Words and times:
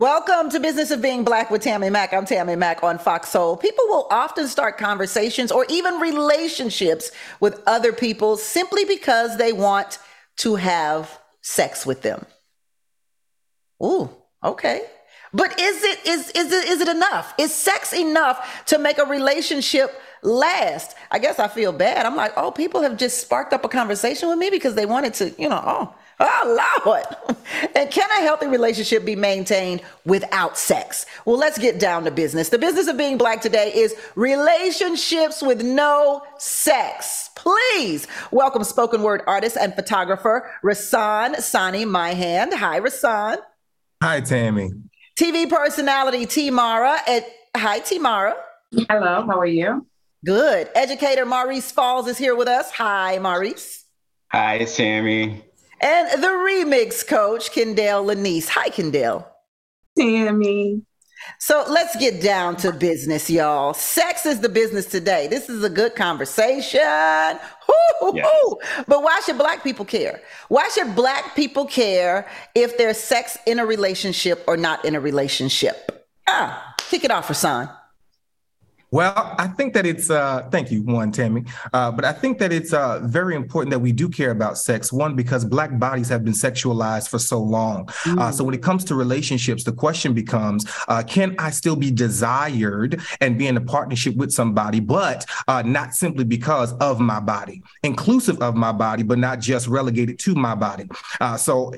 Welcome 0.00 0.50
to 0.50 0.58
Business 0.58 0.90
of 0.90 1.00
Being 1.00 1.22
Black 1.22 1.52
with 1.52 1.62
Tammi 1.62 1.88
Mac. 1.88 2.12
I'm 2.12 2.26
Tammi 2.26 2.56
Mac 2.56 2.82
on 2.82 2.98
Fox 2.98 3.28
Soul. 3.28 3.56
People 3.56 3.84
will 3.86 4.08
often 4.10 4.48
start 4.48 4.76
conversations 4.76 5.52
or 5.52 5.64
even 5.68 6.00
relationships 6.00 7.12
with 7.38 7.62
other 7.68 7.92
people 7.92 8.36
simply 8.36 8.84
because 8.84 9.36
they 9.36 9.52
want 9.52 10.00
to 10.38 10.56
have 10.56 11.20
sex 11.42 11.86
with 11.86 12.02
them. 12.02 12.26
Ooh, 13.80 14.10
okay. 14.42 14.82
But 15.32 15.60
is 15.60 15.84
it 15.84 16.06
is 16.08 16.30
is 16.30 16.52
it 16.52 16.68
is 16.70 16.80
it 16.80 16.88
enough? 16.88 17.32
Is 17.38 17.54
sex 17.54 17.92
enough 17.92 18.64
to 18.66 18.80
make 18.80 18.98
a 18.98 19.04
relationship 19.04 19.94
last? 20.24 20.96
I 21.12 21.20
guess 21.20 21.38
I 21.38 21.46
feel 21.46 21.72
bad. 21.72 22.04
I'm 22.04 22.16
like, 22.16 22.32
oh, 22.36 22.50
people 22.50 22.82
have 22.82 22.96
just 22.96 23.20
sparked 23.20 23.52
up 23.52 23.64
a 23.64 23.68
conversation 23.68 24.28
with 24.28 24.38
me 24.38 24.50
because 24.50 24.74
they 24.74 24.86
wanted 24.86 25.14
to, 25.14 25.40
you 25.40 25.48
know, 25.48 25.62
oh, 25.64 25.94
Oh, 26.20 26.82
Lord. 26.84 27.04
And 27.74 27.90
can 27.90 28.08
a 28.18 28.22
healthy 28.22 28.46
relationship 28.46 29.04
be 29.04 29.16
maintained 29.16 29.82
without 30.04 30.56
sex? 30.56 31.06
Well, 31.24 31.36
let's 31.36 31.58
get 31.58 31.80
down 31.80 32.04
to 32.04 32.10
business. 32.10 32.48
The 32.48 32.58
business 32.58 32.86
of 32.86 32.96
being 32.96 33.18
black 33.18 33.40
today 33.40 33.72
is 33.74 33.94
relationships 34.14 35.42
with 35.42 35.62
no 35.62 36.22
sex. 36.38 37.30
Please 37.34 38.06
welcome 38.30 38.64
spoken 38.64 39.02
word 39.02 39.22
artist 39.26 39.56
and 39.56 39.74
photographer 39.74 40.50
Rasan 40.62 41.40
Sani 41.40 41.84
Myhand. 41.84 42.54
Hi, 42.54 42.80
Rasan. 42.80 43.38
Hi, 44.02 44.20
Tammi. 44.20 44.70
TV 45.18 45.48
personality 45.48 46.26
T 46.26 46.50
Mara. 46.50 46.96
At, 47.08 47.24
hi, 47.56 47.80
T 47.80 47.98
Mara. 47.98 48.34
Hello, 48.88 49.26
how 49.26 49.38
are 49.38 49.46
you? 49.46 49.86
Good. 50.24 50.68
Educator 50.74 51.26
Maurice 51.26 51.70
Falls 51.70 52.06
is 52.08 52.16
here 52.16 52.34
with 52.34 52.48
us. 52.48 52.70
Hi, 52.72 53.18
Maurice. 53.18 53.84
Hi, 54.30 54.64
Tammi 54.64 55.42
and 55.84 56.22
the 56.22 56.28
remix 56.28 57.06
coach, 57.06 57.52
Kendall 57.52 58.04
Lanice. 58.04 58.48
Hi, 58.48 58.70
Kendall. 58.70 59.26
Tammi. 59.96 60.82
So 61.38 61.64
let's 61.68 61.96
get 61.96 62.20
down 62.20 62.56
to 62.56 62.72
business, 62.72 63.30
y'all. 63.30 63.72
Sex 63.72 64.26
is 64.26 64.40
the 64.40 64.48
business 64.48 64.86
today. 64.86 65.26
This 65.26 65.48
is 65.48 65.62
a 65.62 65.70
good 65.70 65.94
conversation. 65.94 66.80
Yes. 66.80 67.40
But 68.86 69.02
why 69.02 69.20
should 69.24 69.38
black 69.38 69.64
people 69.64 69.84
care? 69.84 70.20
Why 70.48 70.68
should 70.68 70.94
black 70.94 71.34
people 71.34 71.64
care 71.64 72.28
if 72.54 72.76
there's 72.76 72.98
sex 72.98 73.38
in 73.46 73.58
a 73.58 73.64
relationship 73.64 74.44
or 74.46 74.56
not 74.58 74.84
in 74.84 74.94
a 74.94 75.00
relationship? 75.00 76.06
Ah, 76.26 76.74
kick 76.78 77.04
it 77.04 77.10
off, 77.10 77.28
Rasan. 77.28 77.70
Well, 78.94 79.34
I 79.40 79.48
think 79.48 79.74
that 79.74 79.86
it's, 79.86 80.08
uh, 80.08 80.46
thank 80.52 80.70
you, 80.70 80.84
one, 80.84 81.10
Tammi. 81.10 81.42
Uh, 81.72 81.90
but 81.90 82.04
I 82.04 82.12
think 82.12 82.38
that 82.38 82.52
it's 82.52 82.72
uh, 82.72 83.00
very 83.02 83.34
important 83.34 83.72
that 83.72 83.80
we 83.80 83.90
do 83.90 84.08
care 84.08 84.30
about 84.30 84.56
sex. 84.56 84.92
One, 84.92 85.16
because 85.16 85.44
Black 85.44 85.76
bodies 85.80 86.08
have 86.10 86.22
been 86.22 86.32
sexualized 86.32 87.08
for 87.08 87.18
so 87.18 87.42
long. 87.42 87.86
Mm. 88.04 88.32
so 88.32 88.44
when 88.44 88.54
it 88.54 88.62
comes 88.62 88.84
to 88.84 88.94
relationships, 88.94 89.64
the 89.64 89.72
question 89.72 90.14
becomes 90.14 90.64
uh, 90.86 91.02
can 91.02 91.34
I 91.40 91.50
still 91.50 91.74
be 91.74 91.90
desired 91.90 93.00
and 93.20 93.36
be 93.36 93.48
in 93.48 93.56
a 93.56 93.60
partnership 93.60 94.14
with 94.14 94.30
somebody, 94.30 94.78
but 94.78 95.26
uh, 95.48 95.62
not 95.62 95.94
simply 95.94 96.22
because 96.22 96.72
of 96.74 97.00
my 97.00 97.18
body, 97.18 97.64
inclusive 97.82 98.40
of 98.40 98.54
my 98.54 98.70
body, 98.70 99.02
but 99.02 99.18
not 99.18 99.40
just 99.40 99.66
relegated 99.66 100.20
to 100.20 100.36
my 100.36 100.54
body? 100.54 100.88
so 101.36 101.72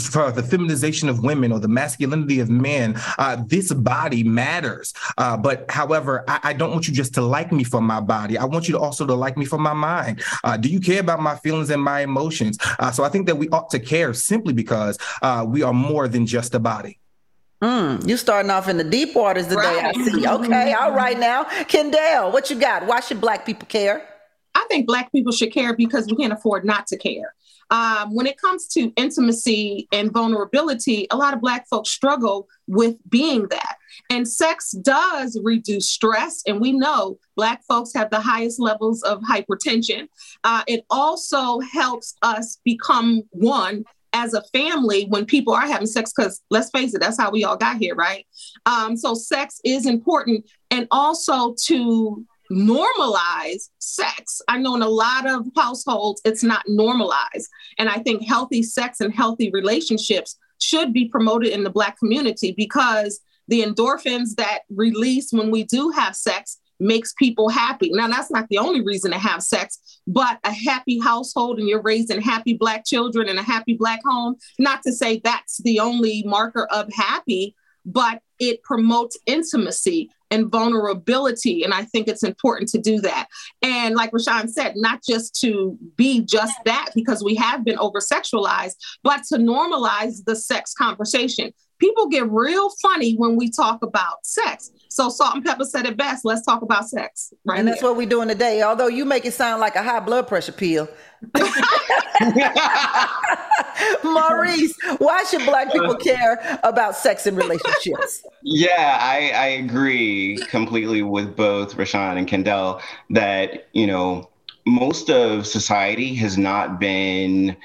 for 0.00 0.32
the 0.32 0.42
feminization 0.42 1.08
of 1.08 1.22
women 1.22 1.52
or 1.52 1.58
the 1.58 1.68
masculinity 1.68 2.40
of 2.40 2.48
men, 2.48 2.94
uh, 3.18 3.36
this 3.46 3.72
body 3.72 4.24
matters. 4.24 4.94
Uh, 5.18 5.36
but 5.36 5.70
however, 5.70 6.24
I, 6.28 6.40
I, 6.44 6.52
don't 6.54 6.70
want 6.70 6.88
you 6.88 6.94
just 6.94 7.12
to 7.14 7.22
like 7.22 7.52
me 7.52 7.62
for 7.62 7.80
my 7.80 8.00
body. 8.00 8.38
I 8.38 8.44
want 8.44 8.68
you 8.68 8.72
to 8.72 8.80
also 8.80 9.06
to 9.06 9.14
like 9.14 9.36
me 9.36 9.44
for 9.44 9.58
my 9.58 9.74
mind. 9.74 10.22
Uh, 10.44 10.56
do 10.56 10.68
you 10.68 10.80
care 10.80 11.00
about 11.00 11.20
my 11.20 11.36
feelings 11.36 11.68
and 11.70 11.82
my 11.82 12.00
emotions? 12.00 12.58
Uh, 12.78 12.90
so 12.90 13.04
I 13.04 13.10
think 13.10 13.26
that 13.26 13.36
we 13.36 13.48
ought 13.50 13.68
to 13.70 13.78
care 13.78 14.14
simply 14.14 14.54
because 14.54 14.98
uh, 15.20 15.44
we 15.46 15.62
are 15.62 15.74
more 15.74 16.08
than 16.08 16.26
just 16.26 16.54
a 16.54 16.58
body. 16.58 16.98
Mm, 17.62 18.08
you 18.08 18.16
starting 18.16 18.50
off 18.50 18.68
in 18.68 18.76
the 18.76 18.84
deep 18.84 19.14
waters 19.14 19.46
today, 19.46 19.56
right. 19.56 19.96
I 19.96 20.04
see. 20.04 20.26
Okay, 20.26 20.72
all 20.72 20.92
right 20.92 21.18
now. 21.18 21.44
Kendall, 21.64 22.32
what 22.32 22.50
you 22.50 22.58
got? 22.58 22.86
Why 22.86 22.98
should 23.00 23.20
black 23.20 23.46
people 23.46 23.66
care? 23.68 24.08
I 24.54 24.66
think 24.68 24.86
black 24.86 25.12
people 25.12 25.32
should 25.32 25.52
care 25.52 25.74
because 25.74 26.06
we 26.06 26.16
can't 26.16 26.32
afford 26.32 26.64
not 26.64 26.88
to 26.88 26.96
care. 26.96 27.34
Um, 27.72 28.14
when 28.14 28.26
it 28.26 28.36
comes 28.36 28.68
to 28.68 28.92
intimacy 28.96 29.88
and 29.92 30.12
vulnerability, 30.12 31.06
a 31.10 31.16
lot 31.16 31.32
of 31.32 31.40
Black 31.40 31.66
folks 31.68 31.90
struggle 31.90 32.46
with 32.66 32.96
being 33.08 33.48
that. 33.48 33.76
And 34.10 34.28
sex 34.28 34.72
does 34.72 35.40
reduce 35.42 35.88
stress. 35.88 36.42
And 36.46 36.60
we 36.60 36.72
know 36.72 37.18
Black 37.34 37.64
folks 37.64 37.94
have 37.94 38.10
the 38.10 38.20
highest 38.20 38.60
levels 38.60 39.02
of 39.02 39.22
hypertension. 39.22 40.08
Uh, 40.44 40.62
it 40.68 40.84
also 40.90 41.60
helps 41.60 42.14
us 42.22 42.60
become 42.62 43.22
one 43.30 43.84
as 44.12 44.34
a 44.34 44.42
family 44.52 45.06
when 45.06 45.24
people 45.24 45.54
are 45.54 45.66
having 45.66 45.86
sex 45.86 46.12
because 46.14 46.42
let's 46.50 46.68
face 46.68 46.92
it 46.92 47.00
that's 47.00 47.18
how 47.18 47.30
we 47.30 47.44
all 47.44 47.56
got 47.56 47.78
here 47.78 47.94
right 47.94 48.26
um, 48.66 48.94
so 48.94 49.14
sex 49.14 49.58
is 49.64 49.86
important 49.86 50.44
and 50.70 50.86
also 50.90 51.54
to 51.54 52.22
normalize 52.52 53.68
sex. 53.78 54.42
I 54.48 54.58
know 54.58 54.76
in 54.76 54.82
a 54.82 54.88
lot 54.88 55.28
of 55.28 55.46
households, 55.56 56.20
it's 56.24 56.44
not 56.44 56.62
normalized. 56.66 57.48
And 57.78 57.88
I 57.88 57.98
think 57.98 58.22
healthy 58.22 58.62
sex 58.62 59.00
and 59.00 59.14
healthy 59.14 59.50
relationships 59.50 60.36
should 60.58 60.92
be 60.92 61.08
promoted 61.08 61.50
in 61.50 61.64
the 61.64 61.70
Black 61.70 61.98
community 61.98 62.54
because 62.56 63.20
the 63.48 63.62
endorphins 63.62 64.36
that 64.36 64.60
release 64.70 65.32
when 65.32 65.50
we 65.50 65.64
do 65.64 65.90
have 65.90 66.14
sex 66.14 66.58
makes 66.78 67.12
people 67.14 67.48
happy. 67.48 67.90
Now, 67.92 68.08
that's 68.08 68.30
not 68.30 68.48
the 68.48 68.58
only 68.58 68.82
reason 68.82 69.12
to 69.12 69.18
have 69.18 69.42
sex, 69.42 70.00
but 70.06 70.38
a 70.44 70.52
happy 70.52 70.98
household 70.98 71.58
and 71.58 71.68
you're 71.68 71.82
raising 71.82 72.20
happy 72.20 72.54
Black 72.54 72.84
children 72.84 73.28
in 73.28 73.38
a 73.38 73.42
happy 73.42 73.74
Black 73.74 74.00
home, 74.04 74.36
not 74.58 74.82
to 74.82 74.92
say 74.92 75.20
that's 75.22 75.58
the 75.62 75.80
only 75.80 76.24
marker 76.26 76.66
of 76.66 76.92
happy, 76.92 77.54
but 77.84 78.20
it 78.38 78.62
promotes 78.62 79.16
intimacy 79.26 80.10
and 80.32 80.50
vulnerability. 80.50 81.62
And 81.62 81.74
I 81.74 81.84
think 81.84 82.08
it's 82.08 82.22
important 82.22 82.70
to 82.70 82.78
do 82.78 83.00
that. 83.00 83.28
And 83.60 83.94
like 83.94 84.12
Rashawn 84.12 84.48
said, 84.48 84.72
not 84.76 85.02
just 85.06 85.38
to 85.42 85.78
be 85.96 86.22
just 86.22 86.54
that 86.64 86.88
because 86.94 87.22
we 87.22 87.34
have 87.34 87.64
been 87.64 87.78
over 87.78 88.00
sexualized, 88.00 88.76
but 89.04 89.22
to 89.24 89.36
normalize 89.36 90.24
the 90.24 90.34
sex 90.34 90.72
conversation. 90.72 91.52
People 91.82 92.06
get 92.06 92.30
real 92.30 92.70
funny 92.80 93.16
when 93.16 93.34
we 93.34 93.50
talk 93.50 93.82
about 93.82 94.24
sex. 94.24 94.70
So 94.88 95.08
Salt-N-Pepa 95.08 95.64
said 95.64 95.84
it 95.84 95.96
best. 95.96 96.24
Let's 96.24 96.46
talk 96.46 96.62
about 96.62 96.88
sex. 96.88 97.34
Right. 97.44 97.58
And 97.58 97.66
that's 97.66 97.80
here. 97.80 97.88
what 97.88 97.96
we're 97.96 98.06
doing 98.06 98.28
today. 98.28 98.62
Although 98.62 98.86
you 98.86 99.04
make 99.04 99.24
it 99.24 99.34
sound 99.34 99.60
like 99.60 99.74
a 99.74 99.82
high 99.82 99.98
blood 99.98 100.28
pressure 100.28 100.52
pill. 100.52 100.88
Maurice, 104.04 104.76
why 104.98 105.24
should 105.24 105.44
black 105.44 105.72
people 105.72 105.96
care 105.96 106.60
about 106.62 106.94
sex 106.94 107.26
and 107.26 107.36
relationships? 107.36 108.22
Yeah, 108.44 108.98
I, 109.00 109.32
I 109.34 109.46
agree 109.46 110.36
completely 110.48 111.02
with 111.02 111.34
both 111.34 111.74
Rashawn 111.76 112.16
and 112.16 112.28
Kendall 112.28 112.80
that, 113.10 113.66
you 113.72 113.88
know, 113.88 114.30
most 114.66 115.10
of 115.10 115.46
society 115.46 116.14
has 116.14 116.38
not 116.38 116.78
been 116.78 117.56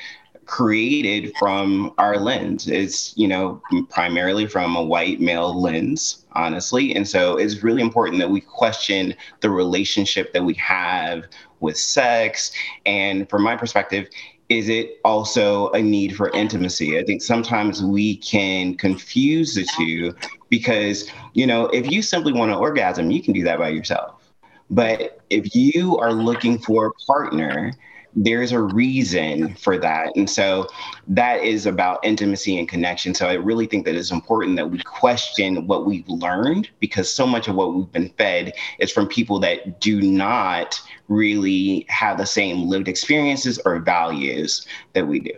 created 0.48 1.34
from 1.38 1.94
our 1.98 2.18
lens. 2.18 2.68
It's, 2.68 3.16
you 3.18 3.28
know, 3.28 3.62
primarily 3.90 4.48
from 4.48 4.76
a 4.76 4.84
white 4.84 5.20
male 5.20 5.60
lens, 5.60 6.26
honestly. 6.32 6.96
And 6.96 7.08
so 7.08 7.38
it's 7.38 7.64
really 7.64 7.82
important 7.82 8.20
that 8.20 8.30
we 8.30 8.42
question 8.42 9.14
the 9.42 9.50
relationship 9.50 10.34
that 10.34 10.44
we 10.44 10.54
have 10.56 11.26
with 11.60 11.78
sex. 11.78 12.52
And 12.86 13.30
from 13.30 13.44
my 13.44 13.56
perspective, 13.56 14.08
is 14.50 14.70
it 14.70 15.00
also 15.04 15.70
a 15.72 15.82
need 15.82 16.16
for 16.16 16.30
intimacy? 16.30 16.98
I 16.98 17.04
think 17.04 17.22
sometimes 17.22 17.84
we 17.84 18.16
can 18.18 18.76
confuse 18.76 19.56
the 19.56 19.68
two 19.78 20.16
because, 20.50 21.12
you 21.34 21.46
know, 21.46 21.66
if 21.68 21.92
you 21.92 22.02
simply 22.02 22.32
want 22.32 22.52
to 22.54 22.58
orgasm, 22.58 23.12
you 23.12 23.22
can 23.22 23.34
do 23.34 23.44
that 23.44 23.60
by 23.60 23.70
yourself. 23.70 24.32
But 24.70 25.20
if 25.30 25.54
you 25.54 25.98
are 25.98 26.14
looking 26.14 26.58
for 26.60 26.88
a 26.88 26.94
partner, 27.06 27.74
there's 28.18 28.52
a 28.52 28.60
reason 28.60 29.54
for 29.56 29.78
that. 29.78 30.16
And 30.16 30.28
so 30.28 30.68
that 31.08 31.44
is 31.44 31.68
about 31.68 32.00
intimacy 32.04 32.58
and 32.58 32.68
connection. 32.68 33.14
So 33.14 33.28
I 33.28 33.34
really 33.34 33.68
think 33.68 33.86
that 33.86 33.96
it's 33.96 34.12
important 34.12 34.58
that 34.58 34.72
we 34.72 34.80
question 34.80 35.68
what 35.68 35.86
we've 35.86 36.08
learned 36.10 36.70
because 36.80 37.14
so 37.14 37.28
much 37.28 37.48
of 37.48 37.54
what 37.54 37.76
we've 37.76 37.92
been 37.92 38.10
fed 38.18 38.54
is 38.80 38.92
from 38.92 39.08
people 39.08 39.40
that 39.42 39.80
do 39.80 40.02
not 40.02 40.82
really 41.08 41.86
have 41.90 42.18
the 42.18 42.26
same 42.26 42.68
lived 42.68 42.88
experiences 42.88 43.60
or 43.66 43.80
values 43.80 44.66
that 44.94 45.08
we 45.08 45.20
do. 45.20 45.34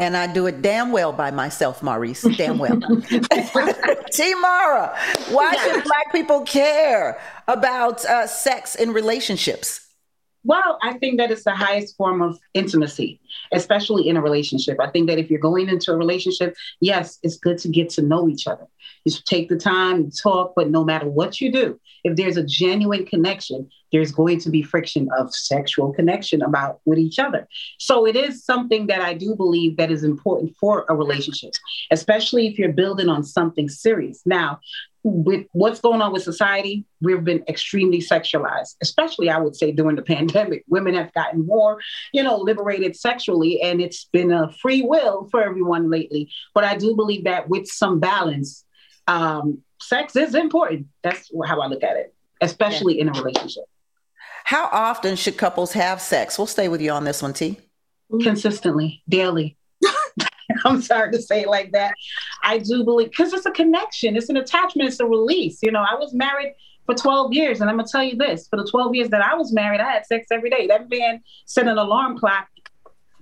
And 0.00 0.16
I 0.16 0.26
do 0.32 0.46
it 0.46 0.62
damn 0.62 0.92
well 0.92 1.12
by 1.12 1.30
myself, 1.30 1.82
Maurice. 1.82 2.22
Damn 2.22 2.58
well. 2.58 2.80
T 4.12 4.34
Mara, 4.34 4.96
why 5.30 5.54
should 5.56 5.84
Black 5.84 6.10
people 6.10 6.40
care 6.40 7.20
about 7.46 8.04
uh, 8.06 8.26
sex 8.26 8.74
in 8.74 8.92
relationships? 8.92 9.83
Well, 10.44 10.78
I 10.82 10.94
think 10.94 11.18
that 11.18 11.30
it's 11.30 11.44
the 11.44 11.54
highest 11.54 11.96
form 11.96 12.20
of 12.20 12.38
intimacy, 12.52 13.20
especially 13.52 14.08
in 14.08 14.16
a 14.16 14.22
relationship. 14.22 14.78
I 14.78 14.90
think 14.90 15.08
that 15.08 15.18
if 15.18 15.30
you're 15.30 15.40
going 15.40 15.70
into 15.70 15.90
a 15.92 15.96
relationship, 15.96 16.54
yes, 16.80 17.18
it's 17.22 17.38
good 17.38 17.58
to 17.58 17.68
get 17.68 17.88
to 17.90 18.02
know 18.02 18.28
each 18.28 18.46
other. 18.46 18.66
You 19.04 19.12
take 19.24 19.48
the 19.48 19.56
time, 19.56 20.10
talk, 20.10 20.52
but 20.54 20.70
no 20.70 20.84
matter 20.84 21.08
what 21.08 21.40
you 21.40 21.50
do, 21.50 21.80
if 22.04 22.16
there's 22.16 22.36
a 22.36 22.44
genuine 22.44 23.06
connection, 23.06 23.68
there's 23.90 24.12
going 24.12 24.40
to 24.40 24.50
be 24.50 24.62
friction 24.62 25.08
of 25.16 25.34
sexual 25.34 25.92
connection 25.94 26.42
about 26.42 26.80
with 26.84 26.98
each 26.98 27.18
other. 27.18 27.48
So 27.78 28.06
it 28.06 28.16
is 28.16 28.44
something 28.44 28.86
that 28.88 29.00
I 29.00 29.14
do 29.14 29.34
believe 29.34 29.78
that 29.78 29.90
is 29.90 30.04
important 30.04 30.54
for 30.60 30.84
a 30.90 30.94
relationship, 30.94 31.52
especially 31.90 32.46
if 32.46 32.58
you're 32.58 32.72
building 32.72 33.08
on 33.08 33.24
something 33.24 33.68
serious. 33.68 34.20
Now, 34.26 34.60
with 35.04 35.46
what's 35.52 35.80
going 35.80 36.00
on 36.00 36.12
with 36.12 36.22
society, 36.22 36.84
we've 37.02 37.22
been 37.22 37.44
extremely 37.46 37.98
sexualized, 38.00 38.74
especially 38.82 39.28
I 39.28 39.38
would 39.38 39.54
say 39.54 39.70
during 39.70 39.96
the 39.96 40.02
pandemic. 40.14 40.64
Women 40.66 40.94
have 40.94 41.12
gotten 41.12 41.46
more, 41.46 41.78
you 42.12 42.22
know, 42.22 42.38
liberated 42.38 42.96
sexually, 42.96 43.60
and 43.60 43.80
it's 43.80 44.06
been 44.06 44.32
a 44.32 44.50
free 44.50 44.82
will 44.82 45.28
for 45.30 45.42
everyone 45.42 45.90
lately. 45.90 46.30
But 46.54 46.64
I 46.64 46.76
do 46.76 46.96
believe 46.96 47.24
that 47.24 47.48
with 47.48 47.68
some 47.68 48.00
balance, 48.00 48.64
um, 49.06 49.62
sex 49.80 50.16
is 50.16 50.34
important. 50.34 50.86
That's 51.02 51.30
how 51.46 51.60
I 51.60 51.66
look 51.66 51.84
at 51.84 51.96
it, 51.96 52.14
especially 52.40 52.96
yeah. 52.96 53.02
in 53.02 53.08
a 53.10 53.12
relationship. 53.12 53.64
How 54.44 54.68
often 54.72 55.16
should 55.16 55.36
couples 55.36 55.72
have 55.72 56.00
sex? 56.00 56.38
We'll 56.38 56.46
stay 56.46 56.68
with 56.68 56.80
you 56.80 56.90
on 56.90 57.04
this 57.04 57.22
one, 57.22 57.34
T. 57.34 57.58
Consistently, 58.22 59.02
daily. 59.08 59.56
I'm 60.68 60.80
sorry 60.80 61.12
to 61.12 61.20
say 61.20 61.42
it 61.42 61.48
like 61.48 61.72
that. 61.72 61.94
I 62.42 62.58
do 62.58 62.84
believe 62.84 63.10
because 63.10 63.32
it's 63.32 63.46
a 63.46 63.50
connection, 63.50 64.16
it's 64.16 64.28
an 64.28 64.36
attachment, 64.36 64.88
it's 64.88 65.00
a 65.00 65.06
release. 65.06 65.58
You 65.62 65.72
know, 65.72 65.84
I 65.88 65.94
was 65.94 66.14
married 66.14 66.54
for 66.86 66.94
12 66.94 67.32
years, 67.32 67.60
and 67.60 67.68
I'm 67.68 67.76
gonna 67.76 67.88
tell 67.88 68.02
you 68.02 68.16
this: 68.16 68.48
for 68.48 68.56
the 68.56 68.66
12 68.66 68.94
years 68.94 69.08
that 69.10 69.22
I 69.22 69.34
was 69.34 69.52
married, 69.52 69.80
I 69.80 69.92
had 69.92 70.06
sex 70.06 70.26
every 70.30 70.50
day. 70.50 70.66
That 70.66 70.88
man 70.88 71.22
set 71.44 71.68
an 71.68 71.78
alarm 71.78 72.18
clock 72.18 72.48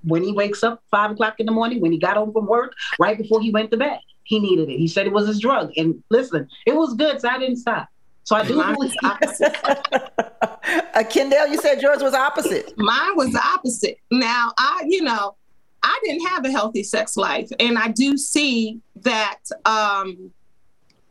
when 0.04 0.22
he 0.22 0.32
wakes 0.32 0.62
up 0.62 0.82
five 0.90 1.12
o'clock 1.12 1.34
in 1.38 1.46
the 1.46 1.52
morning, 1.52 1.80
when 1.80 1.92
he 1.92 1.98
got 1.98 2.16
home 2.16 2.32
from 2.32 2.46
work, 2.46 2.74
right 2.98 3.18
before 3.18 3.40
he 3.40 3.50
went 3.50 3.70
to 3.70 3.76
bed. 3.76 3.98
He 4.24 4.38
needed 4.38 4.68
it. 4.68 4.78
He 4.78 4.88
said 4.88 5.06
it 5.06 5.12
was 5.12 5.26
his 5.26 5.40
drug. 5.40 5.72
And 5.76 6.02
listen, 6.10 6.48
it 6.66 6.74
was 6.74 6.94
good, 6.94 7.20
so 7.20 7.28
I 7.28 7.38
didn't 7.38 7.56
stop. 7.56 7.88
So 8.24 8.36
I 8.36 8.46
do 8.46 8.54
believe 8.54 8.94
opposite. 9.02 9.56
uh, 9.64 11.04
Kendall, 11.10 11.48
you 11.48 11.58
said 11.58 11.82
yours 11.82 12.02
was 12.02 12.14
opposite. 12.14 12.72
Mine 12.78 13.16
was 13.16 13.34
opposite. 13.34 13.98
Now 14.12 14.52
I, 14.56 14.84
you 14.86 15.02
know, 15.02 15.34
I 15.82 15.98
didn't 16.04 16.26
have 16.28 16.44
a 16.44 16.50
healthy 16.50 16.82
sex 16.82 17.16
life, 17.16 17.48
and 17.58 17.78
I 17.78 17.88
do 17.88 18.16
see 18.16 18.80
that. 18.96 19.38
Um, 19.64 20.32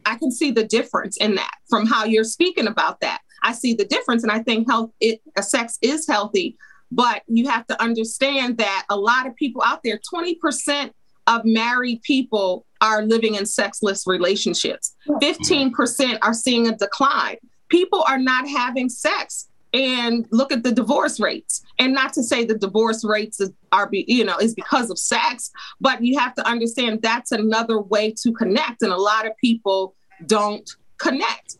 I 0.06 0.16
can 0.16 0.32
see 0.32 0.52
the 0.52 0.64
difference 0.64 1.18
in 1.18 1.36
that 1.36 1.54
from 1.70 1.86
how 1.86 2.06
you're 2.06 2.24
speaking 2.24 2.68
about 2.68 3.02
that. 3.02 3.20
I 3.44 3.54
see 3.54 3.74
the 3.74 3.86
difference, 3.86 4.24
and 4.24 4.32
I 4.32 4.40
think 4.40 4.70
health, 4.70 4.92
it, 5.00 5.22
sex 5.42 5.78
is 5.82 6.08
healthy, 6.08 6.58
but 6.92 7.22
you 7.28 7.50
have 7.50 7.68
to 7.68 7.82
understand 7.82 8.58
that 8.58 8.86
a 8.90 8.98
lot 8.98 9.28
of 9.28 9.36
people 9.36 9.62
out 9.64 9.82
there, 9.84 10.00
20% 10.14 10.92
of 11.28 11.42
married 11.46 12.02
people 12.02 12.66
are 12.82 13.04
living 13.04 13.36
in 13.36 13.46
sexless 13.46 14.06
relationships. 14.08 14.96
15% 15.08 16.18
are 16.22 16.34
seeing 16.34 16.68
a 16.68 16.76
decline. 16.76 17.38
People 17.70 18.04
are 18.08 18.18
not 18.18 18.48
having 18.48 18.90
sex 18.90 19.48
and 19.74 20.26
look 20.32 20.52
at 20.52 20.64
the 20.64 20.72
divorce 20.72 21.20
rates 21.20 21.62
and 21.80 21.94
not 21.94 22.14
to 22.14 22.24
say 22.24 22.44
the 22.44 22.58
divorce 22.58 23.04
rates 23.04 23.42
are 23.72 23.90
you 23.92 24.24
know 24.24 24.38
is 24.38 24.54
because 24.54 24.90
of 24.90 25.00
sex 25.00 25.52
but 25.80 26.04
you 26.04 26.20
have 26.20 26.34
to 26.34 26.46
understand 26.48 27.02
that's 27.02 27.32
another 27.32 27.80
way 27.80 28.12
to 28.12 28.32
connect 28.34 28.82
and 28.82 28.92
a 28.92 28.98
lot 28.98 29.26
of 29.26 29.36
people 29.38 29.96
don't 30.26 30.76
connect 30.98 31.58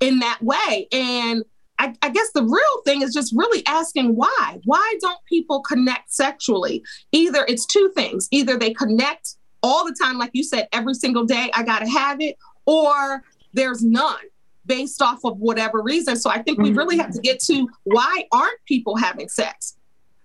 in 0.00 0.18
that 0.18 0.38
way 0.42 0.88
and 0.92 1.44
I, 1.76 1.92
I, 2.02 2.10
guess 2.10 2.30
the 2.32 2.44
real 2.44 2.82
thing 2.84 3.02
is 3.02 3.12
just 3.12 3.34
really 3.34 3.66
asking 3.66 4.14
why. 4.14 4.60
Why 4.64 4.94
don't 5.00 5.18
people 5.28 5.60
connect 5.60 6.12
sexually? 6.12 6.84
Either 7.10 7.44
it's 7.48 7.66
two 7.66 7.90
things 7.96 8.28
either 8.30 8.56
they 8.56 8.72
connect 8.72 9.34
all 9.60 9.84
the 9.84 9.96
time, 10.00 10.16
like 10.16 10.30
you 10.34 10.44
said, 10.44 10.68
every 10.72 10.94
single 10.94 11.24
day, 11.24 11.50
I 11.52 11.64
got 11.64 11.80
to 11.80 11.88
have 11.88 12.20
it, 12.20 12.36
or 12.64 13.24
there's 13.54 13.82
none 13.82 14.20
based 14.66 15.02
off 15.02 15.20
of 15.24 15.38
whatever 15.38 15.82
reason. 15.82 16.16
So 16.16 16.30
I 16.30 16.42
think 16.42 16.58
we 16.58 16.72
really 16.72 16.96
have 16.98 17.10
to 17.10 17.20
get 17.20 17.40
to 17.44 17.68
why 17.84 18.24
aren't 18.32 18.64
people 18.66 18.96
having 18.96 19.28
sex? 19.28 19.76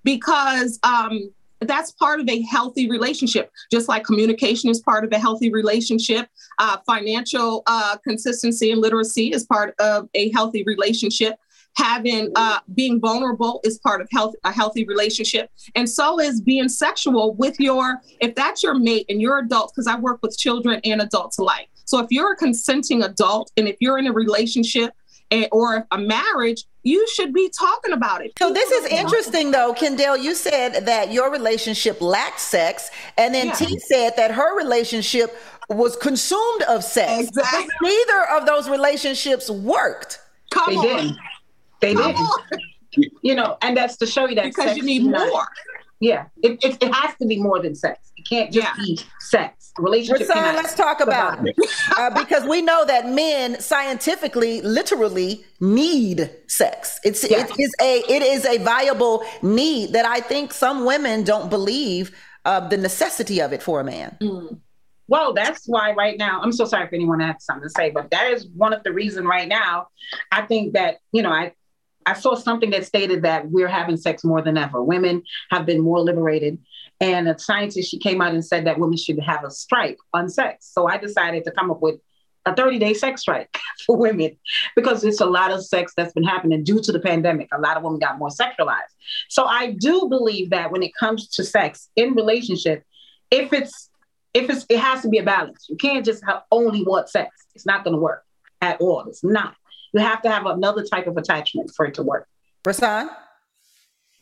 Because 0.03 0.79
um, 0.83 1.31
that's 1.61 1.91
part 1.91 2.19
of 2.19 2.29
a 2.29 2.41
healthy 2.41 2.89
relationship, 2.89 3.51
just 3.71 3.89
like 3.89 4.05
communication 4.05 4.69
is 4.69 4.79
part 4.79 5.03
of 5.03 5.11
a 5.11 5.19
healthy 5.19 5.51
relationship. 5.51 6.27
Uh, 6.57 6.77
financial 6.85 7.63
uh, 7.67 7.97
consistency 7.97 8.71
and 8.71 8.81
literacy 8.81 9.31
is 9.31 9.45
part 9.45 9.75
of 9.79 10.09
a 10.13 10.31
healthy 10.31 10.63
relationship 10.65 11.35
having 11.75 12.31
uh, 12.35 12.59
being 12.75 12.99
vulnerable 12.99 13.61
is 13.63 13.77
part 13.79 14.01
of 14.01 14.07
health 14.11 14.35
a 14.43 14.51
healthy 14.51 14.85
relationship 14.85 15.49
and 15.75 15.89
so 15.89 16.19
is 16.19 16.41
being 16.41 16.67
sexual 16.67 17.33
with 17.35 17.59
your 17.59 18.01
if 18.19 18.35
that's 18.35 18.63
your 18.63 18.73
mate 18.73 19.05
and 19.07 19.21
you're 19.21 19.39
adults 19.39 19.71
because 19.71 19.87
i 19.87 19.97
work 19.97 20.19
with 20.21 20.37
children 20.37 20.81
and 20.83 21.01
adults 21.01 21.37
alike 21.37 21.68
so 21.89 21.99
if 21.99 22.07
you're 22.09 22.33
a 22.33 22.35
consenting 22.35 23.03
adult 23.03 23.51
and 23.57 23.67
if 23.67 23.75
you're 23.79 23.97
in 23.97 24.07
a 24.07 24.13
relationship 24.13 24.91
and, 25.31 25.47
or 25.51 25.87
a 25.91 25.97
marriage 25.97 26.65
you 26.83 27.05
should 27.09 27.33
be 27.33 27.49
talking 27.49 27.91
about 27.93 28.23
it. 28.23 28.31
So 28.39 28.53
this 28.53 28.71
is 28.71 28.85
interesting 28.85 29.51
though, 29.51 29.73
Kendall. 29.73 30.17
You 30.17 30.33
said 30.33 30.85
that 30.85 31.11
your 31.11 31.31
relationship 31.31 32.01
lacked 32.01 32.39
sex, 32.39 32.89
and 33.17 33.33
then 33.33 33.47
yeah. 33.47 33.53
T 33.53 33.79
said 33.79 34.13
that 34.15 34.31
her 34.31 34.57
relationship 34.57 35.37
was 35.69 35.95
consumed 35.97 36.63
of 36.63 36.83
sex. 36.83 37.27
Exactly. 37.27 37.67
But 37.81 37.87
neither 37.87 38.29
of 38.31 38.45
those 38.45 38.69
relationships 38.69 39.49
worked. 39.49 40.19
Come 40.51 40.73
they 40.73 40.77
on. 40.77 41.07
Did. 41.07 41.15
They 41.81 41.93
did. 41.93 42.15
You 43.21 43.35
know, 43.35 43.57
and 43.61 43.77
that's 43.77 43.97
to 43.97 44.07
show 44.07 44.27
you 44.27 44.35
that 44.35 44.45
because 44.45 44.75
you 44.75 44.83
need 44.83 45.03
more. 45.03 45.47
Yeah, 45.99 46.25
it, 46.41 46.63
it, 46.63 46.81
it, 46.81 46.93
has 46.93 47.13
to 47.17 47.27
be 47.27 47.41
more 47.41 47.61
than 47.61 47.75
sex. 47.75 48.13
It 48.15 48.27
can't 48.27 48.53
just 48.53 48.67
yeah. 48.67 48.73
be 48.77 48.99
sex. 49.19 49.73
Relationship. 49.77 50.27
Son, 50.27 50.55
let's 50.55 50.73
talk 50.73 51.01
about 51.01 51.45
it 51.45 51.55
uh, 51.97 52.09
because 52.09 52.43
we 52.45 52.61
know 52.61 52.85
that 52.85 53.07
men 53.07 53.59
scientifically, 53.59 54.61
literally 54.61 55.45
need 55.59 56.29
sex. 56.47 56.99
It's 57.03 57.29
yeah. 57.29 57.45
it 57.45 57.59
is 57.59 57.73
a 57.81 58.03
it 58.09 58.21
is 58.21 58.45
a 58.45 58.57
viable 58.57 59.23
need 59.41 59.93
that 59.93 60.05
I 60.05 60.21
think 60.21 60.53
some 60.53 60.85
women 60.85 61.23
don't 61.23 61.49
believe 61.49 62.15
uh, 62.45 62.67
the 62.67 62.77
necessity 62.77 63.41
of 63.41 63.53
it 63.53 63.61
for 63.61 63.79
a 63.79 63.83
man. 63.83 64.17
Mm. 64.21 64.59
Well, 65.09 65.33
that's 65.33 65.65
why 65.65 65.93
right 65.93 66.17
now, 66.19 66.39
I'm 66.39 66.51
so 66.51 66.65
sorry 66.65 66.85
if 66.85 66.93
anyone 66.93 67.19
has 67.19 67.43
something 67.43 67.63
to 67.63 67.69
say, 67.69 67.89
but 67.89 68.11
that 68.11 68.31
is 68.31 68.47
one 68.55 68.73
of 68.73 68.83
the 68.83 68.93
reason 68.93 69.25
right 69.25 69.47
now. 69.47 69.87
I 70.31 70.43
think 70.43 70.73
that, 70.73 70.97
you 71.11 71.23
know, 71.23 71.31
I 71.31 71.53
I 72.09 72.13
saw 72.13 72.35
something 72.35 72.71
that 72.71 72.85
stated 72.85 73.21
that 73.21 73.49
we're 73.49 73.67
having 73.67 73.97
sex 73.97 74.23
more 74.23 74.41
than 74.41 74.57
ever. 74.57 74.83
Women 74.83 75.23
have 75.51 75.65
been 75.65 75.81
more 75.81 75.99
liberated. 75.99 76.57
And 76.99 77.29
a 77.29 77.37
scientist, 77.37 77.89
she 77.89 77.99
came 77.99 78.21
out 78.21 78.33
and 78.33 78.43
said 78.43 78.65
that 78.65 78.79
women 78.79 78.97
should 78.97 79.19
have 79.19 79.43
a 79.43 79.51
strike 79.51 79.97
on 80.13 80.27
sex. 80.27 80.69
So 80.71 80.87
I 80.87 80.97
decided 80.97 81.45
to 81.45 81.51
come 81.51 81.71
up 81.71 81.81
with 81.81 81.99
a 82.45 82.55
30 82.55 82.79
day 82.79 82.93
sex 82.93 83.21
strike 83.21 83.55
for 83.85 83.95
women 83.95 84.35
because 84.75 85.03
it's 85.03 85.21
a 85.21 85.25
lot 85.25 85.51
of 85.51 85.63
sex 85.63 85.93
that's 85.95 86.13
been 86.13 86.23
happening 86.23 86.63
due 86.63 86.81
to 86.81 86.91
the 86.91 86.99
pandemic. 86.99 87.47
A 87.53 87.59
lot 87.59 87.77
of 87.77 87.83
women 87.83 87.99
got 87.99 88.17
more 88.17 88.29
sexualized. 88.29 88.93
So 89.29 89.45
I 89.45 89.73
do 89.73 90.07
believe 90.09 90.49
that 90.49 90.71
when 90.71 90.81
it 90.81 90.91
comes 90.99 91.27
to 91.29 91.43
sex 91.43 91.89
in 91.95 92.15
relationship, 92.15 92.83
if 93.29 93.53
it's 93.53 93.89
if 94.33 94.49
it's 94.49 94.65
it 94.69 94.79
has 94.79 95.01
to 95.01 95.09
be 95.09 95.17
a 95.17 95.23
balance. 95.23 95.67
You 95.69 95.77
can't 95.77 96.05
just 96.05 96.23
have 96.25 96.43
only 96.51 96.83
want 96.83 97.09
sex. 97.09 97.35
It's 97.55 97.65
not 97.65 97.83
going 97.83 97.95
to 97.95 98.01
work 98.01 98.23
at 98.61 98.79
all. 98.81 99.05
It's 99.07 99.23
not. 99.23 99.55
You 99.93 100.01
have 100.01 100.21
to 100.23 100.29
have 100.29 100.45
another 100.45 100.83
type 100.83 101.07
of 101.07 101.17
attachment 101.17 101.71
for 101.75 101.85
it 101.85 101.93
to 101.95 102.03
work. 102.03 102.27
Rasan? 102.65 103.09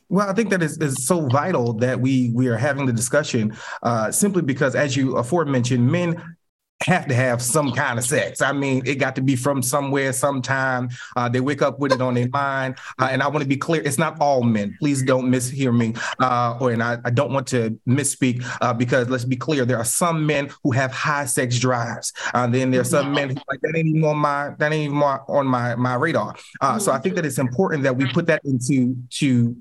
Well, 0.10 0.30
I 0.30 0.34
think 0.34 0.50
that 0.52 0.64
is, 0.64 0.78
is 0.78 1.06
so 1.06 1.28
vital 1.28 1.74
that 1.74 2.00
we 2.00 2.32
we 2.34 2.48
are 2.48 2.56
having 2.56 2.86
the 2.86 2.94
discussion 2.94 3.56
uh, 3.84 4.10
simply 4.10 4.42
because, 4.42 4.74
as 4.74 4.96
you 4.96 5.18
aforementioned, 5.18 5.86
men 5.86 6.37
have 6.82 7.08
to 7.08 7.14
have 7.14 7.42
some 7.42 7.72
kind 7.72 7.98
of 7.98 8.06
sex. 8.06 8.42
I 8.42 8.52
mean, 8.52 8.84
it 8.86 8.96
got 8.96 9.16
to 9.16 9.22
be 9.22 9.36
from 9.36 9.62
somewhere, 9.62 10.14
sometime. 10.14 10.90
Uh, 11.16 11.28
they 11.28 11.40
wake 11.40 11.62
up 11.62 11.80
with 11.80 11.92
it 11.92 12.02
on 12.02 12.14
their 12.14 12.30
mind. 12.30 12.78
Uh, 13.00 13.10
and 13.12 13.24
I 13.24 13.28
want 13.28 13.42
to 13.42 13.48
be 13.48 13.58
clear: 13.58 13.82
it's 13.82 13.98
not 13.98 14.20
all 14.20 14.44
men. 14.44 14.76
Please 14.80 15.02
don't 15.02 15.30
mishear 15.30 15.76
me, 15.76 15.96
uh, 16.20 16.58
or 16.60 16.72
and 16.72 16.84
I, 16.84 16.98
I, 17.04 17.10
don't 17.10 17.32
want 17.32 17.48
to 17.48 17.80
misspeak 17.88 18.46
uh, 18.62 18.74
because 18.74 19.10
let's 19.10 19.26
be 19.26 19.36
clear: 19.36 19.66
there 19.66 19.78
are 19.78 19.86
some 19.86 20.26
men 20.26 20.52
who 20.64 20.72
have 20.72 20.92
high 20.92 21.26
sex 21.26 21.58
drives. 21.58 22.14
Uh, 22.34 22.48
then 22.48 22.72
there 22.72 22.82
are 22.82 22.86
some 22.86 23.12
men 23.12 23.30
who 23.30 23.36
like 23.48 23.60
that 23.62 23.76
ain't 23.76 23.88
even 23.88 24.04
on 24.04 24.18
my 24.18 24.52
that 24.60 24.72
ain't 24.72 24.92
even 24.92 25.02
on 25.02 25.48
my 25.48 25.76
my 25.76 25.96
radar. 25.96 26.36
Uh, 26.62 26.78
so 26.78 26.92
I 26.92 27.00
think 27.00 27.16
that 27.16 27.26
it's 27.26 27.40
important 27.40 27.84
that 27.84 27.96
we 27.96 28.06
put 28.12 28.28
that 28.28 28.42
into 28.46 28.96
to 29.12 29.56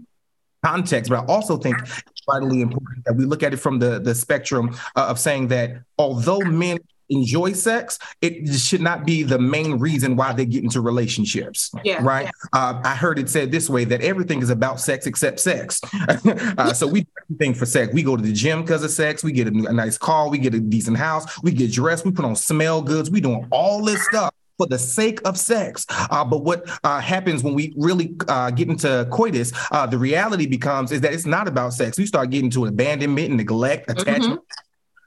context, 0.65 1.11
but 1.11 1.21
I 1.21 1.27
also 1.27 1.57
think 1.57 1.79
it's 1.81 2.23
vitally 2.27 2.61
important 2.61 3.05
that 3.05 3.15
we 3.15 3.25
look 3.25 3.43
at 3.43 3.55
it 3.55 3.59
from 3.59 3.79
the, 3.79 4.01
the 4.01 4.15
spectrum 4.15 4.77
uh, 4.97 5.07
of 5.09 5.19
saying 5.19 5.49
that 5.49 5.83
although 5.97 6.41
men 6.41 6.79
enjoy 7.09 7.53
sex, 7.53 7.99
it 8.21 8.53
should 8.55 8.81
not 8.81 9.05
be 9.05 9.23
the 9.23 9.39
main 9.39 9.79
reason 9.79 10.17
why 10.17 10.33
they 10.33 10.47
get 10.47 10.65
into 10.65 10.81
relationships. 10.81 11.71
Yeah, 11.85 12.03
right. 12.03 12.25
yeah. 12.25 12.31
Uh, 12.53 12.81
I 12.85 12.95
heard 12.95 13.19
it 13.19 13.29
said 13.29 13.51
this 13.51 13.69
way 13.69 13.85
that 13.85 14.01
everything 14.03 14.43
is 14.43 14.51
about 14.51 14.81
sex 14.81 15.07
except 15.07 15.41
sex. 15.41 15.81
uh, 16.59 16.73
so 16.73 16.87
we 16.87 17.03
do 17.03 17.11
everything 17.25 17.55
for 17.55 17.67
sex. 17.67 17.93
We 17.93 18.03
go 18.03 18.17
to 18.17 18.23
the 18.23 18.33
gym 18.33 18.63
because 18.63 18.83
of 18.83 18.91
sex. 18.91 19.23
We 19.23 19.33
get 19.33 19.49
a, 19.49 19.69
a 19.69 19.73
nice 19.73 19.99
car. 19.99 20.29
We 20.29 20.39
get 20.39 20.55
a 20.55 20.61
decent 20.61 20.97
house. 20.97 21.43
We 21.43 21.53
get 21.53 21.73
dressed. 21.73 22.05
We 22.05 22.13
put 22.13 22.25
on 22.25 22.37
smell 22.37 22.83
goods. 22.83 23.11
We 23.11 23.21
doing 23.21 23.47
all 23.51 23.85
this 23.85 24.05
stuff 24.07 24.33
for 24.57 24.67
the 24.67 24.79
sake 24.79 25.21
of 25.27 25.37
sex. 25.37 25.87
Uh, 25.91 26.25
but 26.25 26.43
what 26.43 26.69
uh, 26.85 27.01
happens 27.01 27.43
when 27.43 27.55
we 27.55 27.75
really 27.77 28.17
uh, 28.29 28.51
get 28.51 28.69
into 28.69 29.07
coitus, 29.11 29.53
uh, 29.71 29.87
the 29.87 29.99
reality 29.99 30.47
becomes 30.47 30.93
is 30.93 31.01
that 31.03 31.13
it's 31.13 31.27
not 31.27 31.49
about 31.49 31.73
sex. 31.73 31.99
We 31.99 32.07
start 32.07 32.31
getting 32.31 32.51
to 32.51 32.67
abandonment, 32.67 33.29
and 33.29 33.37
neglect, 33.37 33.91
attachment. 33.91 34.41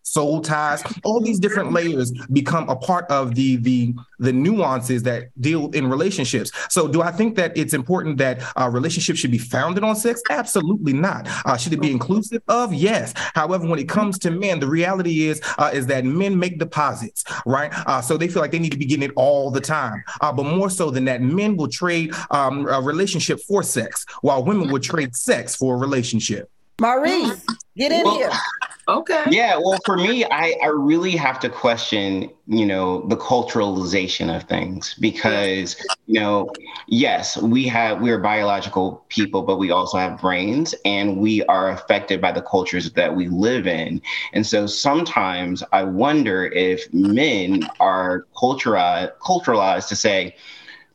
Soul 0.10 0.42
ties, 0.42 0.82
all 1.04 1.22
these 1.22 1.40
different 1.40 1.72
layers 1.72 2.12
become 2.32 2.68
a 2.68 2.76
part 2.76 3.06
of 3.12 3.36
the 3.36 3.58
the 3.58 3.94
the 4.18 4.34
nuances 4.34 5.04
that 5.04 5.30
deal 5.40 5.70
in 5.72 5.88
relationships. 5.88 6.52
So, 6.70 6.88
do 6.88 7.04
I 7.04 7.12
think 7.12 7.36
that 7.36 7.56
it's 7.56 7.76
important 7.76 8.18
that 8.18 8.42
uh, 8.60 8.70
relationships 8.70 9.20
should 9.20 9.30
be 9.30 9.38
founded 9.38 9.84
on 9.84 9.96
sex? 9.96 10.22
Absolutely 10.32 10.94
not. 10.94 11.28
Uh, 11.46 11.58
should 11.58 11.74
it 11.74 11.82
be 11.82 11.92
inclusive 11.92 12.42
of? 12.48 12.74
Yes. 12.74 13.14
However, 13.36 13.68
when 13.68 13.78
it 13.78 13.88
comes 13.88 14.18
to 14.20 14.32
men, 14.32 14.60
the 14.60 14.68
reality 14.68 15.28
is 15.28 15.42
uh, 15.60 15.70
is 15.72 15.86
that 15.88 16.06
men 16.06 16.38
make 16.40 16.58
deposits, 16.58 17.24
right? 17.46 17.72
Uh, 17.86 18.02
so 18.02 18.18
they 18.18 18.28
feel 18.28 18.42
like 18.42 18.52
they 18.52 18.60
need 18.60 18.72
to 18.72 18.78
be 18.78 18.86
getting 18.86 19.04
it 19.04 19.12
all 19.16 19.52
the 19.52 19.62
time. 19.62 20.04
Uh, 20.22 20.34
but 20.34 20.44
more 20.44 20.72
so 20.72 20.90
than 20.90 21.06
that, 21.06 21.22
men 21.22 21.56
will 21.56 21.68
trade 21.68 22.14
um, 22.32 22.68
a 22.68 22.82
relationship 22.82 23.40
for 23.48 23.62
sex, 23.62 24.06
while 24.22 24.44
women 24.44 24.72
will 24.72 24.80
trade 24.80 25.16
sex 25.16 25.56
for 25.56 25.76
a 25.76 25.78
relationship. 25.78 26.50
Maurice, 26.80 27.46
get 27.76 27.92
in 27.92 28.04
Well, 28.04 28.18
here. 28.18 28.32
Okay. 28.88 29.26
Yeah, 29.30 29.58
well, 29.58 29.80
for 29.86 29.98
me, 29.98 30.26
I, 30.26 30.56
I 30.64 30.68
really 30.68 31.16
have 31.16 31.40
to 31.42 31.50
question, 31.50 32.32
you 32.48 32.66
know, 32.66 33.08
the 33.08 33.18
culturalization 33.18 34.36
of 34.36 34.44
things 34.50 34.96
because, 35.00 35.76
you 36.08 36.20
know, 36.20 36.52
yes, 36.88 37.38
we 37.38 37.68
have 37.68 38.02
we're 38.02 38.18
biological 38.18 39.06
people, 39.10 39.44
but 39.44 39.58
we 39.58 39.70
also 39.70 40.00
have 40.00 40.20
brains 40.20 40.74
and 40.86 41.18
we 41.18 41.44
are 41.44 41.70
affected 41.70 42.20
by 42.20 42.32
the 42.32 42.42
cultures 42.42 42.92
that 42.94 43.16
we 43.16 43.28
live 43.28 43.68
in. 43.68 44.02
And 44.34 44.48
so 44.48 44.66
sometimes 44.66 45.62
I 45.72 45.84
wonder 45.84 46.46
if 46.48 46.92
men 46.92 47.70
are 47.80 48.26
culturalized 48.36 49.12
culturalized 49.22 49.88
to 49.90 49.96
say, 49.96 50.36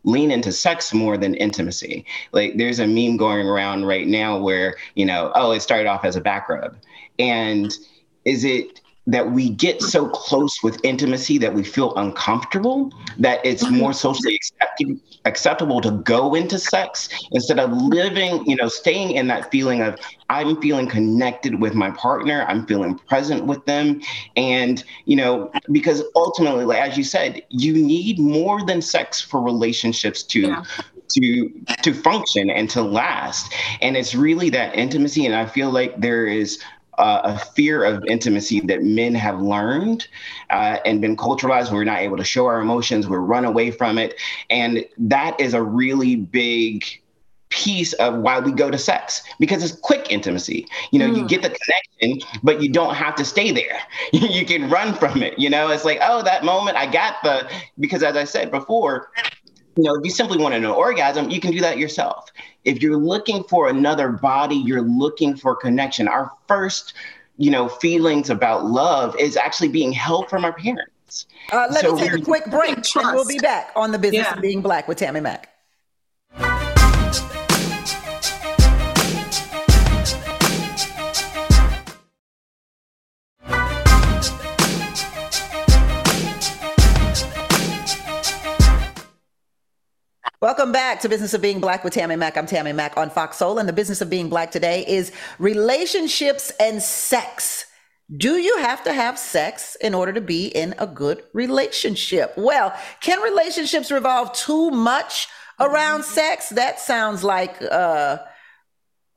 lean 0.04 0.30
into 0.30 0.52
sex 0.52 0.92
more 0.92 1.16
than 1.16 1.34
intimacy. 1.34 2.04
Like 2.32 2.56
there's 2.56 2.78
a 2.78 2.86
meme 2.86 3.16
going 3.16 3.46
around 3.46 3.86
right 3.86 4.06
now 4.06 4.38
where, 4.38 4.76
you 4.94 5.04
know, 5.04 5.32
oh, 5.34 5.52
it 5.52 5.60
started 5.60 5.86
off 5.86 6.04
as 6.04 6.16
a 6.16 6.20
back 6.20 6.48
rub. 6.48 6.76
And 7.18 7.76
is 8.24 8.44
it 8.44 8.80
that 9.06 9.32
we 9.32 9.50
get 9.50 9.82
so 9.82 10.08
close 10.08 10.62
with 10.62 10.80
intimacy 10.82 11.36
that 11.38 11.52
we 11.52 11.62
feel 11.62 11.94
uncomfortable 11.96 12.90
that 13.18 13.44
it's 13.44 13.64
mm-hmm. 13.64 13.76
more 13.76 13.92
socially 13.92 14.34
accepted, 14.34 14.98
acceptable 15.26 15.80
to 15.80 15.90
go 15.90 16.34
into 16.34 16.58
sex 16.58 17.08
instead 17.32 17.58
of 17.58 17.70
living 17.72 18.44
you 18.46 18.56
know 18.56 18.68
staying 18.68 19.12
in 19.12 19.26
that 19.26 19.50
feeling 19.50 19.82
of 19.82 19.98
i'm 20.30 20.60
feeling 20.60 20.88
connected 20.88 21.60
with 21.60 21.74
my 21.74 21.90
partner 21.90 22.44
i'm 22.48 22.66
feeling 22.66 22.96
present 22.98 23.44
with 23.44 23.64
them. 23.66 24.00
And 24.36 24.82
you 25.04 25.16
know 25.16 25.50
because 25.70 26.02
ultimately 26.16 26.64
like, 26.64 26.78
as 26.78 26.96
you 26.96 27.04
said 27.04 27.42
you 27.50 27.74
need 27.74 28.18
more 28.18 28.64
than 28.64 28.80
sex 28.80 29.20
for 29.20 29.42
relationships 29.42 30.22
to 30.24 30.40
Yeah. 30.40 30.64
to 31.10 31.50
to 31.82 31.92
function 31.92 32.48
and 32.50 32.68
to 32.70 32.82
last. 32.82 33.52
And 33.82 33.96
it's 33.96 34.14
really 34.14 34.48
that 34.50 34.74
intimacy 34.74 35.26
and 35.26 35.34
i 35.34 35.44
feel 35.46 35.70
like 35.70 36.00
there 36.00 36.26
is 36.26 36.60
uh, 36.98 37.20
a 37.24 37.38
fear 37.38 37.84
of 37.84 38.04
intimacy 38.06 38.60
that 38.60 38.82
men 38.82 39.14
have 39.14 39.40
learned 39.40 40.06
uh, 40.50 40.78
and 40.84 41.00
been 41.00 41.16
culturalized. 41.16 41.72
We're 41.72 41.84
not 41.84 41.98
able 42.00 42.16
to 42.16 42.24
show 42.24 42.46
our 42.46 42.60
emotions. 42.60 43.08
We 43.08 43.16
run 43.16 43.44
away 43.44 43.70
from 43.70 43.98
it, 43.98 44.20
and 44.50 44.84
that 44.98 45.38
is 45.40 45.54
a 45.54 45.62
really 45.62 46.16
big 46.16 46.84
piece 47.50 47.92
of 47.94 48.16
why 48.18 48.40
we 48.40 48.50
go 48.52 48.70
to 48.70 48.78
sex 48.78 49.22
because 49.38 49.62
it's 49.62 49.78
quick 49.80 50.10
intimacy. 50.10 50.66
You 50.90 50.98
know, 50.98 51.06
you 51.06 51.22
Mm. 51.22 51.28
get 51.28 51.42
the 51.42 51.50
connection, 51.50 52.28
but 52.42 52.60
you 52.62 52.68
don't 52.68 52.94
have 52.94 53.14
to 53.16 53.24
stay 53.24 53.50
there. 53.52 53.78
you 54.12 54.44
can 54.44 54.68
run 54.70 54.94
from 54.94 55.22
it. 55.22 55.38
You 55.38 55.50
know, 55.50 55.68
it's 55.70 55.84
like, 55.84 55.98
oh, 56.02 56.22
that 56.22 56.44
moment 56.44 56.76
I 56.76 56.86
got 56.86 57.16
the 57.22 57.48
because 57.78 58.02
as 58.02 58.16
I 58.16 58.24
said 58.24 58.50
before, 58.50 59.08
you 59.76 59.84
know, 59.84 59.94
if 59.94 60.04
you 60.04 60.10
simply 60.10 60.38
want 60.38 60.54
an 60.54 60.64
orgasm, 60.64 61.30
you 61.30 61.40
can 61.40 61.50
do 61.50 61.60
that 61.60 61.78
yourself. 61.78 62.30
If 62.64 62.82
you're 62.82 62.96
looking 62.96 63.44
for 63.44 63.68
another 63.68 64.10
body, 64.10 64.56
you're 64.56 64.82
looking 64.82 65.36
for 65.36 65.56
connection. 65.56 66.08
Our 66.08 66.30
first, 66.46 66.94
you 67.38 67.50
know, 67.50 67.68
feelings 67.68 68.30
about 68.30 68.66
love 68.66 69.16
is 69.18 69.36
actually 69.36 69.68
being 69.68 69.92
held 69.92 70.28
from 70.28 70.44
our 70.44 70.52
parents. 70.52 71.26
Uh, 71.52 71.66
let 71.70 71.82
So 71.82 71.94
me 71.94 72.02
take 72.02 72.12
a 72.12 72.20
quick 72.20 72.46
break, 72.46 72.76
and 72.76 73.14
we'll 73.14 73.26
be 73.26 73.38
back 73.38 73.70
on 73.76 73.92
the 73.92 73.98
business 73.98 74.26
Yeah. 74.26 74.34
of 74.34 74.40
being 74.42 74.62
black 74.62 74.88
with 74.88 74.98
Tammi 74.98 75.20
Mac. 75.20 75.53
Welcome 90.44 90.72
back 90.72 91.00
to 91.00 91.08
Business 91.08 91.32
of 91.32 91.40
Being 91.40 91.58
Black 91.58 91.84
with 91.84 91.94
Tammi 91.94 92.16
Mac. 92.16 92.36
I'm 92.36 92.44
Tammi 92.44 92.74
Mac 92.74 92.98
on 92.98 93.08
Fox 93.08 93.38
Soul, 93.38 93.58
and 93.58 93.66
the 93.66 93.72
business 93.72 94.02
of 94.02 94.10
being 94.10 94.28
black 94.28 94.50
today 94.50 94.84
is 94.86 95.10
relationships 95.38 96.52
and 96.60 96.82
sex. 96.82 97.64
Do 98.14 98.36
you 98.36 98.58
have 98.58 98.84
to 98.84 98.92
have 98.92 99.18
sex 99.18 99.74
in 99.80 99.94
order 99.94 100.12
to 100.12 100.20
be 100.20 100.48
in 100.48 100.74
a 100.78 100.86
good 100.86 101.22
relationship? 101.32 102.34
Well, 102.36 102.78
can 103.00 103.22
relationships 103.22 103.90
revolve 103.90 104.34
too 104.34 104.70
much 104.70 105.28
around 105.60 106.04
sex? 106.04 106.50
That 106.50 106.78
sounds 106.78 107.24
like 107.24 107.62
uh, 107.62 108.18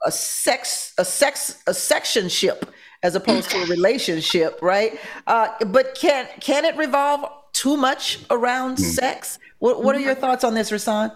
a 0.05 0.12
sex, 0.13 0.93
a 0.98 1.03
sex, 1.03 1.62
a 1.67 1.74
sectionship 1.74 2.69
as 3.03 3.15
opposed 3.15 3.50
to 3.50 3.63
a 3.63 3.65
relationship, 3.69 4.62
right? 4.62 4.98
Uh, 5.27 5.50
but 5.65 5.93
can 5.93 6.25
can 6.39 6.63
it 6.63 6.77
revolve 6.77 7.29
too 7.57 7.75
much 7.77 8.19
around 8.29 8.77
hmm. 8.77 8.83
sex? 8.83 9.39
What 9.59 9.83
What 9.83 9.95
are 9.95 9.99
hmm. 9.99 10.05
your 10.05 10.15
thoughts 10.15 10.43
on 10.43 10.53
this, 10.53 10.71
Rasan? 10.71 11.11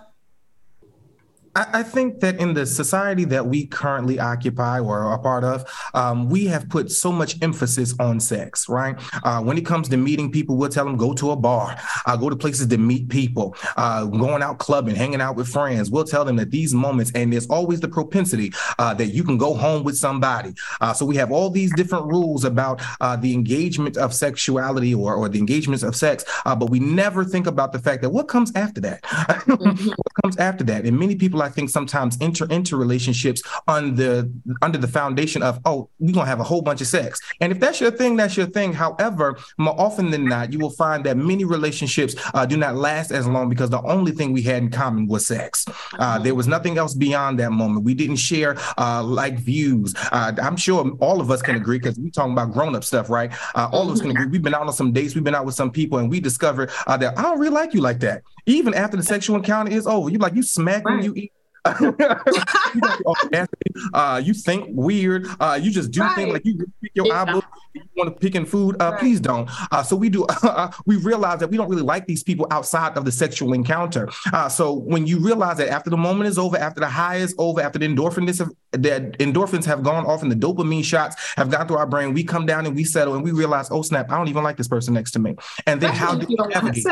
I, 1.55 1.83
think 1.83 2.21
that 2.21 2.39
in 2.39 2.53
the 2.53 2.65
society 2.65 3.25
that 3.25 3.45
we 3.45 3.65
currently 3.65 4.19
occupy 4.19 4.79
or 4.79 4.99
are 4.99 5.13
a 5.13 5.19
part 5.19 5.43
of, 5.43 5.65
um, 5.93 6.29
we 6.29 6.45
have 6.45 6.69
put 6.69 6.91
so 6.91 7.11
much 7.11 7.41
emphasis 7.41 7.93
on 7.99 8.19
sex, 8.19 8.69
right? 8.69 8.95
Uh, 9.23 9.41
when 9.41 9.57
it 9.57 9.65
comes 9.65 9.89
to 9.89 9.97
meeting 9.97 10.31
people, 10.31 10.55
we'll 10.55 10.69
tell 10.69 10.85
them 10.85 10.95
go 10.95 11.13
to 11.13 11.31
a 11.31 11.35
bar, 11.35 11.77
uh, 12.05 12.15
go 12.15 12.29
to 12.29 12.35
places 12.35 12.67
to 12.67 12.77
meet 12.77 13.09
people, 13.09 13.55
uh, 13.75 14.05
going 14.05 14.41
out 14.41 14.59
clubbing, 14.59 14.95
hanging 14.95 15.19
out 15.19 15.35
with 15.35 15.47
friends. 15.47 15.91
We'll 15.91 16.05
tell 16.05 16.23
them 16.23 16.37
that 16.37 16.51
these 16.51 16.73
moments, 16.73 17.11
and 17.15 17.33
there's 17.33 17.47
always 17.47 17.81
the 17.81 17.89
propensity 17.89 18.53
uh, 18.79 18.93
that 18.93 19.07
you 19.07 19.23
can 19.23 19.37
go 19.37 19.53
home 19.53 19.83
with 19.83 19.97
somebody. 19.97 20.53
Uh, 20.79 20.93
so 20.93 21.05
we 21.05 21.17
have 21.17 21.31
all 21.31 21.49
these 21.49 21.73
different 21.73 22.05
rules 22.05 22.45
about 22.45 22.81
uh, 23.01 23.17
the 23.17 23.33
engagement 23.33 23.97
of 23.97 24.13
sexuality 24.13 24.93
or, 24.95 25.15
or 25.15 25.27
the 25.27 25.39
engagements 25.39 25.83
of 25.83 25.95
sex, 25.95 26.23
uh, 26.45 26.55
but 26.55 26.69
we 26.69 26.79
never 26.79 27.25
think 27.25 27.47
about 27.47 27.73
the 27.73 27.79
fact 27.79 28.01
that 28.03 28.09
what 28.09 28.27
comes 28.29 28.51
after 28.55 28.79
that? 28.79 29.03
what 29.47 30.13
comes 30.23 30.37
after 30.37 30.63
that? 30.63 30.85
And 30.85 30.97
many 30.97 31.15
people, 31.15 31.40
I 31.41 31.49
think, 31.49 31.69
sometimes 31.69 32.17
enter 32.21 32.45
into 32.49 32.77
relationships 32.77 33.41
on 33.67 33.95
the 33.95 34.31
under 34.61 34.77
the 34.77 34.87
foundation 34.87 35.43
of, 35.43 35.59
oh, 35.65 35.89
we're 35.99 36.13
gonna 36.13 36.25
have 36.25 36.39
a 36.39 36.43
whole 36.43 36.61
bunch 36.61 36.81
of 36.81 36.87
sex. 36.87 37.19
And 37.39 37.51
if 37.51 37.59
that's 37.59 37.81
your 37.81 37.91
thing, 37.91 38.15
that's 38.15 38.37
your 38.37 38.47
thing. 38.47 38.73
However, 38.73 39.37
more 39.57 39.79
often 39.79 40.11
than 40.11 40.25
not, 40.25 40.51
you 40.53 40.59
will 40.59 40.71
find 40.71 41.03
that 41.05 41.17
many 41.17 41.43
relationships 41.43 42.15
uh, 42.33 42.45
do 42.45 42.57
not 42.57 42.75
last 42.75 43.11
as 43.11 43.27
long 43.27 43.49
because 43.49 43.69
the 43.69 43.81
only 43.83 44.11
thing 44.11 44.31
we 44.33 44.41
had 44.41 44.63
in 44.63 44.69
common 44.69 45.07
was 45.07 45.25
sex. 45.27 45.65
Uh, 45.99 46.19
there 46.19 46.35
was 46.35 46.47
nothing 46.47 46.77
else 46.77 46.93
beyond 46.93 47.39
that 47.39 47.51
moment. 47.51 47.85
We 47.85 47.93
didn't 47.93 48.17
share 48.17 48.57
uh, 48.77 49.03
like 49.03 49.39
views. 49.39 49.93
Uh, 50.11 50.33
I'm 50.41 50.57
sure 50.57 50.91
all 50.99 51.21
of 51.21 51.31
us 51.31 51.41
can 51.41 51.55
agree 51.55 51.79
because 51.79 51.97
we're 51.97 52.09
talking 52.09 52.33
about 52.33 52.51
grown 52.51 52.75
up 52.75 52.83
stuff, 52.83 53.09
right? 53.09 53.31
Uh, 53.55 53.69
all 53.71 53.87
of 53.87 53.93
us 53.93 54.01
can 54.01 54.11
agree. 54.11 54.27
We've 54.27 54.41
been 54.41 54.53
out 54.53 54.67
on 54.67 54.73
some 54.73 54.91
dates. 54.91 55.15
We've 55.15 55.23
been 55.23 55.35
out 55.35 55.45
with 55.45 55.55
some 55.55 55.71
people, 55.71 55.99
and 55.99 56.09
we 56.09 56.19
discovered 56.19 56.71
uh, 56.87 56.97
that 56.97 57.17
I 57.17 57.21
don't 57.23 57.39
really 57.39 57.53
like 57.53 57.73
you 57.73 57.81
like 57.81 57.99
that. 57.99 58.23
Even 58.45 58.73
after 58.73 58.97
the 58.97 59.03
sexual 59.03 59.35
encounter 59.35 59.71
is 59.71 59.85
over, 59.87 60.09
you 60.09 60.17
like 60.17 60.35
you 60.35 60.43
smack 60.43 60.83
Right. 60.85 61.03
you 61.03 61.13
eat. 61.15 61.31
you, 61.79 61.91
got 61.91 63.49
uh, 63.93 64.21
you 64.23 64.33
think 64.33 64.65
weird. 64.71 65.27
Uh, 65.39 65.59
you 65.61 65.69
just 65.69 65.91
do 65.91 66.01
things 66.15 66.33
like 66.33 66.43
you 66.43 66.57
pick 66.81 66.91
your 66.95 67.05
Yeah. 67.05 67.21
eyebrows. 67.21 67.43
You 67.75 67.81
want 67.95 68.13
to 68.15 68.19
pick 68.19 68.33
in 68.33 68.45
food. 68.47 68.75
Uh, 68.81 68.91
Right. 68.91 68.99
Please 68.99 69.19
don't. 69.19 69.47
Uh, 69.71 69.83
so 69.83 69.95
we 69.95 70.09
do. 70.09 70.25
we 70.87 70.95
realize 70.97 71.39
that 71.39 71.51
we 71.51 71.57
don't 71.57 71.69
really 71.69 71.83
like 71.83 72.07
these 72.07 72.23
people 72.23 72.47
outside 72.49 72.97
of 72.97 73.05
the 73.05 73.11
sexual 73.11 73.53
encounter. 73.53 74.09
Uh, 74.33 74.49
so 74.49 74.73
when 74.73 75.05
you 75.05 75.19
realize 75.19 75.57
that 75.57 75.69
after 75.69 75.91
the 75.91 75.97
moment 75.97 76.27
is 76.29 76.39
over, 76.39 76.57
after 76.57 76.79
the 76.79 76.87
high 76.89 77.17
is 77.17 77.35
over, 77.37 77.61
after 77.61 77.77
the 77.77 77.87
endorphins 77.87 78.39
have, 78.39 78.49
the 78.71 79.13
endorphins 79.19 79.63
have 79.65 79.83
gone 79.83 80.05
off 80.07 80.23
and 80.23 80.31
the 80.31 80.35
dopamine 80.35 80.83
shots 80.83 81.15
have 81.37 81.51
gone 81.51 81.67
through 81.67 81.77
our 81.77 81.85
brain, 81.85 82.13
we 82.13 82.23
come 82.23 82.47
down 82.47 82.65
and 82.65 82.75
we 82.75 82.83
settle 82.83 83.13
and 83.13 83.23
we 83.23 83.31
realize, 83.31 83.69
oh 83.69 83.83
snap, 83.83 84.11
I 84.11 84.17
don't 84.17 84.29
even 84.29 84.43
like 84.43 84.57
this 84.57 84.67
person 84.67 84.95
next 84.95 85.11
to 85.11 85.19
me. 85.19 85.35
And 85.67 85.79
then 85.79 85.93
how 85.93 86.15
do 86.15 86.25
you 86.27 86.37
you 86.39 86.47
navigate? 86.49 86.85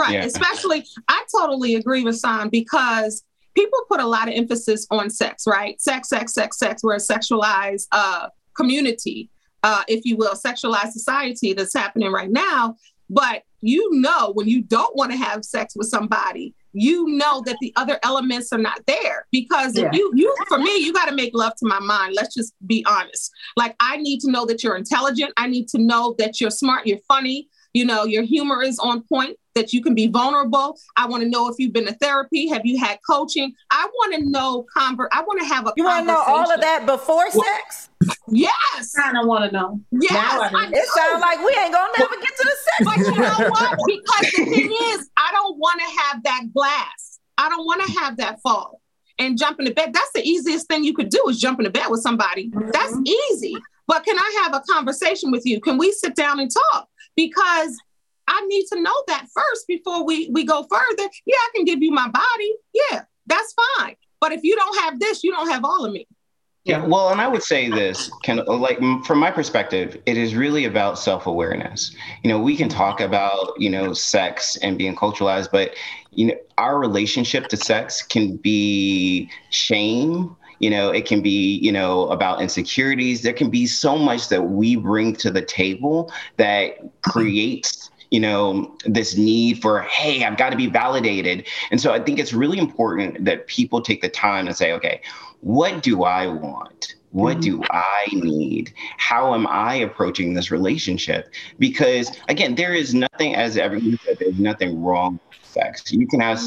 Sex. 0.00 0.08
Right. 0.08 0.18
Yeah. 0.18 0.24
Especially, 0.24 0.86
I 1.08 1.24
totally 1.36 1.74
agree 1.74 2.02
with 2.02 2.18
Sam 2.18 2.48
because 2.48 3.24
people 3.54 3.78
put 3.88 4.00
a 4.00 4.06
lot 4.06 4.28
of 4.28 4.34
emphasis 4.34 4.86
on 4.90 5.10
sex, 5.10 5.44
right? 5.46 5.80
Sex, 5.80 6.08
sex, 6.08 6.34
sex, 6.34 6.58
sex. 6.58 6.82
We're 6.82 6.94
a 6.94 6.98
sexualized 6.98 7.86
uh, 7.92 8.28
community, 8.56 9.30
uh, 9.62 9.82
if 9.88 10.04
you 10.04 10.16
will, 10.16 10.34
sexualized 10.34 10.92
society 10.92 11.52
that's 11.52 11.74
happening 11.74 12.12
right 12.12 12.30
now. 12.30 12.76
But 13.08 13.42
you 13.60 13.88
know, 13.92 14.32
when 14.32 14.48
you 14.48 14.62
don't 14.62 14.96
want 14.96 15.10
to 15.10 15.18
have 15.18 15.44
sex 15.44 15.74
with 15.76 15.88
somebody, 15.88 16.54
you 16.72 17.06
know 17.08 17.42
that 17.44 17.56
the 17.60 17.72
other 17.76 17.98
elements 18.02 18.52
are 18.52 18.58
not 18.58 18.80
there 18.86 19.26
because 19.32 19.76
yeah. 19.76 19.86
if 19.86 19.94
you 19.94 20.12
you 20.14 20.34
for 20.48 20.58
me 20.58 20.76
you 20.78 20.92
got 20.92 21.08
to 21.08 21.14
make 21.14 21.32
love 21.34 21.52
to 21.56 21.66
my 21.66 21.80
mind 21.80 22.14
let's 22.14 22.34
just 22.34 22.54
be 22.66 22.84
honest 22.88 23.32
like 23.56 23.74
i 23.80 23.96
need 23.96 24.20
to 24.20 24.30
know 24.30 24.46
that 24.46 24.62
you're 24.62 24.76
intelligent 24.76 25.32
i 25.36 25.46
need 25.46 25.66
to 25.66 25.78
know 25.78 26.14
that 26.18 26.40
you're 26.40 26.50
smart 26.50 26.86
you're 26.86 27.00
funny 27.08 27.48
you 27.72 27.84
know 27.84 28.04
your 28.04 28.22
humor 28.22 28.62
is 28.62 28.78
on 28.78 29.02
point 29.02 29.36
that 29.54 29.72
you 29.72 29.82
can 29.82 29.94
be 29.94 30.06
vulnerable. 30.06 30.78
I 30.96 31.06
want 31.06 31.22
to 31.22 31.28
know 31.28 31.48
if 31.48 31.56
you've 31.58 31.72
been 31.72 31.86
to 31.86 31.94
therapy 31.94 32.48
have 32.48 32.64
you 32.64 32.78
had 32.78 32.98
coaching? 33.08 33.52
I 33.70 33.88
want 33.92 34.14
to 34.14 34.30
know 34.30 34.64
convert 34.76 35.08
i 35.12 35.22
want 35.22 35.40
to 35.40 35.46
have 35.46 35.66
a 35.66 35.72
you 35.76 35.84
want 35.84 36.06
to 36.06 36.12
know 36.12 36.22
all 36.26 36.50
of 36.50 36.60
that 36.60 36.86
before 36.86 37.26
well, 37.34 37.44
sex? 37.44 37.90
yes. 38.28 38.94
Kind 38.94 39.16
of 39.18 39.26
want 39.26 39.44
to 39.44 39.56
know. 39.56 39.80
Yes 39.90 40.52
it 40.52 40.88
sounds 40.88 41.20
like 41.20 41.38
we 41.38 41.56
ain't 41.58 41.72
gonna 41.72 41.92
never 41.98 42.14
get 42.14 42.36
to 42.36 42.44
the 42.44 42.56
sex 42.56 42.84
but 42.84 42.98
you 42.98 43.20
know 43.20 43.50
what? 43.50 43.78
Because 43.86 44.32
the 44.32 44.44
thing 44.44 44.70
is 44.70 45.10
i 45.16 45.30
don't 45.32 45.58
want 45.58 45.80
to 45.80 46.02
have 46.02 46.22
that 46.24 46.42
glass. 46.54 47.20
I 47.38 47.48
don't 47.48 47.64
want 47.64 47.82
to 47.86 48.00
have 48.00 48.16
that 48.18 48.40
fall. 48.42 48.80
And 49.18 49.38
jump 49.38 49.58
into 49.58 49.72
bed 49.74 49.92
that's 49.92 50.12
the 50.12 50.22
easiest 50.22 50.68
thing 50.68 50.84
you 50.84 50.94
could 50.94 51.10
do 51.10 51.22
is 51.28 51.38
jump 51.38 51.58
into 51.58 51.70
bed 51.70 51.86
with 51.88 52.00
somebody. 52.00 52.50
Mm-hmm. 52.50 52.70
that's 52.72 52.96
easy. 53.04 53.56
But 53.86 54.04
can 54.04 54.16
i 54.18 54.42
have 54.44 54.54
a 54.54 54.60
conversation 54.72 55.30
with 55.30 55.44
you? 55.44 55.60
Can 55.60 55.76
we 55.78 55.92
sit 55.92 56.14
down 56.14 56.38
and 56.40 56.50
talk 56.50 56.88
because 57.16 57.76
I 58.28 58.44
need 58.46 58.66
to 58.72 58.80
know 58.80 58.94
that 59.08 59.26
first 59.34 59.66
before 59.66 60.04
we 60.04 60.28
we 60.30 60.44
go 60.44 60.64
further. 60.70 61.10
Yeah, 61.26 61.36
I 61.36 61.48
can 61.54 61.64
give 61.64 61.82
you 61.82 61.90
my 61.90 62.08
body. 62.08 62.54
Yeah, 62.72 63.02
that's 63.26 63.54
fine. 63.76 63.96
But 64.20 64.32
if 64.32 64.42
you 64.42 64.54
don't 64.56 64.78
have 64.80 65.00
this, 65.00 65.24
you 65.24 65.32
don't 65.32 65.48
have 65.48 65.64
all 65.64 65.84
of 65.84 65.92
me. 65.92 66.06
Yeah, 66.64 66.84
well, 66.84 67.08
and 67.08 67.22
I 67.22 67.26
would 67.26 67.42
say 67.42 67.70
this, 67.70 68.10
can 68.22 68.44
like 68.44 68.78
from 69.06 69.18
my 69.18 69.30
perspective, 69.30 69.96
it 70.04 70.18
is 70.18 70.34
really 70.34 70.66
about 70.66 70.98
self-awareness. 70.98 71.96
You 72.22 72.28
know, 72.28 72.38
we 72.38 72.54
can 72.54 72.68
talk 72.68 73.00
about, 73.00 73.54
you 73.56 73.70
know, 73.70 73.94
sex 73.94 74.56
and 74.56 74.76
being 74.76 74.94
culturalized, 74.94 75.50
but 75.50 75.74
you 76.10 76.26
know, 76.26 76.34
our 76.58 76.78
relationship 76.78 77.48
to 77.48 77.56
sex 77.56 78.02
can 78.02 78.36
be 78.36 79.30
shame, 79.48 80.36
you 80.60 80.70
know 80.70 80.90
it 80.90 81.06
can 81.06 81.20
be 81.20 81.56
you 81.58 81.72
know 81.72 82.08
about 82.08 82.40
insecurities 82.40 83.22
there 83.22 83.32
can 83.32 83.50
be 83.50 83.66
so 83.66 83.98
much 83.98 84.28
that 84.28 84.42
we 84.42 84.76
bring 84.76 85.14
to 85.16 85.30
the 85.30 85.42
table 85.42 86.12
that 86.36 86.78
creates 87.02 87.90
you 88.10 88.20
know 88.20 88.76
this 88.84 89.16
need 89.16 89.60
for 89.60 89.82
hey 89.82 90.24
i've 90.24 90.36
got 90.36 90.50
to 90.50 90.56
be 90.56 90.66
validated 90.68 91.46
and 91.70 91.80
so 91.80 91.92
i 91.92 91.98
think 91.98 92.18
it's 92.18 92.32
really 92.32 92.58
important 92.58 93.24
that 93.24 93.46
people 93.48 93.80
take 93.80 94.00
the 94.00 94.08
time 94.08 94.46
and 94.46 94.56
say 94.56 94.72
okay 94.72 95.00
what 95.40 95.82
do 95.82 96.04
i 96.04 96.26
want 96.26 96.94
what 97.12 97.40
do 97.40 97.58
mm-hmm. 97.58 97.70
I 97.70 98.06
need? 98.12 98.72
How 98.98 99.34
am 99.34 99.46
I 99.48 99.74
approaching 99.74 100.34
this 100.34 100.50
relationship? 100.50 101.32
Because 101.58 102.16
again, 102.28 102.54
there 102.54 102.72
is 102.72 102.94
nothing, 102.94 103.34
as 103.34 103.56
everyone 103.56 103.98
said, 104.04 104.18
there's 104.20 104.38
nothing 104.38 104.80
wrong 104.80 105.18
with 105.28 105.44
sex. 105.44 105.92
You 105.92 106.06
can 106.06 106.20
have 106.20 106.38
mm-hmm. 106.38 106.46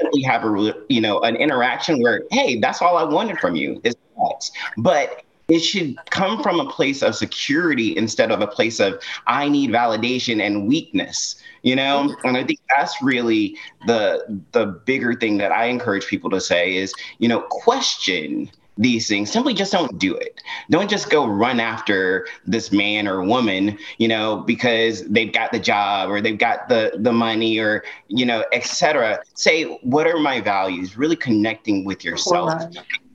Sex 0.00 0.10
have 0.24 0.44
a 0.44 0.74
you 0.88 1.00
know 1.00 1.20
an 1.20 1.36
interaction 1.36 2.00
where 2.02 2.22
hey 2.30 2.58
that's 2.60 2.82
all 2.82 2.96
i 2.96 3.04
wanted 3.04 3.38
from 3.38 3.54
you 3.54 3.80
is 3.84 3.94
sex 4.16 4.50
but 4.78 5.22
it 5.48 5.58
should 5.60 5.94
come 6.10 6.42
from 6.42 6.58
a 6.58 6.70
place 6.70 7.02
of 7.02 7.14
security 7.14 7.94
instead 7.96 8.30
of 8.30 8.40
a 8.40 8.46
place 8.46 8.80
of 8.80 9.00
i 9.26 9.48
need 9.48 9.70
validation 9.70 10.40
and 10.40 10.66
weakness 10.66 11.36
you 11.62 11.74
know? 11.74 12.14
And 12.24 12.36
i 12.36 12.44
think 12.44 12.60
that's 12.76 13.00
really 13.02 13.56
the 13.86 14.42
the 14.52 14.66
bigger 14.66 15.14
thing 15.14 15.38
that 15.38 15.52
i 15.52 15.66
encourage 15.66 16.06
people 16.06 16.30
to 16.30 16.40
say 16.40 16.76
is 16.76 16.92
you 17.18 17.28
know 17.28 17.40
question 17.50 18.50
these 18.76 19.06
things 19.06 19.30
simply 19.30 19.54
just 19.54 19.72
don't 19.72 19.98
do 19.98 20.14
it 20.16 20.40
don't 20.70 20.90
just 20.90 21.10
go 21.10 21.26
run 21.26 21.60
after 21.60 22.26
this 22.46 22.72
man 22.72 23.06
or 23.06 23.22
woman 23.22 23.78
you 23.98 24.08
know 24.08 24.38
because 24.38 25.06
they've 25.08 25.32
got 25.32 25.52
the 25.52 25.60
job 25.60 26.10
or 26.10 26.20
they've 26.20 26.38
got 26.38 26.68
the 26.68 26.92
the 26.96 27.12
money 27.12 27.58
or 27.58 27.84
you 28.08 28.26
know 28.26 28.44
etc 28.52 29.22
say 29.34 29.64
what 29.82 30.06
are 30.06 30.18
my 30.18 30.40
values 30.40 30.96
really 30.96 31.16
connecting 31.16 31.84
with 31.84 32.04
yourself 32.04 32.62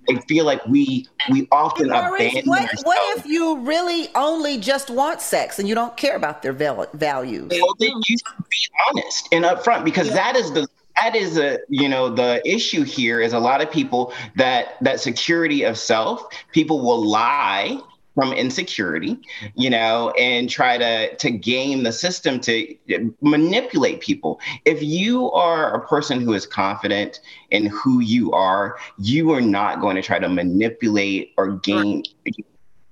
I 0.10 0.20
feel 0.22 0.46
like 0.46 0.66
we 0.66 1.08
we 1.30 1.48
often 1.52 1.90
Maurice, 1.90 2.32
abandon. 2.32 2.50
What, 2.50 2.70
what, 2.84 3.18
if 3.20 3.26
you 3.26 3.60
really 3.60 4.10
only 4.16 4.58
just 4.58 4.90
want 4.90 5.22
sex 5.22 5.60
and 5.60 5.70
you 5.70 5.76
don't 5.76 5.96
care 5.98 6.16
about 6.16 6.42
their 6.42 6.54
val- 6.54 6.90
values? 6.94 7.50
Well, 7.52 7.76
then 7.80 7.92
you 8.08 8.18
should 8.18 8.50
be 8.50 8.58
honest 8.88 9.28
and 9.32 9.46
upfront 9.46 9.84
because 9.86 10.08
yeah. 10.08 10.16
that 10.16 10.36
is 10.36 10.52
the 10.52 10.68
that 11.02 11.16
is 11.16 11.38
a 11.38 11.60
you 11.70 11.88
know 11.88 12.10
the 12.10 12.42
issue 12.48 12.84
here 12.84 13.20
is 13.22 13.34
a 13.34 13.40
lot 13.40 13.62
of 13.62 13.72
people 13.72 14.14
that 14.36 14.76
that 14.82 15.00
security 15.00 15.64
of 15.64 15.78
self 15.78 16.28
people 16.52 16.82
will 16.82 17.04
lie 17.06 17.80
from 18.16 18.34
insecurity 18.34 19.18
you 19.56 19.70
know 19.70 20.12
and 20.20 20.50
try 20.50 20.78
to 20.78 21.16
to 21.16 21.30
game 21.32 21.84
the 21.84 21.92
system 21.92 22.40
to 22.40 22.76
manipulate 23.22 24.02
people. 24.02 24.40
If 24.66 24.82
you 24.84 25.32
are 25.32 25.74
a 25.76 25.88
person 25.88 26.20
who 26.20 26.34
is 26.34 26.46
confident 26.46 27.22
in 27.52 27.68
who 27.68 28.02
you 28.02 28.32
are 28.34 28.78
you 28.98 29.32
are 29.32 29.42
not 29.42 29.80
going 29.80 29.96
to 29.96 30.02
try 30.02 30.20
to 30.20 30.30
manipulate 30.30 31.34
or 31.38 31.54
game 31.58 32.04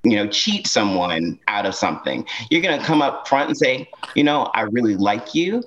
you 0.04 0.16
know 0.16 0.28
cheat 0.28 0.68
someone 0.68 1.40
out 1.48 1.66
of 1.66 1.76
something. 1.76 2.26
You're 2.50 2.62
going 2.62 2.80
to 2.80 2.86
come 2.86 3.02
up 3.02 3.28
front 3.28 3.50
and 3.50 3.58
say 3.58 3.90
you 4.16 4.24
know 4.24 4.44
i 4.54 4.62
really 4.62 4.96
like 4.96 5.36
you 5.36 5.64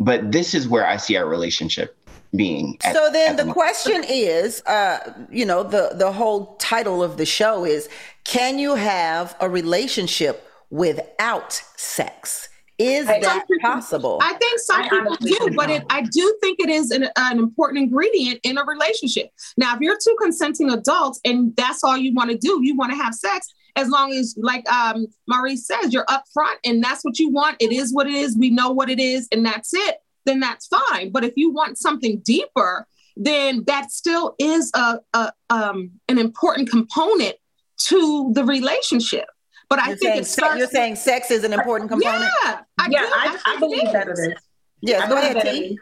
but 0.00 0.32
this 0.32 0.54
is 0.54 0.68
where 0.68 0.86
I 0.86 0.96
see 0.96 1.16
our 1.16 1.26
relationship 1.26 1.96
being. 2.34 2.76
At, 2.84 2.94
so 2.94 3.10
then 3.12 3.36
the, 3.36 3.44
the 3.44 3.52
question 3.52 4.04
is, 4.06 4.62
uh, 4.66 5.14
you 5.30 5.46
know, 5.46 5.62
the 5.62 5.92
the 5.94 6.12
whole 6.12 6.56
title 6.56 7.02
of 7.02 7.16
the 7.16 7.26
show 7.26 7.64
is, 7.64 7.88
can 8.24 8.58
you 8.58 8.74
have 8.74 9.36
a 9.40 9.48
relationship 9.48 10.46
without 10.70 11.52
sex? 11.76 12.48
Is 12.78 13.06
that 13.06 13.44
possible? 13.60 14.20
I 14.22 14.34
think 14.34 14.60
some 14.60 14.82
I 14.82 14.88
people 14.88 15.16
do, 15.16 15.56
but 15.56 15.68
it, 15.68 15.82
I 15.90 16.02
do 16.02 16.38
think 16.40 16.60
it 16.60 16.70
is 16.70 16.92
an, 16.92 17.08
an, 17.16 17.40
important 17.40 17.82
ingredient 17.82 18.38
in 18.44 18.56
a 18.56 18.64
relationship. 18.64 19.32
Now, 19.56 19.74
if 19.74 19.80
you're 19.80 19.98
two 20.00 20.16
consenting 20.22 20.70
adults 20.70 21.20
and 21.24 21.56
that's 21.56 21.82
all 21.82 21.96
you 21.96 22.14
want 22.14 22.30
to 22.30 22.38
do, 22.38 22.60
you 22.62 22.76
want 22.76 22.92
to 22.92 22.96
have 22.96 23.14
sex, 23.14 23.52
as 23.76 23.88
long 23.88 24.12
as, 24.12 24.34
like 24.38 24.70
um, 24.70 25.06
Maurice 25.26 25.66
says, 25.66 25.92
you're 25.92 26.06
upfront 26.06 26.56
and 26.64 26.82
that's 26.82 27.04
what 27.04 27.18
you 27.18 27.30
want. 27.30 27.56
It 27.60 27.72
is 27.72 27.92
what 27.92 28.06
it 28.06 28.14
is. 28.14 28.36
We 28.36 28.50
know 28.50 28.70
what 28.70 28.90
it 28.90 28.98
is, 28.98 29.28
and 29.32 29.44
that's 29.44 29.72
it. 29.72 29.96
Then 30.26 30.40
that's 30.40 30.66
fine. 30.66 31.10
But 31.10 31.24
if 31.24 31.34
you 31.36 31.52
want 31.52 31.78
something 31.78 32.20
deeper, 32.24 32.86
then 33.16 33.64
that 33.66 33.90
still 33.90 34.34
is 34.38 34.70
a, 34.74 35.00
a 35.14 35.32
um, 35.50 35.92
an 36.08 36.18
important 36.18 36.70
component 36.70 37.36
to 37.78 38.30
the 38.32 38.44
relationship. 38.44 39.26
But 39.68 39.80
I 39.80 39.88
you're 39.88 39.96
think 39.96 40.12
saying, 40.14 40.24
starts, 40.24 40.58
you're 40.58 40.68
saying 40.68 40.96
sex 40.96 41.30
is 41.30 41.44
an 41.44 41.52
important 41.52 41.90
component. 41.90 42.30
Yeah, 42.42 42.60
I 42.78 42.88
yeah, 42.90 43.00
I, 43.00 43.38
I, 43.44 43.56
I 43.56 43.58
believe 43.58 43.92
that 43.92 44.08
it 44.08 44.12
is. 44.12 44.34
Yes, 44.80 45.08
go 45.08 45.16
ahead, 45.16 45.42
T. 45.42 45.78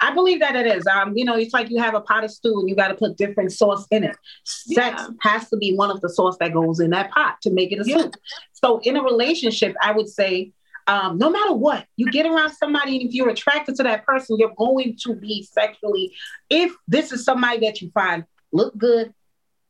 I 0.00 0.14
believe 0.14 0.40
that 0.40 0.56
it 0.56 0.66
is. 0.66 0.86
Um, 0.86 1.16
you 1.16 1.24
know, 1.24 1.36
it's 1.36 1.52
like 1.52 1.70
you 1.70 1.78
have 1.78 1.94
a 1.94 2.00
pot 2.00 2.24
of 2.24 2.30
stew 2.30 2.60
and 2.60 2.68
you 2.68 2.74
got 2.74 2.88
to 2.88 2.94
put 2.94 3.16
different 3.16 3.52
sauce 3.52 3.86
in 3.90 4.04
it. 4.04 4.16
Sex 4.44 5.02
yeah. 5.02 5.08
has 5.22 5.48
to 5.50 5.56
be 5.56 5.74
one 5.74 5.90
of 5.90 6.00
the 6.00 6.08
sauce 6.08 6.36
that 6.38 6.52
goes 6.52 6.80
in 6.80 6.90
that 6.90 7.10
pot 7.10 7.40
to 7.42 7.50
make 7.50 7.72
it 7.72 7.80
a 7.80 7.88
yeah. 7.88 7.98
soup. 7.98 8.14
So 8.52 8.80
in 8.80 8.96
a 8.96 9.02
relationship, 9.02 9.76
I 9.82 9.92
would 9.92 10.08
say, 10.08 10.52
um, 10.86 11.18
no 11.18 11.30
matter 11.30 11.52
what, 11.52 11.84
you 11.96 12.10
get 12.10 12.26
around 12.26 12.52
somebody, 12.52 12.96
and 12.96 13.08
if 13.08 13.14
you're 13.14 13.28
attracted 13.28 13.74
to 13.76 13.82
that 13.82 14.06
person, 14.06 14.36
you're 14.38 14.54
going 14.56 14.96
to 15.04 15.14
be 15.14 15.42
sexually. 15.42 16.14
If 16.48 16.72
this 16.86 17.10
is 17.12 17.24
somebody 17.24 17.58
that 17.66 17.82
you 17.82 17.90
find 17.90 18.24
look 18.52 18.76
good, 18.78 19.12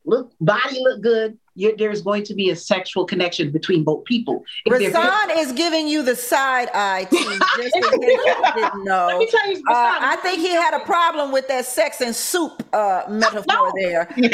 look 0.05 0.31
body 0.39 0.79
look 0.79 1.01
good, 1.01 1.37
there's 1.77 2.01
going 2.01 2.23
to 2.23 2.33
be 2.33 2.49
a 2.49 2.55
sexual 2.55 3.05
connection 3.05 3.51
between 3.51 3.83
both 3.83 4.03
people. 4.05 4.43
Rasan 4.67 5.37
is 5.37 5.51
giving 5.51 5.87
you 5.87 6.03
the 6.03 6.15
side 6.15 6.69
eye, 6.73 7.05
team, 7.05 7.39
just 7.57 7.75
in 7.75 7.83
case 7.83 7.93
you 8.01 8.35
didn't 8.55 8.83
know. 8.83 9.07
Let 9.07 9.19
me 9.19 9.29
tell 9.29 9.51
you, 9.51 9.57
uh, 9.69 9.97
I 10.01 10.17
think 10.21 10.39
he 10.39 10.51
had 10.51 10.73
a 10.73 10.85
problem 10.85 11.31
with 11.31 11.47
that 11.47 11.65
sex 11.65 12.01
and 12.01 12.15
soup 12.15 12.63
uh, 12.73 13.03
metaphor 13.09 13.45
no. 13.47 13.71
there. 13.75 14.05
Rasan, 14.05 14.27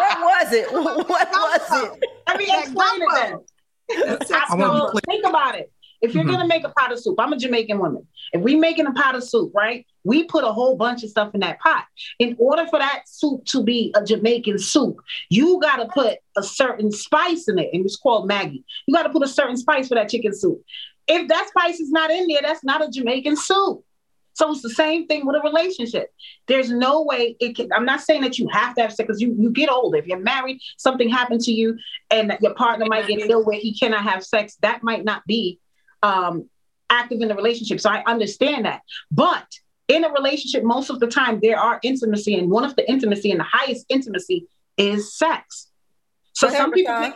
what 0.00 0.20
was 0.20 0.52
it? 0.52 0.72
What 1.12 1.30
was 1.30 1.84
it? 1.84 2.04
Let 2.26 2.38
me 2.38 2.46
explain 2.48 3.02
it 3.02 3.08
then. 3.14 4.18
think 5.06 5.26
about 5.26 5.56
it. 5.56 5.70
If 6.02 6.14
you're 6.14 6.24
mm-hmm. 6.24 6.32
gonna 6.32 6.48
make 6.48 6.64
a 6.64 6.68
pot 6.68 6.92
of 6.92 6.98
soup, 6.98 7.14
I'm 7.18 7.32
a 7.32 7.36
Jamaican 7.36 7.78
woman. 7.78 8.06
If 8.32 8.42
we 8.42 8.56
making 8.56 8.86
a 8.86 8.92
pot 8.92 9.14
of 9.14 9.22
soup, 9.22 9.52
right? 9.54 9.86
We 10.02 10.24
put 10.24 10.42
a 10.42 10.52
whole 10.52 10.76
bunch 10.76 11.04
of 11.04 11.10
stuff 11.10 11.32
in 11.32 11.40
that 11.40 11.60
pot. 11.60 11.84
In 12.18 12.34
order 12.38 12.66
for 12.66 12.80
that 12.80 13.04
soup 13.06 13.44
to 13.46 13.62
be 13.62 13.94
a 13.94 14.04
Jamaican 14.04 14.58
soup, 14.58 14.96
you 15.30 15.60
gotta 15.62 15.86
put 15.86 16.18
a 16.36 16.42
certain 16.42 16.90
spice 16.90 17.46
in 17.46 17.58
it, 17.58 17.70
and 17.72 17.84
it's 17.84 17.96
called 17.96 18.28
Maggi. 18.28 18.64
You 18.86 18.94
gotta 18.94 19.10
put 19.10 19.22
a 19.22 19.28
certain 19.28 19.56
spice 19.56 19.88
for 19.88 19.94
that 19.94 20.08
chicken 20.08 20.34
soup. 20.34 20.60
If 21.06 21.28
that 21.28 21.48
spice 21.48 21.78
is 21.78 21.90
not 21.90 22.10
in 22.10 22.26
there, 22.26 22.40
that's 22.42 22.64
not 22.64 22.84
a 22.84 22.90
Jamaican 22.90 23.36
soup. 23.36 23.84
So 24.34 24.50
it's 24.50 24.62
the 24.62 24.70
same 24.70 25.06
thing 25.06 25.26
with 25.26 25.36
a 25.36 25.40
relationship. 25.40 26.12
There's 26.46 26.70
no 26.70 27.02
way 27.02 27.36
it 27.38 27.54
can. 27.54 27.68
I'm 27.72 27.84
not 27.84 28.00
saying 28.00 28.22
that 28.22 28.38
you 28.38 28.48
have 28.48 28.74
to 28.76 28.82
have 28.82 28.92
sex 28.92 29.06
because 29.06 29.20
you, 29.20 29.36
you 29.38 29.50
get 29.50 29.70
older. 29.70 29.98
If 29.98 30.06
you're 30.06 30.18
married, 30.18 30.58
something 30.78 31.08
happened 31.08 31.42
to 31.42 31.52
you, 31.52 31.78
and 32.10 32.36
your 32.40 32.54
partner 32.54 32.86
might 32.86 33.06
get 33.06 33.30
ill 33.30 33.44
where 33.44 33.58
he 33.58 33.76
cannot 33.78 34.04
have 34.04 34.24
sex. 34.24 34.56
That 34.62 34.82
might 34.82 35.04
not 35.04 35.24
be 35.26 35.60
um, 36.02 36.48
active 36.90 37.20
in 37.20 37.28
the 37.28 37.34
relationship. 37.34 37.80
So 37.80 37.90
I 37.90 38.02
understand 38.06 38.64
that. 38.64 38.82
But 39.10 39.46
in 39.88 40.04
a 40.04 40.10
relationship, 40.12 40.64
most 40.64 40.90
of 40.90 41.00
the 41.00 41.06
time 41.06 41.40
there 41.42 41.58
are 41.58 41.80
intimacy, 41.82 42.34
and 42.34 42.50
one 42.50 42.64
of 42.64 42.76
the 42.76 42.88
intimacy 42.88 43.30
and 43.30 43.40
the 43.40 43.44
highest 43.44 43.86
intimacy 43.88 44.46
is 44.76 45.16
sex. 45.16 45.68
So 46.32 46.48
some 46.48 46.72
people 46.72 47.12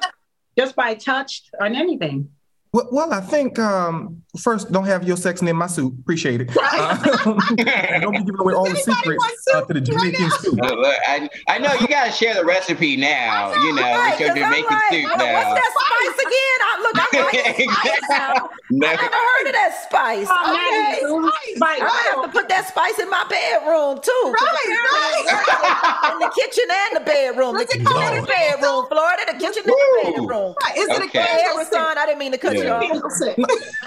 just 0.58 0.76
by 0.76 0.94
touch 0.94 1.42
or 1.58 1.66
anything. 1.66 2.30
Well, 2.76 2.88
well, 2.92 3.10
I 3.14 3.22
think 3.22 3.58
um, 3.58 4.20
first, 4.38 4.70
don't 4.70 4.84
have 4.84 5.08
your 5.08 5.16
sex 5.16 5.40
in 5.40 5.56
my 5.56 5.66
suit. 5.66 5.94
Appreciate 5.98 6.42
it. 6.42 6.50
Uh, 6.54 7.24
don't 7.24 8.12
be 8.12 8.18
giving 8.20 8.38
away 8.38 8.52
all 8.52 8.68
the 8.68 8.76
secrets 8.76 9.24
uh, 9.54 9.62
to 9.62 9.72
the 9.72 9.80
Jamaican 9.80 10.30
soup. 10.42 10.58
I, 10.60 11.26
I 11.48 11.56
know 11.56 11.72
you 11.72 11.88
gotta 11.88 12.12
share 12.12 12.34
the 12.34 12.44
recipe 12.44 12.98
now. 12.98 13.54
You 13.54 13.72
know, 13.72 13.80
right, 13.80 14.10
with 14.12 14.20
your 14.20 14.36
Jamaican 14.36 14.68
like, 14.68 14.92
soup 14.92 15.08
now. 15.16 15.32
What's 15.40 15.56
that 15.56 15.72
spice 15.72 16.18
again? 16.20 16.58
I, 16.68 16.72
look, 16.84 16.96
I'm 17.00 17.24
like 17.24 17.56
spice 17.80 18.08
now. 18.10 18.50
No. 18.68 18.88
I 18.88 18.92
never 18.92 19.16
heard 19.16 19.46
of 19.46 19.52
that 19.56 19.72
spice. 19.88 20.28
Oh, 20.28 20.52
Okay. 20.52 21.00
man, 21.00 21.32
spice. 21.56 21.80
I'm 21.80 21.88
gonna 21.88 22.10
have 22.12 22.24
to 22.28 22.32
put 22.36 22.48
that 22.52 22.68
spice 22.68 22.98
in 23.00 23.08
my 23.08 23.24
bedroom 23.24 24.04
too. 24.04 24.24
Right, 24.36 24.68
apparently 24.68 26.12
In 26.12 26.18
the 26.20 26.32
kitchen 26.36 26.68
and 26.68 26.92
the 27.00 27.04
bedroom. 27.08 27.56
The 27.56 27.64
What's 27.64 27.72
it 27.72 27.78
kitchen 27.80 27.88
called? 27.88 28.12
and 28.12 28.20
the 28.20 28.28
bedroom, 28.28 28.84
Florida. 28.92 29.22
The 29.32 29.38
kitchen 29.40 29.64
and 29.64 29.72
the 29.72 29.80
Woo. 29.80 30.28
bedroom. 30.28 30.54
Is 30.76 30.88
it 30.92 31.02
Okay. 31.08 31.24
a 31.24 31.24
Hey, 31.24 31.42
Kendall 31.46 31.96
I 31.96 32.06
didn't 32.06 32.18
mean 32.18 32.32
to 32.32 32.38
cut 32.38 32.54
you 32.56 32.64
Yeah. 32.64 32.65
Off. 32.68 32.82
Candle 32.82 33.10
stick. 33.10 33.38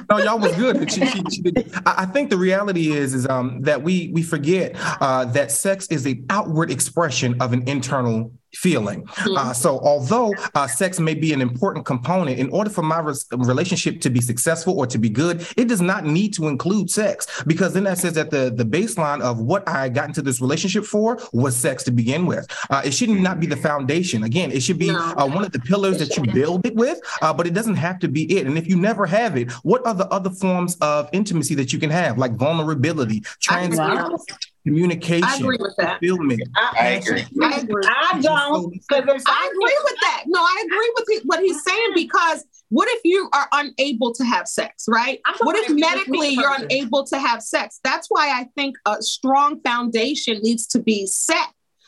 no, 0.09 0.17
y'all 0.19 0.39
was 0.39 0.55
good. 0.55 0.91
She, 0.91 1.05
she, 1.05 1.23
she. 1.31 1.53
I, 1.85 2.03
I 2.03 2.05
think 2.05 2.29
the 2.29 2.37
reality 2.37 2.91
is 2.91 3.13
is 3.13 3.27
um 3.27 3.61
that 3.61 3.81
we 3.81 4.11
we 4.13 4.23
forget 4.23 4.75
uh, 5.01 5.25
that 5.25 5.51
sex 5.51 5.87
is 5.87 6.05
an 6.05 6.25
outward 6.29 6.71
expression 6.71 7.41
of 7.41 7.53
an 7.53 7.67
internal 7.67 8.31
feeling. 8.53 9.07
Uh, 9.38 9.53
so 9.53 9.79
although 9.79 10.33
uh, 10.55 10.67
sex 10.67 10.99
may 10.99 11.13
be 11.13 11.33
an 11.33 11.41
important 11.41 11.85
component, 11.85 12.39
in 12.39 12.49
order 12.49 12.69
for 12.69 12.81
my 12.81 12.99
res- 12.99 13.25
relationship 13.31 14.01
to 14.01 14.09
be 14.09 14.21
successful 14.21 14.77
or 14.77 14.88
to 14.88 14.97
be 14.97 15.09
good, 15.09 15.45
it 15.57 15.67
does 15.67 15.81
not 15.81 16.05
need 16.05 16.33
to 16.33 16.47
include 16.47 16.89
sex 16.89 17.43
because 17.45 17.73
then 17.73 17.83
that 17.83 17.97
says 17.97 18.13
that 18.13 18.29
the 18.31 18.51
the 18.55 18.63
baseline 18.65 19.21
of 19.21 19.39
what 19.39 19.67
I 19.67 19.89
got 19.89 20.07
into 20.07 20.21
this 20.21 20.41
relationship 20.41 20.85
for 20.85 21.19
was 21.33 21.55
sex 21.55 21.83
to 21.83 21.91
begin 21.91 22.25
with. 22.25 22.47
Uh, 22.69 22.81
it 22.83 22.93
should 22.93 23.09
not 23.09 23.39
be 23.39 23.47
the 23.47 23.57
foundation. 23.57 24.23
Again, 24.23 24.51
it 24.51 24.62
should 24.62 24.79
be 24.79 24.89
uh, 24.89 25.27
one 25.27 25.43
of 25.43 25.51
the 25.51 25.59
pillars 25.59 25.97
that 25.99 26.15
you 26.17 26.23
build 26.33 26.65
it 26.65 26.75
with, 26.75 26.99
uh, 27.21 27.33
but 27.33 27.47
it 27.47 27.53
doesn't 27.53 27.75
have 27.75 27.99
to 27.99 28.07
be 28.07 28.38
it. 28.38 28.47
And 28.47 28.57
if 28.57 28.67
you 28.67 28.75
never 28.75 29.05
have 29.05 29.38
it, 29.38 29.51
what 29.63 29.85
are 29.85 29.93
the 29.93 30.07
other 30.07 30.29
forms 30.29 30.75
of 30.81 31.09
intimacy 31.13 31.55
that 31.55 31.71
you 31.73 31.79
can 31.79 31.89
have, 31.89 32.17
like 32.17 32.33
vulnerability, 32.35 33.21
transparency, 33.39 34.33
communication, 34.69 35.23
I 35.27 35.36
agree 35.38 35.58
with 35.60 35.75
that. 35.77 35.99
fulfillment? 35.99 36.41
I 36.55 36.88
agree. 36.89 37.25
I 37.41 37.60
agree. 37.60 37.84
I 37.86 38.19
don't 38.21 38.71
because 38.71 39.23
I 39.27 39.32
I 39.32 39.51
agree 39.51 39.77
with 39.84 39.99
that. 40.01 40.23
No, 40.27 40.41
I 40.41 40.63
agree 40.65 40.93
with 40.95 41.05
he- 41.10 41.27
what 41.27 41.39
he's 41.41 41.63
saying 41.63 41.91
because 41.95 42.45
what 42.69 42.88
if 42.91 43.01
you 43.03 43.29
are 43.34 43.47
unable 43.51 44.13
to 44.13 44.23
have 44.23 44.47
sex, 44.47 44.86
right? 44.88 45.19
What 45.41 45.55
if 45.55 45.69
medically 45.69 46.29
you're 46.29 46.53
unable 46.53 47.03
to 47.05 47.17
have 47.17 47.41
sex? 47.41 47.79
That's 47.84 48.08
why 48.10 48.29
I 48.29 48.47
think 48.55 48.75
a 48.86 49.01
strong 49.01 49.60
foundation 49.62 50.39
needs 50.41 50.67
to 50.67 50.79
be 50.79 51.08
set. 51.08 51.47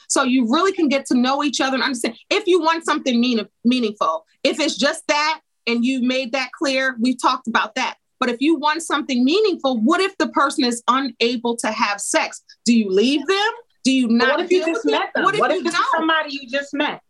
So 0.10 0.24
you 0.24 0.52
really 0.52 0.74
can 0.74 0.90
get 0.90 1.06
to 1.08 1.18
know 1.18 1.44
each 1.44 1.62
other 1.62 1.76
and 1.76 1.84
understand 1.84 2.16
if 2.30 2.46
you 2.46 2.60
want 2.60 2.84
something 2.84 3.20
mean, 3.20 3.48
meaningful. 3.64 4.26
If 4.44 4.60
it's 4.60 4.78
just 4.78 5.08
that 5.08 5.40
and 5.68 5.86
you 5.86 6.02
made 6.02 6.34
that 6.34 6.50
clear, 6.52 6.98
we've 7.00 7.22
talked 7.22 7.48
about 7.48 7.76
that. 7.76 7.96
But 8.22 8.30
if 8.30 8.38
you 8.40 8.56
want 8.56 8.84
something 8.84 9.26
meaningful, 9.26 9.82
what 9.82 10.00
if 10.00 10.16
the 10.20 10.28
person 10.30 10.64
is 10.64 10.82
unable 10.88 11.58
to 11.58 11.72
have 11.72 12.00
sex? 12.00 12.42
Do 12.66 12.74
you 12.74 12.88
leave 12.90 13.26
them? 13.26 13.52
Do 13.84 13.92
you 13.92 14.08
But 14.08 14.14
not? 14.14 14.30
what 14.30 14.40
if 14.42 14.52
you 14.52 14.60
deal 14.64 14.74
just 14.76 14.86
with 14.86 14.92
met 14.94 15.10
them? 15.16 15.24
What 15.24 15.34
if 15.34 15.40
What 15.40 15.52
you 15.52 15.60
if 15.62 15.66
it's 15.66 15.78
somebody 15.98 16.30
you 16.40 16.48
just 16.48 16.72
met? 16.76 17.02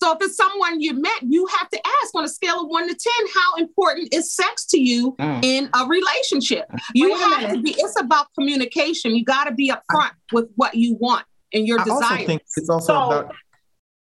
So 0.00 0.12
if 0.12 0.18
it's 0.20 0.36
someone 0.36 0.80
you 0.80 0.92
met, 0.94 1.22
you 1.22 1.44
have 1.58 1.68
to 1.70 1.80
ask 2.02 2.14
on 2.14 2.22
a 2.24 2.28
scale 2.28 2.60
of 2.60 2.68
one 2.68 2.86
to 2.86 2.94
10, 2.94 3.12
how 3.34 3.54
important 3.56 4.14
is 4.14 4.32
sex 4.32 4.64
to 4.66 4.78
you 4.80 5.16
Mm. 5.18 5.44
in 5.44 5.70
a 5.74 5.86
relationship? 5.88 6.66
You 6.94 7.10
Wait 7.14 7.18
have 7.20 7.52
to 7.54 7.60
be, 7.60 7.72
it's 7.76 7.98
about 8.00 8.28
communication. 8.38 9.16
You 9.16 9.24
got 9.24 9.44
to 9.48 9.52
be 9.54 9.72
upfront 9.72 10.12
with 10.32 10.46
what 10.54 10.76
you 10.76 10.94
want 11.00 11.26
and 11.52 11.66
your 11.66 11.80
I 11.80 11.82
also 11.82 12.00
desires. 12.00 12.26
think 12.26 12.42
it's 12.56 12.68
also 12.70 12.86
So- 12.86 13.10
about 13.10 13.34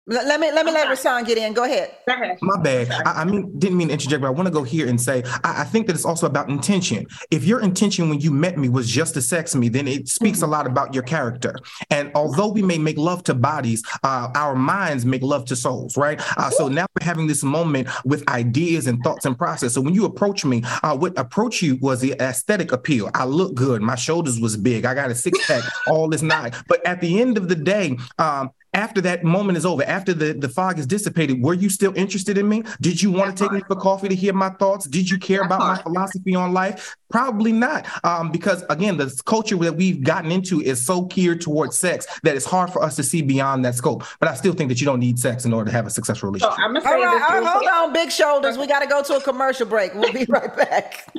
Let 0.08 0.26
let 0.26 0.40
me 0.40 0.52
let 0.52 0.66
me 0.66 0.72
let 0.72 0.88
Okay. 0.88 0.94
Rasan 0.94 1.28
get 1.28 1.38
in. 1.38 1.54
Go 1.54 1.64
ahead. 1.64 1.96
Go 2.08 2.14
ahead. 2.14 2.38
My 2.42 2.60
bad. 2.60 2.90
I, 3.06 3.22
I 3.22 3.24
mean, 3.24 3.58
didn't 3.60 3.78
mean 3.78 3.90
to 3.90 3.94
interject, 3.94 4.22
but 4.22 4.28
I 4.28 4.32
want 4.32 4.48
to 4.48 4.52
go 4.52 4.64
here 4.64 4.88
and 4.88 5.00
say 5.00 5.22
I, 5.44 5.62
I 5.62 5.64
think 5.64 5.86
that 5.88 5.96
it's 5.96 6.06
also 6.06 6.26
about 6.26 6.50
intention. 6.50 7.06
If 7.30 7.46
your 7.46 7.62
intention 7.62 8.10
when 8.10 8.20
you 8.20 8.32
met 8.32 8.58
me 8.58 8.68
was 8.68 8.90
just 8.90 9.14
to 9.14 9.22
sex 9.22 9.54
me, 9.54 9.70
then 9.70 9.88
it 9.88 10.08
speaks 10.08 10.42
a 10.42 10.48
lot 10.48 10.66
about 10.66 10.96
your 10.96 11.04
character. 11.04 11.56
And 11.92 12.12
although 12.16 12.48
we 12.48 12.64
may 12.64 12.80
make 12.80 12.98
love 12.98 13.24
to 13.26 13.36
bodies, 13.36 13.84
uh, 14.04 14.30
our 14.34 14.56
minds 14.56 15.06
make 15.06 15.22
love 15.22 15.46
to 15.46 15.56
souls, 15.56 15.96
right? 15.98 16.20
Uh, 16.36 16.50
so 16.50 16.68
now 16.68 16.88
we're 17.00 17.06
having 17.06 17.28
this 17.28 17.44
moment 17.44 17.88
with 18.04 18.28
ideas 18.28 18.88
and 18.88 19.04
thoughts 19.04 19.26
and 19.26 19.38
process. 19.38 19.76
So 19.76 19.82
when 19.82 19.94
you 19.94 20.06
approach 20.06 20.44
me, 20.44 20.64
uh, 20.82 20.98
what 20.98 21.18
approach 21.20 21.62
you 21.62 21.78
was 21.80 22.02
the 22.02 22.14
aesthetic 22.20 22.72
appeal. 22.72 23.12
I 23.14 23.26
look 23.26 23.54
good. 23.54 23.84
My 23.84 23.96
shoulders 23.96 24.40
was 24.40 24.58
big. 24.58 24.84
I 24.84 24.96
got 24.96 25.12
a 25.12 25.16
six 25.16 25.46
pack. 25.46 25.64
all 25.88 26.10
this 26.10 26.24
night. 26.24 26.56
But 26.68 26.86
at 26.88 27.02
the 27.02 27.22
end 27.22 27.38
of 27.38 27.50
the 27.50 27.56
day, 27.56 27.98
um, 28.18 28.50
after 28.74 29.02
that 29.02 29.24
moment 29.24 29.58
is 29.58 29.66
over, 29.66 29.84
after 29.84 30.14
the, 30.14 30.34
the 30.34 30.48
fog 30.48 30.80
is 30.80 30.88
dissipated, 30.88 31.42
were 31.44 31.54
you 31.54 31.70
still 31.70 31.94
interested 31.96 32.38
in 32.38 32.48
me? 32.48 32.64
Did 32.80 33.02
you 33.02 33.12
want 33.12 33.36
to 33.36 33.44
take 33.44 33.52
me 33.52 33.62
for 33.68 33.76
coffee 33.76 34.08
to 34.08 34.16
hear 34.16 34.34
my 34.34 34.50
thoughts? 34.50 34.88
Did 34.88 35.10
you 35.10 35.18
care 35.18 35.40
That 35.40 35.46
about 35.48 35.60
my 35.60 35.82
philosophy 35.82 36.36
on 36.36 36.54
life? 36.54 36.96
Probably 37.10 37.52
not. 37.52 37.86
Um, 38.06 38.32
because 38.32 38.64
again, 38.70 38.96
the 38.96 39.14
culture 39.26 39.58
that 39.58 39.76
we've 39.76 40.02
gotten 40.02 40.32
into 40.32 40.62
is 40.62 40.86
so 40.86 41.02
geared 41.04 41.42
towards 41.42 41.78
sex 41.78 42.08
that 42.24 42.36
it's 42.38 42.46
hard 42.46 42.72
for 42.72 42.82
us 42.82 42.96
to 42.96 43.04
see 43.04 43.22
beyond 43.22 43.66
that 43.66 43.76
scope. 43.76 44.04
But 44.22 44.30
I 44.30 44.36
still 44.36 44.54
think 44.54 44.70
that 44.70 44.80
you 44.80 44.86
don't 44.86 45.00
need 45.02 45.20
sex 45.20 45.44
in 45.44 45.52
order 45.52 45.70
to 45.70 45.76
have 45.76 45.86
a 45.86 45.90
successful 45.90 46.28
So 46.30 46.32
relationship. 46.32 46.60
I'm 46.60 46.74
gonna 46.74 46.86
All 46.86 46.92
say 46.94 47.06
right, 47.06 47.14
this. 47.20 47.24
all 47.30 47.36
real 47.36 47.44
right, 47.44 47.52
hold 47.52 47.64
quick. 47.64 47.74
on, 47.74 47.94
big 47.94 48.12
shoulders. 48.12 48.58
We 48.58 48.68
got 48.68 48.80
to 48.80 48.88
go 48.88 49.04
to 49.04 49.16
a 49.18 49.22
commercial 49.22 49.66
break. 49.66 49.94
We'll 49.96 50.14
be 50.14 50.26
right 50.30 50.56
back. 50.56 51.14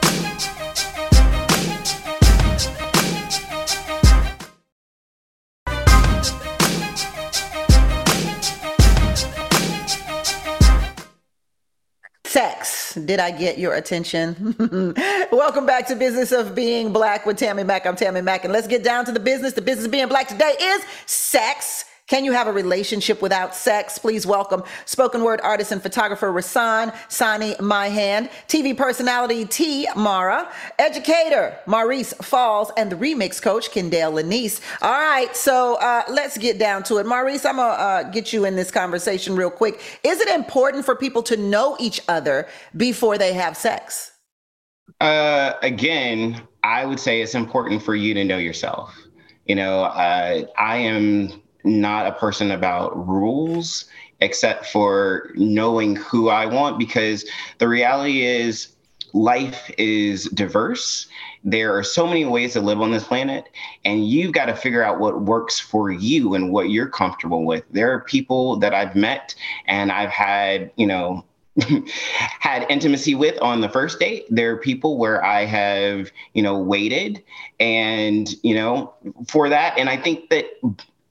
Sex. 12.26 12.94
Did 12.94 13.20
I 13.20 13.30
get 13.30 13.56
your 13.56 13.74
attention? 13.74 14.56
Welcome 15.32 15.64
back 15.64 15.86
to 15.88 15.94
Business 15.94 16.32
of 16.32 16.54
Being 16.54 16.92
Black 16.92 17.24
with 17.24 17.36
Tammi 17.38 17.62
Mac. 17.62 17.86
I'm 17.86 17.94
Tammi 17.94 18.20
Mac, 18.20 18.44
and 18.44 18.52
let's 18.52 18.66
get 18.66 18.82
down 18.82 19.04
to 19.04 19.12
the 19.12 19.20
business. 19.20 19.52
The 19.52 19.62
business 19.62 19.86
of 19.86 19.92
being 19.92 20.08
black 20.08 20.28
today 20.28 20.54
is 20.60 20.82
sex. 21.06 21.84
Can 22.08 22.24
you 22.24 22.30
have 22.30 22.46
a 22.46 22.52
relationship 22.52 23.20
without 23.20 23.52
sex? 23.52 23.98
Please 23.98 24.24
welcome 24.24 24.62
spoken 24.84 25.24
word 25.24 25.40
artist 25.42 25.72
and 25.72 25.82
photographer 25.82 26.32
Rasan 26.32 26.94
Sani 27.10 27.54
Myhand, 27.54 28.30
TV 28.46 28.76
personality 28.76 29.44
T 29.44 29.88
Mara, 29.96 30.48
educator 30.78 31.58
Maurice 31.66 32.12
Falls, 32.22 32.70
and 32.76 32.92
the 32.92 32.96
remix 32.96 33.42
coach 33.42 33.72
Kendall 33.72 34.12
Lanice. 34.12 34.60
All 34.82 34.92
right, 34.92 35.34
so 35.34 35.80
uh, 35.80 36.04
let's 36.08 36.38
get 36.38 36.60
down 36.60 36.84
to 36.84 36.98
it. 36.98 37.06
Maurice, 37.06 37.44
I'm 37.44 37.56
gonna 37.56 37.72
uh, 37.72 38.02
get 38.04 38.32
you 38.32 38.44
in 38.44 38.54
this 38.54 38.70
conversation 38.70 39.34
real 39.34 39.50
quick. 39.50 40.00
Is 40.04 40.20
it 40.20 40.28
important 40.28 40.84
for 40.84 40.94
people 40.94 41.24
to 41.24 41.36
know 41.36 41.76
each 41.80 42.00
other 42.06 42.46
before 42.76 43.18
they 43.18 43.32
have 43.32 43.56
sex? 43.56 44.12
Uh, 45.00 45.54
again, 45.60 46.40
I 46.62 46.86
would 46.86 47.00
say 47.00 47.20
it's 47.20 47.34
important 47.34 47.82
for 47.82 47.96
you 47.96 48.14
to 48.14 48.22
know 48.22 48.38
yourself. 48.38 48.96
You 49.46 49.56
know, 49.56 49.82
uh, 49.82 50.44
I 50.56 50.76
am 50.76 51.42
not 51.66 52.06
a 52.06 52.12
person 52.12 52.50
about 52.50 53.06
rules 53.06 53.84
except 54.20 54.66
for 54.66 55.30
knowing 55.34 55.96
who 55.96 56.30
I 56.30 56.46
want 56.46 56.78
because 56.78 57.28
the 57.58 57.68
reality 57.68 58.22
is 58.22 58.68
life 59.12 59.70
is 59.78 60.24
diverse. 60.30 61.06
There 61.44 61.76
are 61.76 61.82
so 61.82 62.06
many 62.06 62.24
ways 62.24 62.54
to 62.54 62.60
live 62.60 62.80
on 62.80 62.90
this 62.92 63.04
planet, 63.04 63.48
and 63.84 64.06
you've 64.08 64.32
got 64.32 64.46
to 64.46 64.54
figure 64.54 64.82
out 64.82 65.00
what 65.00 65.22
works 65.22 65.58
for 65.58 65.90
you 65.90 66.34
and 66.34 66.52
what 66.52 66.70
you're 66.70 66.88
comfortable 66.88 67.44
with. 67.44 67.64
There 67.70 67.92
are 67.92 68.00
people 68.00 68.56
that 68.58 68.74
I've 68.74 68.96
met 68.96 69.34
and 69.66 69.92
I've 69.92 70.10
had, 70.10 70.70
you 70.76 70.86
know, 70.86 71.24
had 72.40 72.66
intimacy 72.68 73.14
with 73.14 73.40
on 73.40 73.60
the 73.60 73.68
first 73.68 73.98
date. 73.98 74.26
There 74.28 74.52
are 74.52 74.56
people 74.58 74.98
where 74.98 75.24
I 75.24 75.44
have, 75.44 76.10
you 76.34 76.42
know, 76.42 76.58
waited 76.58 77.22
and, 77.60 78.28
you 78.42 78.54
know, 78.54 78.92
for 79.28 79.48
that. 79.48 79.78
And 79.78 79.88
I 79.88 79.96
think 79.96 80.28
that 80.30 80.46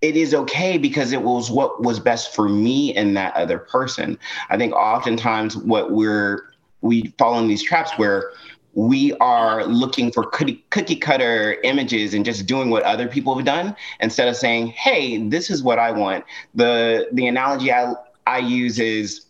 it 0.02 0.16
is 0.16 0.34
okay 0.34 0.78
because 0.78 1.12
it 1.12 1.22
was 1.22 1.50
what 1.50 1.82
was 1.82 2.00
best 2.00 2.34
for 2.36 2.48
me 2.48 2.96
and 2.96 3.16
that 3.18 3.36
other 3.36 3.58
person. 3.58 4.18
I 4.50 4.58
think 4.58 4.74
oftentimes 4.74 5.58
what 5.58 5.92
we're, 5.92 6.44
we 6.82 7.14
fall 7.18 7.40
in 7.40 7.48
these 7.48 7.64
traps 7.64 7.92
where 7.98 8.32
we 8.76 9.14
are 9.14 9.66
looking 9.66 10.12
for 10.12 10.26
cookie, 10.26 10.64
cookie 10.70 10.98
cutter 10.98 11.58
images 11.64 12.14
and 12.14 12.26
just 12.26 12.46
doing 12.46 12.70
what 12.70 12.84
other 12.84 13.08
people 13.08 13.36
have 13.36 13.46
done 13.46 13.76
instead 14.02 14.28
of 14.28 14.36
saying, 14.36 14.68
"Hey, 14.68 15.18
this 15.18 15.50
is 15.50 15.64
what 15.64 15.80
I 15.80 15.92
want." 15.92 16.26
The 16.56 17.08
the 17.14 17.26
analogy 17.28 17.72
I 17.72 17.94
I 18.28 18.40
use 18.40 18.78
is 18.78 19.28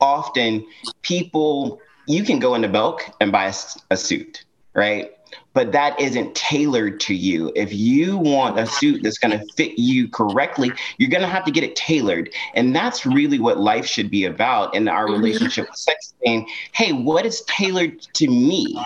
often 0.00 0.64
people 1.02 1.80
you 2.08 2.24
can 2.24 2.38
go 2.38 2.54
into 2.54 2.68
Belk 2.68 3.02
and 3.20 3.30
buy 3.30 3.52
a 3.90 3.96
suit, 3.96 4.44
right? 4.74 5.12
But 5.54 5.72
that 5.72 5.98
isn't 6.00 6.34
tailored 6.34 7.00
to 7.00 7.14
you. 7.14 7.52
If 7.54 7.72
you 7.72 8.16
want 8.16 8.58
a 8.58 8.66
suit 8.66 9.02
that's 9.02 9.18
going 9.18 9.38
to 9.38 9.44
fit 9.54 9.78
you 9.78 10.08
correctly, 10.08 10.72
you're 10.98 11.10
going 11.10 11.22
to 11.22 11.28
have 11.28 11.44
to 11.44 11.50
get 11.50 11.64
it 11.64 11.76
tailored. 11.76 12.30
And 12.54 12.74
that's 12.74 13.04
really 13.04 13.38
what 13.38 13.58
life 13.58 13.86
should 13.86 14.10
be 14.10 14.24
about 14.24 14.74
in 14.74 14.88
our 14.88 15.06
mm-hmm. 15.06 15.22
relationship 15.22 15.68
with 15.68 15.78
sex. 15.78 16.14
Saying, 16.24 16.48
hey, 16.72 16.92
what 16.92 17.26
is 17.26 17.42
tailored 17.42 18.00
to 18.00 18.28
me? 18.28 18.78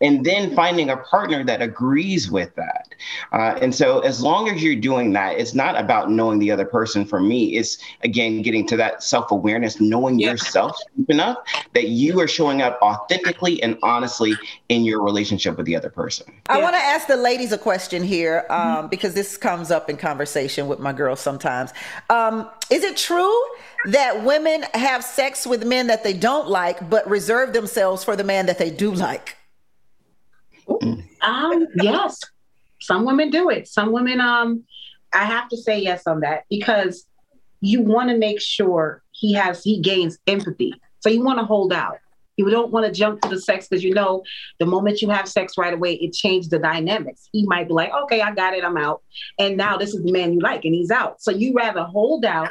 And 0.00 0.24
then 0.24 0.54
finding 0.54 0.90
a 0.90 0.98
partner 0.98 1.42
that 1.44 1.62
agrees 1.62 2.30
with 2.30 2.54
that. 2.56 2.94
Uh, 3.32 3.58
and 3.62 3.74
so, 3.74 4.00
as 4.00 4.22
long 4.22 4.48
as 4.48 4.62
you're 4.62 4.76
doing 4.76 5.12
that, 5.14 5.38
it's 5.38 5.54
not 5.54 5.78
about 5.80 6.10
knowing 6.10 6.38
the 6.38 6.50
other 6.50 6.66
person. 6.66 7.06
For 7.06 7.18
me, 7.18 7.56
it's 7.56 7.78
again 8.04 8.42
getting 8.42 8.66
to 8.68 8.76
that 8.76 9.02
self 9.02 9.30
awareness, 9.30 9.80
knowing 9.80 10.18
yeah. 10.18 10.32
yourself 10.32 10.76
enough 11.08 11.38
that 11.72 11.88
you 11.88 12.20
are 12.20 12.28
showing 12.28 12.60
up 12.60 12.78
authentically 12.82 13.62
and 13.62 13.78
honestly 13.82 14.34
in 14.68 14.84
your 14.84 15.02
relationship 15.02 15.56
with 15.56 15.66
the 15.66 15.74
other 15.74 15.90
person 15.90 16.11
person. 16.18 16.34
I 16.48 16.58
yeah. 16.58 16.64
want 16.64 16.74
to 16.74 16.80
ask 16.80 17.06
the 17.06 17.16
ladies 17.16 17.52
a 17.52 17.58
question 17.58 18.02
here 18.02 18.46
um, 18.50 18.58
mm-hmm. 18.58 18.86
because 18.88 19.14
this 19.14 19.36
comes 19.36 19.70
up 19.70 19.88
in 19.88 19.96
conversation 19.96 20.68
with 20.68 20.78
my 20.78 20.92
girls 20.92 21.20
sometimes. 21.20 21.72
Um, 22.10 22.48
is 22.70 22.84
it 22.84 22.96
true 22.96 23.42
that 23.86 24.24
women 24.24 24.64
have 24.74 25.04
sex 25.04 25.46
with 25.46 25.64
men 25.64 25.86
that 25.88 26.04
they 26.04 26.12
don't 26.12 26.48
like, 26.48 26.88
but 26.88 27.08
reserve 27.08 27.52
themselves 27.52 28.04
for 28.04 28.16
the 28.16 28.24
man 28.24 28.46
that 28.46 28.58
they 28.58 28.70
do 28.70 28.92
like? 28.92 29.36
Um, 31.20 31.66
yes, 31.74 32.20
some 32.80 33.04
women 33.04 33.30
do 33.30 33.50
it. 33.50 33.68
Some 33.68 33.92
women, 33.92 34.20
um, 34.20 34.64
I 35.12 35.24
have 35.24 35.48
to 35.50 35.56
say 35.56 35.80
yes 35.80 36.06
on 36.06 36.20
that 36.20 36.44
because 36.48 37.06
you 37.60 37.82
want 37.82 38.10
to 38.10 38.18
make 38.18 38.40
sure 38.40 39.02
he 39.12 39.34
has 39.34 39.62
he 39.62 39.80
gains 39.80 40.18
empathy. 40.26 40.74
So 41.00 41.08
you 41.08 41.22
want 41.22 41.38
to 41.38 41.44
hold 41.44 41.72
out. 41.72 41.98
You 42.36 42.48
don't 42.48 42.72
want 42.72 42.86
to 42.86 42.92
jump 42.92 43.20
to 43.22 43.28
the 43.28 43.40
sex 43.40 43.68
because 43.68 43.84
you 43.84 43.92
know 43.92 44.22
the 44.58 44.66
moment 44.66 45.02
you 45.02 45.10
have 45.10 45.28
sex 45.28 45.58
right 45.58 45.74
away, 45.74 45.94
it 45.94 46.12
changed 46.12 46.50
the 46.50 46.58
dynamics. 46.58 47.28
He 47.32 47.44
might 47.46 47.68
be 47.68 47.74
like, 47.74 47.92
okay, 48.04 48.20
I 48.20 48.34
got 48.34 48.54
it, 48.54 48.64
I'm 48.64 48.76
out. 48.76 49.02
And 49.38 49.56
now 49.56 49.76
this 49.76 49.94
is 49.94 50.02
the 50.02 50.12
man 50.12 50.32
you 50.32 50.40
like, 50.40 50.64
and 50.64 50.74
he's 50.74 50.90
out. 50.90 51.20
So 51.20 51.30
you 51.30 51.52
rather 51.54 51.82
hold 51.82 52.24
out 52.24 52.50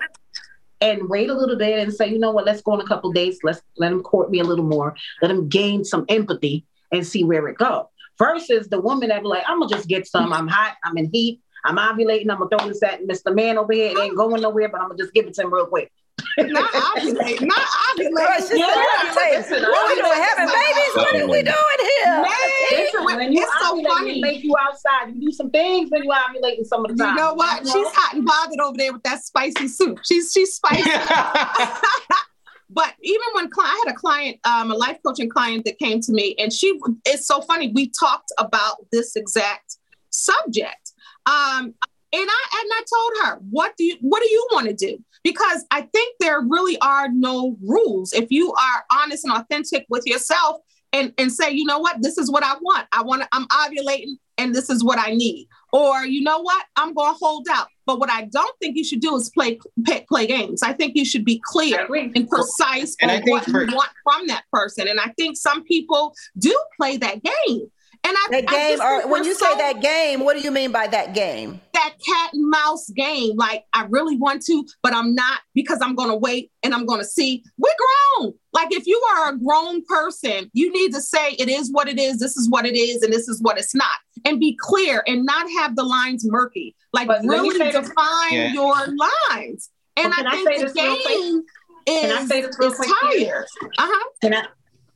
and 0.81 1.09
wait 1.09 1.29
a 1.29 1.33
little 1.33 1.57
bit 1.57 1.79
and 1.79 1.93
say, 1.93 2.07
you 2.07 2.19
know 2.19 2.31
what, 2.31 2.45
let's 2.45 2.61
go 2.61 2.73
on 2.73 2.81
a 2.81 2.87
couple 2.87 3.11
dates. 3.11 3.39
Let's 3.43 3.61
let 3.77 3.91
him 3.91 4.01
court 4.01 4.29
me 4.29 4.39
a 4.39 4.43
little 4.43 4.65
more, 4.65 4.95
let 5.21 5.31
him 5.31 5.49
gain 5.49 5.83
some 5.83 6.05
empathy 6.09 6.65
and 6.91 7.05
see 7.05 7.23
where 7.23 7.47
it 7.47 7.57
goes. 7.57 7.85
Versus 8.19 8.67
the 8.67 8.79
woman 8.79 9.09
that 9.09 9.21
be 9.21 9.27
like, 9.27 9.43
I'm 9.47 9.59
gonna 9.59 9.73
just 9.73 9.87
get 9.87 10.05
some, 10.05 10.31
I'm 10.31 10.47
hot, 10.47 10.75
I'm 10.83 10.95
in 10.97 11.09
heat, 11.11 11.41
I'm 11.65 11.77
ovulating, 11.77 12.29
I'm 12.29 12.37
gonna 12.37 12.49
throw 12.49 12.67
this 12.67 12.83
at 12.83 13.01
Mr. 13.07 13.33
Man 13.33 13.57
over 13.57 13.73
here. 13.73 13.91
It 13.91 13.97
ain't 13.97 14.15
going 14.15 14.41
nowhere, 14.41 14.69
but 14.69 14.79
I'm 14.79 14.89
gonna 14.89 14.99
just 14.99 15.13
give 15.13 15.25
it 15.25 15.33
to 15.35 15.41
him 15.41 15.51
real 15.51 15.65
quick 15.65 15.91
not 16.37 16.71
ovulate, 16.71 17.41
not 17.41 17.57
ovulate. 17.57 18.13
Right, 18.13 18.43
yeah, 18.51 18.57
yeah, 18.57 19.69
what 19.69 19.89
we 19.89 20.01
doing? 20.01 20.21
Having 20.21 20.47
babies? 20.47 20.95
What 20.95 21.15
are 21.15 21.27
we 21.27 21.43
doing 21.43 21.79
here? 21.79 22.21
Man, 22.21 23.17
when 23.19 23.33
you 23.33 23.41
it's 23.41 23.51
so 23.59 23.83
funny. 23.83 24.15
You 24.15 24.21
make 24.21 24.43
you 24.43 24.55
outside. 24.59 25.13
You 25.13 25.29
do 25.29 25.31
some 25.31 25.49
things 25.49 25.89
when 25.89 26.03
you 26.03 26.09
ovulating 26.09 26.65
some 26.65 26.85
of 26.85 26.95
the 26.95 27.03
time. 27.03 27.15
You 27.15 27.21
know 27.21 27.33
what? 27.33 27.61
You 27.61 27.67
know? 27.67 27.73
She's 27.73 27.95
hot 27.95 28.15
and 28.15 28.25
bothered 28.25 28.59
over 28.59 28.77
there 28.77 28.93
with 28.93 29.03
that 29.03 29.23
spicy 29.23 29.67
soup. 29.67 29.99
She's 30.05 30.31
she's 30.31 30.53
spicy. 30.53 30.83
but 32.69 32.93
even 33.01 33.27
when 33.33 33.49
I 33.59 33.83
had 33.85 33.93
a 33.93 33.95
client, 33.95 34.39
um, 34.43 34.71
a 34.71 34.75
life 34.75 34.97
coaching 35.05 35.29
client 35.29 35.65
that 35.65 35.79
came 35.79 36.01
to 36.01 36.11
me, 36.11 36.35
and 36.37 36.53
she, 36.53 36.79
it's 37.05 37.27
so 37.27 37.41
funny. 37.41 37.71
We 37.73 37.91
talked 37.99 38.31
about 38.37 38.77
this 38.91 39.15
exact 39.15 39.77
subject. 40.09 40.93
Um, 41.25 41.73
and 42.13 42.27
I 42.29 42.59
and 42.59 42.71
I 42.73 42.83
told 42.93 43.11
her, 43.23 43.41
what 43.49 43.73
do 43.77 43.85
you 43.85 43.95
what 44.01 44.21
do 44.21 44.29
you 44.29 44.47
want 44.51 44.67
to 44.67 44.73
do? 44.73 44.97
Because 45.23 45.65
I 45.71 45.81
think 45.81 46.15
there 46.19 46.41
really 46.41 46.77
are 46.79 47.07
no 47.09 47.57
rules. 47.61 48.11
If 48.13 48.31
you 48.31 48.51
are 48.53 48.85
honest 48.91 49.23
and 49.23 49.33
authentic 49.33 49.85
with 49.89 50.05
yourself 50.05 50.57
and, 50.93 51.13
and 51.17 51.31
say, 51.31 51.51
you 51.51 51.63
know 51.65 51.79
what, 51.79 52.01
this 52.01 52.17
is 52.17 52.29
what 52.31 52.43
I 52.43 52.55
want. 52.59 52.87
I 52.91 53.03
want 53.03 53.21
to, 53.21 53.27
I'm 53.31 53.47
ovulating 53.47 54.15
and 54.37 54.53
this 54.53 54.69
is 54.69 54.83
what 54.83 54.99
I 54.99 55.11
need. 55.11 55.47
Or 55.71 56.05
you 56.05 56.21
know 56.21 56.41
what, 56.41 56.65
I'm 56.75 56.93
gonna 56.93 57.17
hold 57.19 57.47
out. 57.49 57.67
But 57.85 57.99
what 57.99 58.09
I 58.09 58.25
don't 58.25 58.55
think 58.59 58.75
you 58.75 58.83
should 58.83 58.99
do 58.99 59.15
is 59.15 59.29
play 59.29 59.59
play, 59.85 60.05
play 60.09 60.27
games. 60.27 60.63
I 60.63 60.73
think 60.73 60.95
you 60.95 61.05
should 61.05 61.23
be 61.23 61.41
clear 61.45 61.87
and 61.93 62.27
precise 62.29 62.95
and 63.01 63.11
on 63.11 63.21
what 63.27 63.45
for- 63.45 63.63
you 63.63 63.75
want 63.75 63.89
from 64.03 64.27
that 64.27 64.43
person. 64.51 64.87
And 64.87 64.99
I 64.99 65.13
think 65.17 65.37
some 65.37 65.63
people 65.63 66.13
do 66.37 66.57
play 66.77 66.97
that 66.97 67.23
game. 67.23 67.71
And 68.03 68.17
I, 68.17 68.27
that 68.31 68.47
game, 68.47 68.81
or 68.81 69.07
when 69.07 69.23
you 69.23 69.35
so, 69.35 69.45
say 69.45 69.57
that 69.57 69.79
game, 69.81 70.21
what 70.21 70.35
do 70.35 70.41
you 70.41 70.49
mean 70.49 70.71
by 70.71 70.87
that 70.87 71.13
game? 71.13 71.61
That 71.83 71.95
cat 72.05 72.33
and 72.33 72.49
mouse 72.49 72.89
game. 72.89 73.35
Like 73.35 73.65
I 73.73 73.85
really 73.89 74.17
want 74.17 74.43
to, 74.45 74.65
but 74.83 74.93
I'm 74.93 75.15
not 75.15 75.41
because 75.55 75.79
I'm 75.81 75.95
going 75.95 76.09
to 76.09 76.15
wait 76.15 76.51
and 76.63 76.73
I'm 76.73 76.85
going 76.85 76.99
to 76.99 77.05
see. 77.05 77.43
We're 77.57 77.71
grown. 78.19 78.33
Like 78.53 78.71
if 78.71 78.85
you 78.85 79.01
are 79.15 79.33
a 79.33 79.37
grown 79.37 79.83
person, 79.85 80.51
you 80.53 80.71
need 80.71 80.93
to 80.93 81.01
say 81.01 81.33
it 81.33 81.49
is 81.49 81.71
what 81.71 81.87
it 81.87 81.97
is. 81.97 82.19
This 82.19 82.37
is 82.37 82.49
what 82.49 82.65
it 82.65 82.75
is, 82.75 83.01
and 83.01 83.11
this 83.11 83.27
is 83.27 83.41
what 83.41 83.57
it's 83.57 83.73
not, 83.73 83.97
and 84.25 84.39
be 84.39 84.57
clear 84.59 85.03
and 85.07 85.25
not 85.25 85.49
have 85.59 85.75
the 85.75 85.83
lines 85.83 86.23
murky. 86.29 86.75
Like 86.93 87.07
but 87.07 87.21
really 87.23 87.57
define 87.71 88.33
yeah. 88.33 88.53
your 88.53 88.75
lines. 88.75 89.69
And 89.97 90.13
well, 90.15 90.27
I 90.27 90.43
think 90.43 90.63
I 90.63 90.67
the 90.67 90.73
game 90.73 91.43
is, 91.87 92.01
can 92.01 92.17
I 92.17 92.25
say 92.25 92.41
this 92.41 92.55
real 92.59 92.73
quick 92.73 92.89
tired. 93.01 93.45
Uh 93.77 93.87
huh. 93.89 94.09
Can 94.21 94.33
I? 94.35 94.45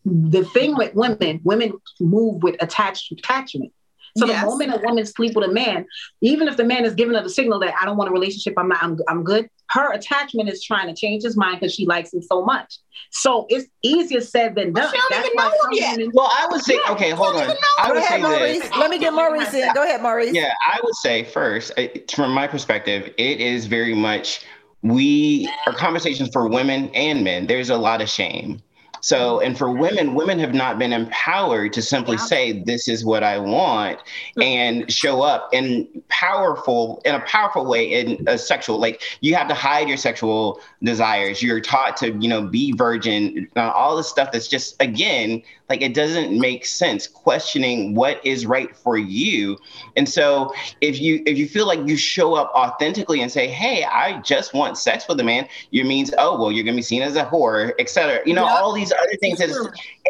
the 0.05 0.45
thing 0.45 0.75
with 0.75 0.93
women, 0.93 1.41
women 1.43 1.73
move 1.99 2.43
with 2.43 2.55
attached 2.61 3.11
attachment. 3.11 3.73
So 4.17 4.25
yes. 4.25 4.41
the 4.41 4.49
moment 4.49 4.73
a 4.73 4.77
woman 4.77 5.05
sleep 5.05 5.35
with 5.35 5.49
a 5.49 5.51
man, 5.51 5.85
even 6.21 6.47
if 6.47 6.55
the 6.55 6.63
man 6.63 6.85
is 6.85 6.93
giving 6.93 7.15
her 7.15 7.21
the 7.21 7.29
signal 7.29 7.59
that 7.59 7.73
I 7.79 7.85
don't 7.85 7.97
want 7.97 8.09
a 8.09 8.13
relationship, 8.13 8.53
I'm 8.57 8.69
not, 8.69 8.81
I'm, 8.81 8.97
I'm 9.09 9.23
good. 9.23 9.49
Her 9.71 9.91
attachment 9.91 10.47
is 10.47 10.63
trying 10.63 10.87
to 10.87 10.95
change 10.95 11.23
his 11.23 11.35
mind 11.35 11.59
because 11.59 11.73
she 11.73 11.85
likes 11.85 12.13
him 12.13 12.21
so 12.21 12.45
much. 12.45 12.77
So 13.11 13.45
it's 13.49 13.67
easier 13.81 14.21
said 14.21 14.55
than 14.55 14.71
done. 14.71 14.89
She 14.89 14.97
don't 14.97 15.11
That's 15.11 15.27
even 15.27 15.37
know 15.37 15.49
him 15.49 15.69
yet. 15.71 15.99
In- 15.99 16.11
well, 16.13 16.29
I 16.31 16.47
would 16.49 16.61
say, 16.61 16.79
yeah, 16.85 16.93
okay, 16.93 17.09
hold 17.09 17.35
on. 17.35 17.55
I 17.77 17.89
would 17.89 17.97
ahead, 17.97 18.09
say 18.09 18.21
Maurice. 18.21 18.61
This. 18.61 18.77
Let 18.77 18.89
me 18.89 18.99
get 18.99 19.13
Maurice 19.13 19.53
in. 19.53 19.73
Go 19.73 19.83
ahead, 19.83 20.01
Maurice. 20.01 20.33
Yeah, 20.33 20.53
I 20.65 20.79
would 20.81 20.95
say 20.95 21.25
first, 21.25 21.73
from 22.13 22.31
my 22.31 22.47
perspective, 22.47 23.13
it 23.17 23.41
is 23.41 23.65
very 23.65 23.95
much 23.95 24.45
we 24.81 25.49
are 25.65 25.73
conversations 25.73 26.29
for 26.31 26.47
women 26.47 26.89
and 26.93 27.23
men. 27.23 27.47
There's 27.47 27.69
a 27.69 27.77
lot 27.77 28.01
of 28.01 28.09
shame 28.09 28.61
so, 29.05 29.39
and 29.39 29.55
for 29.55 29.69
women, 29.69 30.15
women 30.15 30.39
have 30.39 30.55
not 30.55 30.79
been 30.79 30.91
empowered 30.91 31.73
to 31.73 31.83
simply 31.83 32.17
yeah. 32.17 32.25
say, 32.25 32.63
this 32.63 32.87
is 32.87 33.05
what 33.05 33.21
I 33.21 33.37
want 33.37 33.99
and 34.41 34.91
show 34.91 35.21
up 35.21 35.47
in 35.53 35.87
powerful, 36.09 37.03
in 37.05 37.13
a 37.13 37.19
powerful 37.19 37.67
way 37.67 37.85
in 37.85 38.27
a 38.27 38.35
sexual, 38.35 38.79
like 38.79 39.03
you 39.21 39.35
have 39.35 39.47
to 39.49 39.53
hide 39.53 39.87
your 39.87 39.97
sexual 39.97 40.59
desires. 40.81 41.43
You're 41.43 41.61
taught 41.61 41.97
to, 41.97 42.13
you 42.13 42.27
know, 42.27 42.47
be 42.47 42.71
virgin, 42.71 43.47
uh, 43.55 43.69
all 43.69 43.95
the 43.95 44.03
stuff 44.03 44.31
that's 44.31 44.47
just, 44.47 44.75
again, 44.81 45.43
like 45.69 45.81
it 45.81 45.93
doesn't 45.93 46.37
make 46.37 46.65
sense 46.65 47.07
questioning 47.07 47.95
what 47.95 48.23
is 48.25 48.45
right 48.45 48.75
for 48.75 48.97
you. 48.97 49.57
And 49.95 50.07
so 50.07 50.53
if 50.81 50.99
you 50.99 51.23
if 51.25 51.37
you 51.37 51.47
feel 51.47 51.65
like 51.65 51.79
you 51.87 51.97
show 51.97 52.35
up 52.35 52.51
authentically 52.53 53.21
and 53.21 53.31
say, 53.31 53.47
Hey, 53.47 53.83
I 53.83 54.21
just 54.21 54.53
want 54.53 54.77
sex 54.77 55.07
with 55.07 55.19
a 55.19 55.23
man, 55.23 55.47
you 55.71 55.83
means, 55.83 56.13
oh 56.17 56.39
well, 56.39 56.51
you're 56.51 56.63
gonna 56.63 56.75
be 56.75 56.83
seen 56.83 57.01
as 57.01 57.15
a 57.15 57.25
whore, 57.25 57.73
etc. 57.79 58.21
You 58.25 58.33
know, 58.33 58.45
all 58.45 58.73
these 58.73 58.91
other 58.99 59.15
things 59.19 59.39
and 59.39 59.51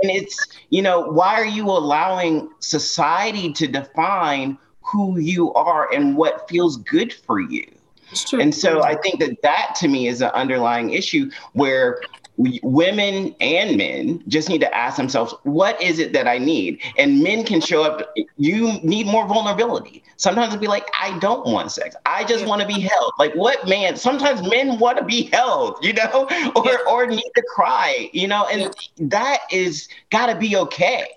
it's, 0.03 0.47
you 0.69 0.81
know, 0.81 1.01
why 1.01 1.35
are 1.35 1.45
you 1.45 1.65
allowing 1.65 2.49
society 2.59 3.51
to 3.53 3.67
define 3.67 4.57
who 4.81 5.17
you 5.19 5.53
are 5.53 5.91
and 5.93 6.15
what 6.15 6.47
feels 6.49 6.77
good 6.77 7.11
for 7.13 7.39
you? 7.39 7.65
And 8.33 8.53
so 8.53 8.83
I 8.83 8.95
think 8.95 9.19
that 9.19 9.41
that 9.41 9.75
to 9.79 9.87
me 9.87 10.07
is 10.07 10.21
an 10.21 10.29
underlying 10.29 10.91
issue 10.93 11.31
where 11.53 12.01
women 12.37 13.35
and 13.39 13.77
men 13.77 14.23
just 14.27 14.49
need 14.49 14.61
to 14.61 14.75
ask 14.75 14.97
themselves, 14.97 15.33
what 15.43 15.81
is 15.81 15.99
it 15.99 16.13
that 16.13 16.27
I 16.27 16.37
need? 16.37 16.81
And 16.97 17.23
men 17.23 17.43
can 17.45 17.61
show 17.61 17.83
up, 17.83 18.13
you 18.37 18.79
need 18.83 19.07
more 19.07 19.27
vulnerability. 19.27 20.03
Sometimes 20.17 20.53
it'll 20.53 20.61
be 20.61 20.67
like, 20.67 20.87
I 20.99 21.17
don't 21.19 21.45
want 21.47 21.71
sex. 21.71 21.95
I 22.05 22.23
just 22.23 22.45
want 22.45 22.61
to 22.61 22.67
be 22.67 22.79
held. 22.81 23.13
Like 23.19 23.33
what 23.35 23.67
man, 23.67 23.95
sometimes 23.95 24.47
men 24.49 24.79
want 24.79 24.97
to 24.97 25.03
be 25.03 25.23
held, 25.23 25.83
you 25.83 25.93
know, 25.93 26.27
or 26.55 26.65
yeah. 26.65 26.77
or 26.89 27.07
need 27.07 27.31
to 27.35 27.43
cry, 27.53 28.09
you 28.13 28.27
know, 28.27 28.45
and 28.47 28.61
yeah. 28.61 29.07
that 29.09 29.39
is 29.51 29.87
gotta 30.09 30.37
be 30.37 30.55
okay. 30.57 31.07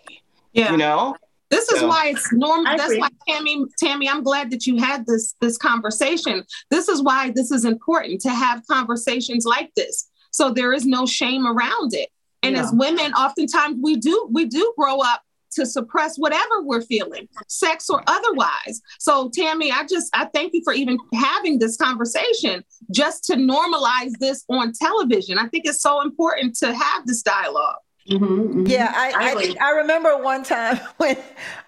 Yeah. 0.52 0.72
You 0.72 0.76
know? 0.76 1.16
This 1.50 1.70
is 1.72 1.80
so, 1.80 1.88
why 1.88 2.08
it's 2.08 2.30
normal. 2.32 2.76
That's 2.76 2.98
why 2.98 3.08
Tammi, 3.26 3.64
Tammi, 3.78 4.08
I'm 4.08 4.22
glad 4.22 4.50
that 4.50 4.66
you 4.66 4.76
had 4.76 5.06
this 5.06 5.34
this 5.40 5.56
conversation. 5.56 6.44
This 6.70 6.88
is 6.88 7.02
why 7.02 7.32
this 7.34 7.50
is 7.50 7.64
important 7.64 8.20
to 8.22 8.30
have 8.30 8.66
conversations 8.66 9.46
like 9.46 9.72
this 9.74 10.07
so 10.30 10.50
there 10.50 10.72
is 10.72 10.86
no 10.86 11.06
shame 11.06 11.46
around 11.46 11.94
it. 11.94 12.10
And 12.42 12.54
yeah. 12.54 12.62
as 12.62 12.72
women, 12.72 13.12
oftentimes 13.14 13.78
we 13.82 13.96
do 13.96 14.28
we 14.30 14.46
do 14.46 14.72
grow 14.76 15.00
up 15.00 15.22
to 15.52 15.66
suppress 15.66 16.16
whatever 16.16 16.62
we're 16.62 16.82
feeling, 16.82 17.28
sex 17.48 17.88
or 17.90 18.02
otherwise. 18.06 18.80
So 18.98 19.30
Tammi, 19.30 19.72
I 19.72 19.84
just 19.86 20.14
I 20.14 20.26
thank 20.26 20.52
you 20.54 20.60
for 20.62 20.72
even 20.72 20.98
having 21.14 21.58
this 21.58 21.76
conversation 21.76 22.64
just 22.92 23.24
to 23.24 23.34
normalize 23.34 24.12
this 24.20 24.44
on 24.48 24.72
television. 24.72 25.38
I 25.38 25.48
think 25.48 25.64
it's 25.66 25.80
so 25.80 26.00
important 26.02 26.56
to 26.56 26.72
have 26.72 27.06
this 27.06 27.22
dialogue. 27.22 27.78
Mm-hmm, 28.08 28.24
mm-hmm. 28.24 28.66
Yeah, 28.66 28.90
I, 28.94 29.10
I, 29.10 29.32
I, 29.36 29.68
I, 29.68 29.70
remember 29.72 30.16
one 30.22 30.42
time 30.42 30.78
when 30.96 31.16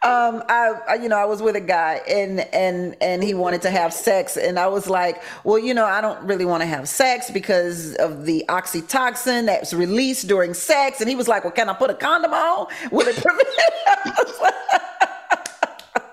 um, 0.03 0.43
I, 0.49 0.73
I, 0.89 0.95
you 0.95 1.11
know, 1.11 1.19
I 1.19 1.27
was 1.27 1.43
with 1.43 1.55
a 1.55 1.61
guy 1.61 2.01
and 2.09 2.41
and 2.55 2.97
and 3.03 3.23
he 3.23 3.35
wanted 3.35 3.61
to 3.63 3.71
have 3.71 3.93
sex, 3.93 4.39
and 4.39 4.59
I 4.59 4.67
was 4.69 4.89
like, 4.89 5.23
well, 5.45 5.59
you 5.59 5.75
know, 5.75 5.85
I 5.85 6.01
don't 6.01 6.23
really 6.27 6.47
want 6.47 6.63
to 6.63 6.67
have 6.67 6.89
sex 6.89 7.31
because 7.31 7.95
of 7.97 8.25
the 8.25 8.45
oxytocin 8.49 9.47
that's 9.47 9.75
released 9.75 10.29
during 10.29 10.55
sex, 10.55 11.01
and 11.01 11.11
he 11.11 11.15
was 11.15 11.29
like, 11.29 11.45
well, 11.45 11.53
can 11.53 11.69
I 11.69 11.75
put 11.75 11.91
a 11.91 11.95
condom 11.95 12.33
on? 12.33 12.69
Will 12.91 13.07
it 13.07 13.17
prevent? 13.17 14.81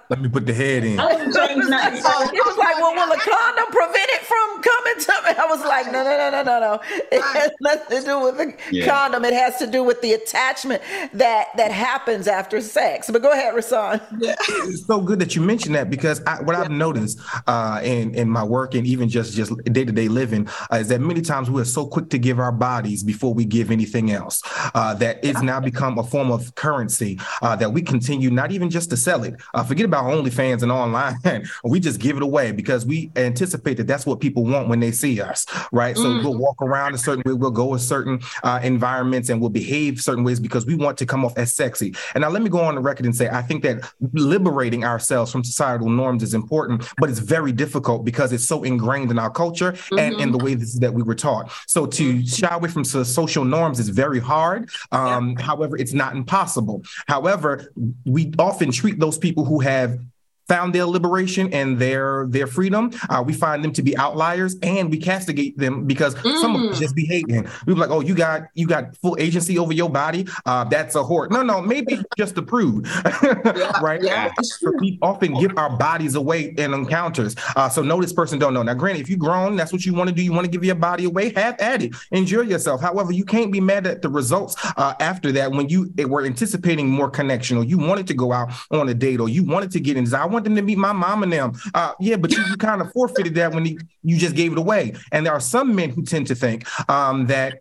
Let 0.10 0.22
me 0.22 0.30
put 0.30 0.46
the 0.46 0.54
head 0.54 0.86
in. 0.86 1.00
I 1.00 1.06
wasn't 1.06 1.36
changing 1.36 1.70
nothing. 1.70 1.96
He 1.98 2.40
was 2.42 2.58
like, 2.58 2.76
well, 2.78 2.94
will 2.96 3.12
a 3.12 3.18
condom 3.18 3.66
prevent 3.72 4.10
it 4.12 4.22
from 4.22 4.62
coming 4.64 5.00
to 5.04 5.14
me? 5.26 5.36
I 5.38 5.46
was 5.50 5.60
like, 5.66 5.86
no, 5.88 6.04
no, 6.04 6.18
no, 6.18 6.30
no, 6.32 6.44
no, 6.44 6.60
no. 6.60 6.80
It 7.12 7.22
has 7.22 7.52
nothing 7.60 8.00
to 8.00 8.06
do 8.06 8.20
with 8.22 8.38
the 8.38 8.56
Yeah. 8.72 8.86
condom. 8.86 9.26
It 9.26 9.34
has 9.34 9.58
to 9.58 9.68
do 9.68 9.84
with 9.84 10.02
the 10.02 10.14
attachment 10.14 10.82
that 11.14 11.48
that 11.58 11.72
happens 11.72 12.28
after 12.28 12.62
sex. 12.62 13.10
But 13.12 13.22
go 13.22 13.32
ahead, 13.32 13.54
Rasan. 13.54 14.02
it's 14.22 14.88
so 14.88 15.02
good 15.02 15.20
that 15.20 15.36
you 15.36 15.42
mentioned 15.42 15.76
that 15.76 15.90
because 15.90 16.22
I, 16.26 16.42
what 16.42 16.56
I've 16.56 16.72
noticed 16.72 17.20
uh, 17.48 17.82
in 17.84 18.16
in 18.16 18.30
my 18.30 18.44
work 18.46 18.76
and 18.76 18.88
even 18.88 19.10
just 19.10 19.34
just 19.34 19.52
day 19.66 19.84
to 19.84 19.92
day 19.92 20.08
living 20.08 20.48
uh, 20.72 20.78
is 20.78 20.88
that 20.88 21.02
many 21.02 21.22
times 21.22 21.50
we 21.52 21.62
are 21.62 21.66
so 21.66 21.86
quick 21.86 22.10
to 22.12 22.18
give 22.18 22.40
our 22.40 22.52
bodies 22.54 23.04
before 23.04 23.34
we 23.34 23.44
give 23.44 23.72
anything 23.72 24.12
else. 24.12 24.42
Uh, 24.74 24.94
that 24.94 25.20
it's 25.24 25.42
now 25.42 25.60
become 25.60 25.98
a 26.00 26.04
form 26.04 26.32
of 26.32 26.56
currency 26.56 27.20
uh, 27.42 27.56
that 27.58 27.74
we 27.74 27.82
continue 27.82 28.30
not 28.32 28.54
even 28.54 28.70
just 28.70 28.90
to 28.90 28.96
sell 28.98 29.24
it. 29.24 29.36
Uh, 29.54 29.64
forget 29.64 29.86
about 29.86 29.97
OnlyFans 30.04 30.64
and 30.64 30.72
online. 30.72 31.18
we 31.64 31.80
just 31.80 32.00
give 32.00 32.18
it 32.18 32.24
away 32.24 32.52
because 32.52 32.86
we 32.86 33.12
anticipate 33.16 33.76
that 33.78 33.88
that's 33.88 34.06
what 34.06 34.20
people 34.20 34.44
want 34.46 34.68
when 34.68 34.80
they 34.80 34.92
see 34.92 35.22
us, 35.22 35.46
right? 35.72 35.96
So 35.96 36.04
we'll 36.04 36.38
walk 36.38 36.62
around 36.62 36.94
a 36.94 36.98
certain 36.98 37.24
way, 37.26 37.34
we'll 37.34 37.52
go 37.52 37.74
in 37.74 37.80
certain 37.80 38.20
uh, 38.44 38.60
environments, 38.64 39.30
and 39.30 39.40
we'll 39.40 39.50
behave 39.50 40.02
certain 40.02 40.24
ways 40.24 40.40
because 40.40 40.66
we 40.66 40.76
want 40.76 40.98
to 41.00 41.06
come 41.06 41.26
off 41.26 41.38
as 41.38 41.54
sexy. 41.54 41.96
And 42.14 42.22
now 42.22 42.30
let 42.30 42.42
me 42.42 42.50
go 42.50 42.60
on 42.60 42.76
the 42.76 42.82
record 42.82 43.06
and 43.06 43.16
say 43.16 43.30
I 43.30 43.42
think 43.42 43.64
that 43.64 43.92
liberating 44.14 44.84
ourselves 44.84 45.32
from 45.32 45.44
societal 45.44 45.90
norms 45.90 46.24
is 46.24 46.34
important, 46.34 46.88
but 46.98 47.10
it's 47.10 47.20
very 47.20 47.52
difficult 47.52 48.06
because 48.06 48.32
it's 48.32 48.48
so 48.48 48.64
ingrained 48.64 49.12
in 49.12 49.20
our 49.20 49.30
culture 49.30 49.76
and 49.98 50.16
in 50.20 50.32
the 50.32 50.38
way 50.38 50.54
this, 50.54 50.78
that 50.80 50.94
we 50.94 51.04
were 51.04 51.16
taught. 51.16 51.52
So 51.68 51.86
to 51.86 52.26
shy 52.26 52.54
away 52.54 52.70
from 52.70 52.84
so- 52.84 53.04
social 53.04 53.46
norms 53.46 53.80
is 53.80 53.90
very 53.90 54.20
hard. 54.20 54.70
Um, 54.92 55.36
However, 55.48 55.78
it's 55.78 55.94
not 55.94 56.16
impossible. 56.16 56.84
However, 57.08 57.72
we 58.06 58.34
often 58.38 58.72
treat 58.72 59.00
those 59.00 59.18
people 59.18 59.46
who 59.46 59.60
have 59.62 59.87
have 59.88 60.17
found 60.48 60.74
their 60.74 60.86
liberation 60.86 61.52
and 61.54 61.78
their 61.78 62.26
their 62.30 62.48
freedom. 62.48 62.92
Uh, 63.10 63.24
we 63.26 63.34
find 63.34 63.64
them 63.64 63.72
to 63.74 63.82
be 63.82 63.96
outliers 63.98 64.56
and 64.64 64.90
we 64.90 64.98
castigate 64.98 65.58
them 65.58 65.86
because 65.86 66.16
some 66.40 66.56
of 66.56 66.72
us 66.72 66.80
just 66.80 66.96
be 66.96 67.06
hating. 67.06 67.48
We 67.66 67.74
be 67.74 67.80
like 67.80 67.90
oh 67.90 68.02
you 68.02 68.16
got 68.16 68.44
you 68.54 68.68
got 68.68 68.96
full 68.98 69.18
agency 69.20 69.58
over 69.58 69.74
your 69.74 69.90
body? 69.90 70.28
Uh, 70.46 70.64
that's 70.64 70.96
a 70.96 71.00
whore. 71.00 71.30
No 71.30 71.44
no 71.44 71.62
maybe 71.62 72.02
just 72.18 72.38
a 72.38 72.42
prude 72.42 72.88
right? 73.82 74.02
yeah, 74.02 74.32
so 74.42 74.72
we 74.80 74.98
often 75.02 75.34
give 75.40 75.58
our 75.58 75.76
bodies 75.76 76.16
away 76.16 76.54
in 76.58 76.74
encounters. 76.74 77.36
Uh, 77.56 77.70
so 77.70 77.82
no 77.82 78.02
this 78.02 78.14
person 78.14 78.40
don't 78.40 78.54
know. 78.54 78.64
Now 78.64 78.74
granted 78.74 79.02
if 79.02 79.10
you 79.10 79.18
grown 79.18 79.56
that's 79.56 79.74
what 79.74 79.86
you 79.86 79.94
want 79.94 80.10
to 80.10 80.16
do. 80.16 80.22
You 80.22 80.34
want 80.34 80.46
to 80.46 80.52
give 80.52 80.64
your 80.64 80.76
body 80.76 81.06
away? 81.06 81.34
Have 81.34 81.60
at 81.60 81.84
it. 81.84 81.94
Enjoy 82.12 82.42
yourself. 82.42 82.82
However 82.82 83.12
you 83.12 83.26
can't 83.26 83.52
be 83.52 83.60
mad 83.60 83.86
at 83.86 84.02
the 84.02 84.10
results 84.10 84.56
uh, 84.78 84.94
after 85.00 85.32
that 85.34 85.52
when 85.52 85.70
you 85.70 85.92
eh, 85.98 86.06
were 86.06 86.26
anticipating 86.26 86.90
more 86.90 87.10
connection 87.10 87.58
or 87.58 87.64
you 87.64 87.78
wanted 87.78 88.08
to 88.08 88.14
go 88.14 88.32
out 88.32 88.50
on 88.72 88.90
a 88.90 88.94
date 88.94 89.20
or 89.20 89.30
you 89.30 89.44
wanted 89.44 89.72
to 89.72 89.80
get 89.80 89.98
in. 89.98 90.08
I 90.14 90.26
want 90.26 90.37
them 90.44 90.56
to 90.56 90.62
meet 90.62 90.78
my 90.78 90.92
mom 90.94 91.24
and 91.24 91.32
them 91.34 91.54
uh, 91.74 91.94
yeah 92.00 92.16
but 92.16 92.32
you, 92.32 92.44
you 92.46 92.58
kind 92.58 92.82
of 92.82 92.92
forfeited 92.92 93.36
that 93.36 93.54
when 93.54 93.66
you, 93.66 93.78
you 94.04 94.18
just 94.18 94.36
gave 94.36 94.52
it 94.52 94.58
away 94.58 94.94
and 95.12 95.26
there 95.26 95.34
are 95.34 95.40
some 95.40 95.76
men 95.76 95.90
who 95.90 96.04
tend 96.04 96.28
to 96.28 96.36
think 96.36 96.66
um, 96.90 97.28
that 97.28 97.60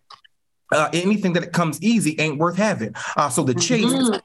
uh, 0.72 0.88
anything 0.92 1.32
that 1.32 1.52
comes 1.52 1.80
easy 1.80 2.16
ain't 2.18 2.38
worth 2.38 2.56
having. 2.56 2.92
Uh, 3.16 3.28
so 3.28 3.44
the 3.44 3.54
chase, 3.54 3.84
like 3.84 4.20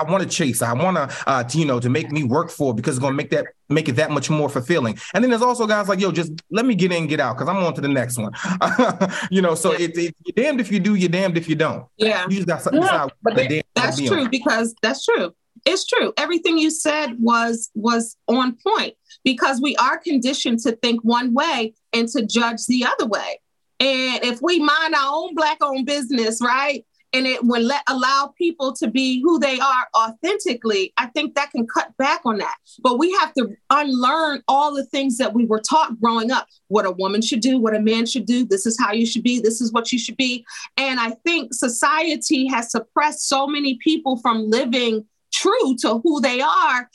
I 0.00 0.02
want 0.10 0.22
to 0.22 0.28
chase, 0.28 0.62
I 0.62 0.72
want 0.72 0.96
to, 0.96 1.14
uh, 1.28 1.44
to, 1.44 1.58
you 1.58 1.66
know, 1.66 1.78
to 1.78 1.90
make 1.90 2.10
me 2.10 2.24
work 2.24 2.50
for 2.50 2.72
it 2.72 2.76
because 2.76 2.96
it's 2.96 3.02
gonna 3.02 3.14
make 3.14 3.28
that 3.32 3.48
make 3.68 3.86
it 3.90 3.92
that 3.96 4.10
much 4.10 4.30
more 4.30 4.48
fulfilling. 4.48 4.98
And 5.12 5.22
then 5.22 5.28
there's 5.28 5.42
also 5.42 5.66
guys 5.66 5.86
like, 5.90 6.00
yo, 6.00 6.10
just 6.10 6.32
let 6.50 6.64
me 6.64 6.74
get 6.74 6.90
in, 6.90 7.06
get 7.06 7.20
out, 7.20 7.36
because 7.36 7.50
I'm 7.50 7.58
on 7.62 7.74
to 7.74 7.82
the 7.82 7.88
next 7.88 8.16
one. 8.16 8.32
you 9.30 9.42
know, 9.42 9.54
so 9.54 9.72
it, 9.72 9.94
it, 9.98 10.16
you're 10.24 10.34
damned 10.34 10.58
if 10.58 10.72
you 10.72 10.80
do, 10.80 10.94
you're 10.94 11.10
damned 11.10 11.36
if 11.36 11.50
you 11.50 11.54
don't. 11.54 11.84
yeah. 11.98 12.24
You 12.30 12.36
just 12.36 12.48
got 12.48 12.62
something 12.62 12.80
Yeah, 12.82 13.08
but 13.22 13.34
that- 13.36 13.64
That's 13.74 14.00
true 14.00 14.22
on. 14.22 14.30
because 14.30 14.74
that's 14.80 15.04
true. 15.04 15.34
It's 15.64 15.86
true. 15.86 16.12
Everything 16.16 16.58
you 16.58 16.70
said 16.70 17.16
was 17.18 17.70
was 17.74 18.16
on 18.28 18.56
point 18.66 18.94
because 19.24 19.60
we 19.60 19.76
are 19.76 19.98
conditioned 19.98 20.58
to 20.60 20.72
think 20.76 21.00
one 21.02 21.32
way 21.32 21.74
and 21.92 22.08
to 22.08 22.24
judge 22.24 22.66
the 22.66 22.84
other 22.84 23.06
way. 23.06 23.40
And 23.80 24.24
if 24.24 24.40
we 24.42 24.60
mind 24.60 24.94
our 24.94 25.12
own 25.14 25.34
black 25.34 25.58
owned 25.62 25.86
business, 25.86 26.40
right? 26.42 26.84
And 27.12 27.28
it 27.28 27.44
would 27.44 27.62
let 27.62 27.82
allow 27.88 28.34
people 28.36 28.72
to 28.74 28.90
be 28.90 29.22
who 29.22 29.38
they 29.38 29.60
are 29.60 29.86
authentically, 29.96 30.92
I 30.96 31.06
think 31.06 31.36
that 31.36 31.52
can 31.52 31.64
cut 31.64 31.96
back 31.96 32.22
on 32.24 32.38
that. 32.38 32.56
But 32.82 32.98
we 32.98 33.12
have 33.12 33.32
to 33.34 33.50
unlearn 33.70 34.42
all 34.48 34.74
the 34.74 34.84
things 34.86 35.16
that 35.18 35.32
we 35.32 35.44
were 35.46 35.60
taught 35.60 36.00
growing 36.00 36.32
up. 36.32 36.48
What 36.68 36.86
a 36.86 36.90
woman 36.90 37.22
should 37.22 37.40
do, 37.40 37.58
what 37.58 37.76
a 37.76 37.80
man 37.80 38.06
should 38.06 38.26
do. 38.26 38.44
This 38.44 38.66
is 38.66 38.76
how 38.80 38.92
you 38.92 39.06
should 39.06 39.22
be. 39.22 39.38
This 39.38 39.60
is 39.60 39.72
what 39.72 39.92
you 39.92 39.98
should 39.98 40.16
be. 40.16 40.44
And 40.76 40.98
I 40.98 41.10
think 41.24 41.54
society 41.54 42.48
has 42.48 42.72
suppressed 42.72 43.28
so 43.28 43.46
many 43.46 43.76
people 43.76 44.16
from 44.16 44.50
living 44.50 45.06
true 45.34 45.76
to 45.80 45.98
who 46.02 46.20
they 46.20 46.40
are. 46.40 46.88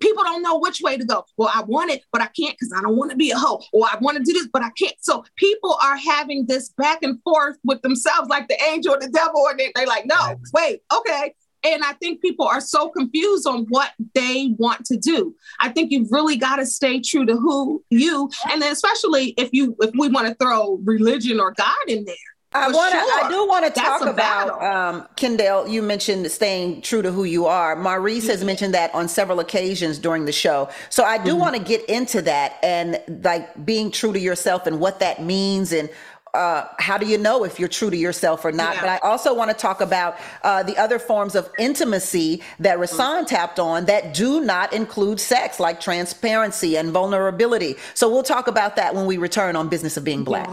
People 0.00 0.24
don't 0.24 0.42
know 0.42 0.58
which 0.58 0.80
way 0.82 0.98
to 0.98 1.04
go. 1.04 1.24
Well, 1.38 1.50
I 1.52 1.62
want 1.62 1.90
it, 1.90 2.02
but 2.12 2.20
I 2.20 2.26
can't 2.38 2.54
because 2.58 2.72
I 2.76 2.82
don't 2.82 2.96
want 2.96 3.10
to 3.12 3.16
be 3.16 3.30
a 3.30 3.36
hoe. 3.38 3.62
Or 3.72 3.86
I 3.86 3.96
want 3.98 4.18
to 4.18 4.22
do 4.22 4.32
this, 4.32 4.48
but 4.52 4.62
I 4.62 4.70
can't. 4.78 4.94
So 5.00 5.24
people 5.36 5.78
are 5.82 5.96
having 5.96 6.46
this 6.46 6.68
back 6.70 7.02
and 7.02 7.20
forth 7.22 7.56
with 7.64 7.80
themselves, 7.82 8.28
like 8.28 8.48
the 8.48 8.62
angel 8.70 8.92
and 8.92 9.02
the 9.02 9.08
devil, 9.08 9.46
and 9.48 9.58
they, 9.58 9.72
they're 9.74 9.86
like, 9.86 10.04
no, 10.06 10.36
wait, 10.52 10.80
okay. 10.94 11.34
And 11.64 11.82
I 11.82 11.94
think 11.94 12.20
people 12.20 12.46
are 12.46 12.60
so 12.60 12.90
confused 12.90 13.46
on 13.46 13.66
what 13.70 13.90
they 14.14 14.54
want 14.58 14.84
to 14.86 14.96
do. 14.96 15.34
I 15.58 15.70
think 15.70 15.90
you've 15.90 16.12
really 16.12 16.36
got 16.36 16.56
to 16.56 16.66
stay 16.66 17.00
true 17.00 17.26
to 17.26 17.34
who 17.34 17.82
you, 17.90 18.30
and 18.50 18.62
then 18.62 18.70
especially 18.70 19.30
if 19.38 19.48
you 19.52 19.74
if 19.80 19.90
we 19.98 20.08
want 20.08 20.28
to 20.28 20.34
throw 20.34 20.78
religion 20.84 21.40
or 21.40 21.52
God 21.52 21.74
in 21.88 22.04
there. 22.04 22.14
I 22.56 22.70
want 22.70 22.92
to. 22.92 22.98
I 22.98 23.28
do 23.28 23.46
want 23.46 23.64
to 23.66 23.80
talk 23.80 24.02
about 24.02 24.62
um, 24.62 25.06
Kendall. 25.16 25.68
You 25.68 25.82
mentioned 25.82 26.30
staying 26.30 26.82
true 26.82 27.02
to 27.02 27.12
who 27.12 27.24
you 27.24 27.46
are. 27.46 27.76
Maurice 27.76 28.28
has 28.28 28.42
mentioned 28.44 28.74
that 28.74 28.94
on 28.94 29.08
several 29.08 29.40
occasions 29.40 29.98
during 29.98 30.24
the 30.24 30.32
show. 30.32 30.68
So 30.90 31.04
I 31.04 31.18
do 31.18 31.36
want 31.36 31.56
to 31.56 31.62
get 31.62 31.84
into 31.88 32.22
that 32.22 32.58
and 32.62 33.00
like 33.22 33.64
being 33.64 33.90
true 33.90 34.12
to 34.12 34.18
yourself 34.18 34.66
and 34.66 34.80
what 34.80 35.00
that 35.00 35.22
means 35.22 35.72
and. 35.72 35.90
Uh, 36.34 36.68
how 36.78 36.98
do 36.98 37.06
you 37.06 37.16
know 37.16 37.44
if 37.44 37.58
you're 37.58 37.68
true 37.68 37.88
to 37.88 37.96
yourself 37.96 38.44
or 38.44 38.52
not? 38.52 38.74
Yeah. 38.74 38.80
But 38.82 38.90
I 38.90 38.98
also 38.98 39.32
want 39.32 39.50
to 39.50 39.56
talk 39.56 39.80
about 39.80 40.18
uh, 40.42 40.62
the 40.62 40.76
other 40.76 40.98
forms 40.98 41.34
of 41.34 41.48
intimacy 41.58 42.42
that 42.58 42.76
Rasan 42.76 43.26
tapped 43.26 43.58
on 43.58 43.86
that 43.86 44.12
do 44.12 44.42
not 44.42 44.74
include 44.74 45.18
sex, 45.18 45.58
like 45.58 45.80
transparency 45.80 46.76
and 46.76 46.90
vulnerability. 46.90 47.76
So 47.94 48.10
we'll 48.10 48.22
talk 48.22 48.48
about 48.48 48.76
that 48.76 48.94
when 48.94 49.06
we 49.06 49.16
return 49.16 49.56
on 49.56 49.70
Business 49.70 49.96
of 49.96 50.04
Being 50.04 50.24
Black. 50.24 50.50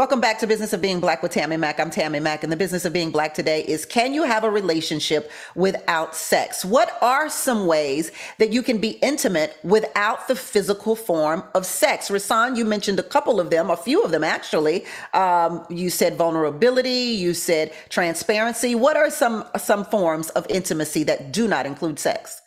Welcome 0.00 0.22
back 0.22 0.38
to 0.38 0.46
Business 0.46 0.72
of 0.72 0.80
Being 0.80 0.98
Black 0.98 1.22
with 1.22 1.32
Tammi 1.32 1.58
Mac. 1.58 1.78
I'm 1.78 1.90
Tammi 1.90 2.20
Mac, 2.20 2.42
and 2.42 2.50
the 2.50 2.56
business 2.56 2.86
of 2.86 2.92
being 2.94 3.10
black 3.10 3.34
today 3.34 3.62
is 3.66 3.84
can 3.84 4.14
you 4.14 4.22
have 4.22 4.44
a 4.44 4.50
relationship 4.50 5.30
without 5.54 6.16
sex? 6.16 6.64
What 6.64 6.96
are 7.02 7.28
some 7.28 7.66
ways 7.66 8.10
that 8.38 8.50
you 8.50 8.62
can 8.62 8.78
be 8.78 8.92
intimate 9.02 9.58
without 9.62 10.26
the 10.26 10.34
physical 10.34 10.96
form 10.96 11.44
of 11.54 11.66
sex? 11.66 12.08
Rasan, 12.08 12.56
you 12.56 12.64
mentioned 12.64 12.98
a 12.98 13.02
couple 13.02 13.38
of 13.40 13.50
them, 13.50 13.68
a 13.68 13.76
few 13.76 14.02
of 14.02 14.10
them 14.10 14.24
actually. 14.24 14.86
Um, 15.12 15.66
you 15.68 15.90
said 15.90 16.16
vulnerability, 16.16 16.88
you 16.88 17.34
said 17.34 17.70
transparency. 17.90 18.74
What 18.74 18.96
are 18.96 19.10
some 19.10 19.44
some 19.58 19.84
forms 19.84 20.30
of 20.30 20.46
intimacy 20.48 21.04
that 21.04 21.30
do 21.30 21.46
not 21.46 21.66
include 21.66 21.98
sex? 21.98 22.40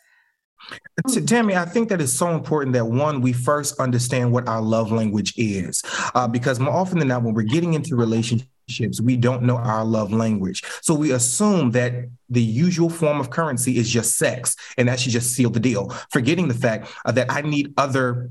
Tammi, 1.26 1.56
I 1.56 1.64
think 1.64 1.88
that 1.88 2.00
it's 2.00 2.12
so 2.12 2.30
important 2.30 2.72
that 2.74 2.86
one, 2.86 3.20
we 3.20 3.32
first 3.32 3.78
understand 3.80 4.32
what 4.32 4.48
our 4.48 4.62
love 4.62 4.92
language 4.92 5.34
is, 5.36 5.82
uh, 6.14 6.28
because 6.28 6.60
more 6.60 6.72
often 6.72 6.98
than 6.98 7.08
not, 7.08 7.22
when 7.22 7.34
we're 7.34 7.42
getting 7.42 7.74
into 7.74 7.96
relationships, 7.96 9.00
we 9.00 9.16
don't 9.16 9.42
know 9.42 9.56
our 9.56 9.84
love 9.84 10.12
language. 10.12 10.62
So 10.82 10.94
we 10.94 11.12
assume 11.12 11.72
that 11.72 11.92
the 12.30 12.42
usual 12.42 12.88
form 12.88 13.20
of 13.20 13.30
currency 13.30 13.76
is 13.76 13.90
just 13.90 14.16
sex, 14.16 14.56
and 14.78 14.88
that 14.88 15.00
should 15.00 15.12
just 15.12 15.32
seal 15.32 15.50
the 15.50 15.60
deal, 15.60 15.90
forgetting 16.10 16.48
the 16.48 16.54
fact 16.54 16.88
uh, 17.04 17.12
that 17.12 17.30
I 17.30 17.42
need 17.42 17.74
other 17.76 18.30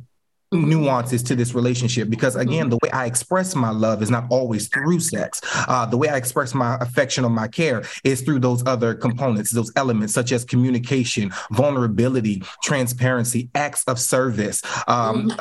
nuances 0.54 1.24
to 1.24 1.36
this 1.36 1.54
relationship 1.54 2.10
because 2.10 2.36
again 2.36 2.70
the 2.70 2.78
way 2.84 2.90
i 2.92 3.06
express 3.06 3.56
my 3.56 3.70
love 3.70 4.02
is 4.02 4.10
not 4.10 4.26
always 4.30 4.68
through 4.68 5.00
sex. 5.00 5.42
Uh, 5.68 5.86
the 5.86 5.98
way 5.98 6.10
i 6.10 6.16
express 6.16 6.54
my 6.54 6.78
affection 6.80 7.26
or 7.26 7.30
my 7.30 7.48
care 7.48 7.84
is 8.04 8.22
through 8.22 8.40
those 8.40 8.66
other 8.66 8.94
components 8.94 9.52
those 9.52 9.72
elements 9.76 10.14
such 10.14 10.32
as 10.32 10.46
communication 10.46 11.32
vulnerability 11.52 12.44
transparency 12.64 13.50
acts 13.56 13.84
of 13.86 14.00
service. 14.00 14.62
Um, 14.88 15.32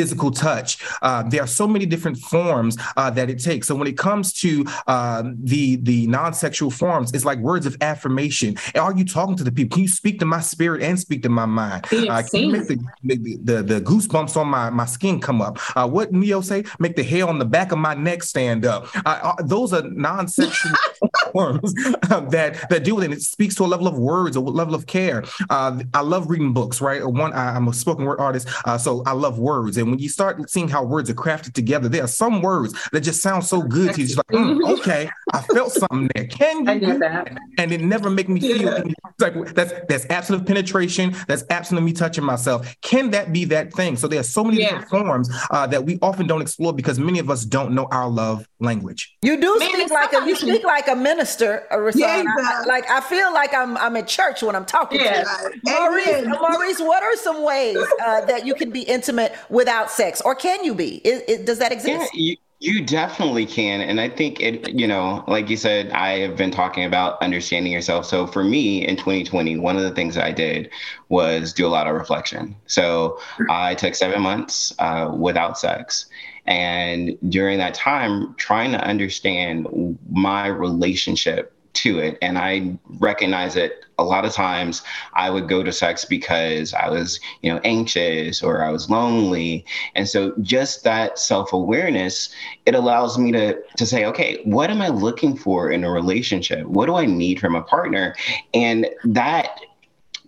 physical 0.00 0.30
touch. 0.30 0.78
Uh, 1.02 1.22
there 1.24 1.42
are 1.42 1.46
so 1.46 1.68
many 1.68 1.84
different 1.84 2.16
forms 2.16 2.78
uh, 2.96 3.10
that 3.10 3.28
it 3.28 3.38
takes. 3.38 3.68
So 3.68 3.74
when 3.74 3.86
it 3.86 3.98
comes 3.98 4.32
to 4.44 4.64
um, 4.86 5.36
the 5.42 5.76
the 5.76 6.06
non-sexual 6.06 6.70
forms, 6.70 7.12
it's 7.12 7.26
like 7.26 7.38
words 7.38 7.66
of 7.66 7.76
affirmation. 7.82 8.56
Are 8.76 8.94
you 8.96 9.04
talking 9.04 9.36
to 9.36 9.44
the 9.44 9.52
people? 9.52 9.74
Can 9.76 9.82
you 9.82 9.88
speak 9.88 10.18
to 10.20 10.24
my 10.24 10.40
spirit 10.40 10.80
and 10.82 10.98
speak 10.98 11.22
to 11.24 11.28
my 11.28 11.44
mind? 11.44 11.84
Uh, 11.92 12.22
can 12.22 12.40
you 12.44 12.50
make 12.50 12.66
the, 12.66 12.78
the, 13.04 13.16
the 13.44 13.62
the 13.62 13.80
goosebumps 13.82 14.38
on 14.38 14.48
my 14.48 14.70
my 14.70 14.86
skin 14.86 15.20
come 15.20 15.42
up? 15.42 15.58
Uh, 15.76 15.86
what 15.86 16.12
Neo 16.12 16.40
say? 16.40 16.64
Make 16.78 16.96
the 16.96 17.02
hair 17.02 17.28
on 17.28 17.38
the 17.38 17.44
back 17.44 17.72
of 17.72 17.78
my 17.78 17.92
neck 17.92 18.22
stand 18.22 18.64
up. 18.64 18.88
Uh, 19.04 19.34
uh, 19.36 19.42
those 19.42 19.74
are 19.74 19.82
non-sexual 19.82 20.74
forms 21.32 21.74
that 21.74 22.56
that 22.70 22.84
deal 22.84 22.96
with 22.96 23.04
it. 23.04 23.12
It 23.12 23.22
speaks 23.22 23.54
to 23.56 23.64
a 23.64 23.70
level 23.74 23.86
of 23.86 23.98
words, 23.98 24.34
a 24.36 24.40
level 24.40 24.74
of 24.74 24.86
care. 24.86 25.24
Uh, 25.50 25.82
I 25.92 26.00
love 26.00 26.30
reading 26.30 26.54
books, 26.54 26.80
right? 26.80 27.04
One, 27.04 27.34
I, 27.34 27.54
am 27.54 27.68
a 27.68 27.74
spoken 27.74 28.06
word 28.06 28.18
artist, 28.18 28.48
uh, 28.64 28.78
so 28.78 29.02
I 29.04 29.12
love 29.12 29.38
words. 29.38 29.76
And 29.76 29.89
when 29.90 29.98
you 29.98 30.08
start 30.08 30.50
seeing 30.50 30.68
how 30.68 30.84
words 30.84 31.10
are 31.10 31.14
crafted 31.14 31.52
together, 31.52 31.88
there 31.88 32.04
are 32.04 32.08
some 32.08 32.42
words 32.42 32.74
that 32.92 33.00
just 33.00 33.20
sound 33.20 33.44
so 33.44 33.62
good 33.62 33.94
to 33.94 34.00
you. 34.00 34.06
Just 34.06 34.18
like, 34.18 34.26
mm, 34.28 34.68
okay, 34.78 35.08
I 35.32 35.42
felt 35.42 35.72
something 35.72 36.08
there. 36.14 36.26
Can 36.26 36.66
you? 36.66 36.86
do 36.86 36.98
that? 36.98 37.36
And 37.58 37.72
it 37.72 37.80
never 37.80 38.10
make 38.10 38.28
me 38.28 38.40
feel 38.40 38.62
yeah. 38.62 38.82
like 39.18 39.54
that's 39.54 39.72
that's 39.88 40.06
absolute 40.10 40.46
penetration. 40.46 41.14
That's 41.28 41.44
absolute 41.50 41.82
me 41.82 41.92
touching 41.92 42.24
myself. 42.24 42.74
Can 42.80 43.10
that 43.10 43.32
be 43.32 43.44
that 43.46 43.72
thing? 43.72 43.96
So 43.96 44.08
there 44.08 44.20
are 44.20 44.24
so 44.24 44.44
many 44.44 44.60
yeah. 44.60 44.80
different 44.80 44.88
forms 44.88 45.30
uh, 45.50 45.66
that 45.68 45.84
we 45.84 45.98
often 46.02 46.26
don't 46.26 46.42
explore 46.42 46.72
because 46.72 46.98
many 46.98 47.18
of 47.18 47.30
us 47.30 47.44
don't 47.44 47.72
know 47.72 47.88
our 47.90 48.08
love 48.08 48.46
language. 48.60 49.16
You 49.22 49.40
do 49.40 49.58
Man, 49.58 49.70
speak 49.70 49.90
like 49.90 50.12
a 50.12 50.26
you 50.26 50.36
speak 50.36 50.64
like 50.64 50.88
a 50.88 50.96
minister, 50.96 51.66
a 51.70 51.92
yeah, 51.94 52.24
I, 52.26 52.64
like 52.66 52.88
I 52.90 53.00
feel 53.00 53.32
like 53.32 53.54
I'm 53.54 53.76
I'm 53.76 53.96
in 53.96 54.06
church 54.06 54.42
when 54.42 54.54
I'm 54.54 54.66
talking 54.66 55.00
yeah. 55.00 55.24
to 55.24 55.50
you. 55.54 55.60
Maurice, 55.64 56.26
Maurice, 56.26 56.80
what 56.80 57.02
are 57.02 57.16
some 57.16 57.42
ways 57.44 57.78
uh, 58.04 58.24
that 58.26 58.46
you 58.46 58.54
can 58.54 58.70
be 58.70 58.82
intimate 58.82 59.32
without 59.48 59.79
sex, 59.88 60.20
or 60.20 60.34
can 60.34 60.64
you 60.64 60.74
be? 60.74 60.96
It, 60.96 61.24
it, 61.28 61.46
does 61.46 61.58
that 61.60 61.70
exist? 61.70 62.10
Yeah, 62.12 62.20
you, 62.20 62.36
you 62.60 62.84
definitely 62.84 63.46
can. 63.46 63.80
And 63.80 64.00
I 64.00 64.10
think 64.10 64.38
it, 64.40 64.68
you 64.68 64.86
know, 64.86 65.24
like 65.26 65.48
you 65.48 65.56
said, 65.56 65.90
I 65.92 66.18
have 66.18 66.36
been 66.36 66.50
talking 66.50 66.84
about 66.84 67.20
understanding 67.22 67.72
yourself. 67.72 68.04
So 68.04 68.26
for 68.26 68.44
me 68.44 68.86
in 68.86 68.96
2020, 68.96 69.56
one 69.56 69.76
of 69.76 69.82
the 69.82 69.92
things 69.92 70.18
I 70.18 70.30
did 70.30 70.70
was 71.08 71.54
do 71.54 71.66
a 71.66 71.68
lot 71.68 71.86
of 71.86 71.94
reflection. 71.94 72.54
So 72.66 73.18
I 73.48 73.74
took 73.74 73.94
seven 73.94 74.20
months 74.20 74.74
uh, 74.78 75.10
without 75.16 75.58
sex. 75.58 76.06
And 76.46 77.16
during 77.30 77.58
that 77.58 77.72
time, 77.72 78.34
trying 78.34 78.72
to 78.72 78.80
understand 78.84 79.98
my 80.10 80.46
relationship 80.46 81.54
to 81.82 81.98
it. 81.98 82.18
And 82.22 82.38
I 82.38 82.78
recognize 82.98 83.56
it 83.56 83.84
a 83.98 84.04
lot 84.04 84.24
of 84.24 84.32
times 84.32 84.82
I 85.14 85.28
would 85.30 85.48
go 85.48 85.62
to 85.62 85.72
sex 85.72 86.04
because 86.04 86.72
I 86.72 86.88
was, 86.88 87.20
you 87.42 87.52
know, 87.52 87.60
anxious 87.64 88.42
or 88.42 88.64
I 88.64 88.70
was 88.70 88.88
lonely. 88.88 89.64
And 89.94 90.08
so 90.08 90.34
just 90.40 90.84
that 90.84 91.18
self-awareness, 91.18 92.34
it 92.66 92.74
allows 92.74 93.18
me 93.18 93.32
to 93.32 93.60
to 93.76 93.86
say, 93.86 94.06
okay, 94.06 94.40
what 94.44 94.70
am 94.70 94.80
I 94.80 94.88
looking 94.88 95.36
for 95.36 95.70
in 95.70 95.84
a 95.84 95.90
relationship? 95.90 96.66
What 96.66 96.86
do 96.86 96.96
I 96.96 97.06
need 97.06 97.40
from 97.40 97.54
a 97.54 97.62
partner? 97.62 98.14
And 98.54 98.88
that 99.04 99.60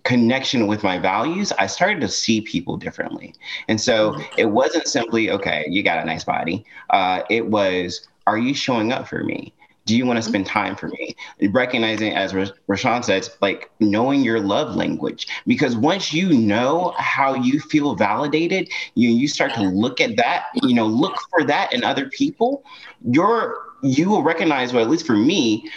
connection 0.03 0.67
with 0.67 0.83
my 0.83 0.99
values, 0.99 1.51
I 1.53 1.67
started 1.67 2.01
to 2.01 2.09
see 2.09 2.41
people 2.41 2.77
differently. 2.77 3.33
And 3.67 3.79
so 3.79 4.19
it 4.37 4.45
wasn't 4.45 4.87
simply, 4.87 5.31
okay, 5.31 5.65
you 5.69 5.81
got 5.81 5.99
a 5.99 6.05
nice 6.05 6.25
body. 6.25 6.65
Uh, 6.89 7.21
it 7.29 7.47
was, 7.47 8.07
are 8.27 8.37
you 8.37 8.53
showing 8.53 8.91
up 8.91 9.07
for 9.07 9.23
me? 9.23 9.53
Do 9.85 9.95
you 9.95 10.05
want 10.05 10.17
to 10.17 10.21
mm-hmm. 10.21 10.29
spend 10.29 10.45
time 10.45 10.75
for 10.75 10.87
me 10.87 11.15
recognizing 11.49 12.13
as 12.13 12.33
rashawn 12.33 13.03
says 13.03 13.35
like 13.41 13.69
knowing 13.79 14.21
your 14.21 14.39
love 14.39 14.75
language 14.75 15.27
because 15.45 15.75
once 15.75 16.13
you 16.13 16.29
know 16.33 16.93
how 16.97 17.33
you 17.33 17.59
feel 17.59 17.95
validated 17.95 18.69
you 18.95 19.09
you 19.09 19.27
start 19.27 19.53
to 19.53 19.63
look 19.63 19.99
at 19.99 20.15
that 20.15 20.45
you 20.61 20.73
know 20.73 20.85
look 20.85 21.15
for 21.29 21.43
that 21.43 21.73
in 21.73 21.83
other 21.83 22.09
people 22.09 22.63
you're 23.11 23.57
you 23.81 24.09
will 24.09 24.23
recognize 24.23 24.73
well 24.73 24.83
at 24.83 24.89
least 24.89 25.05
for 25.05 25.17
me 25.17 25.69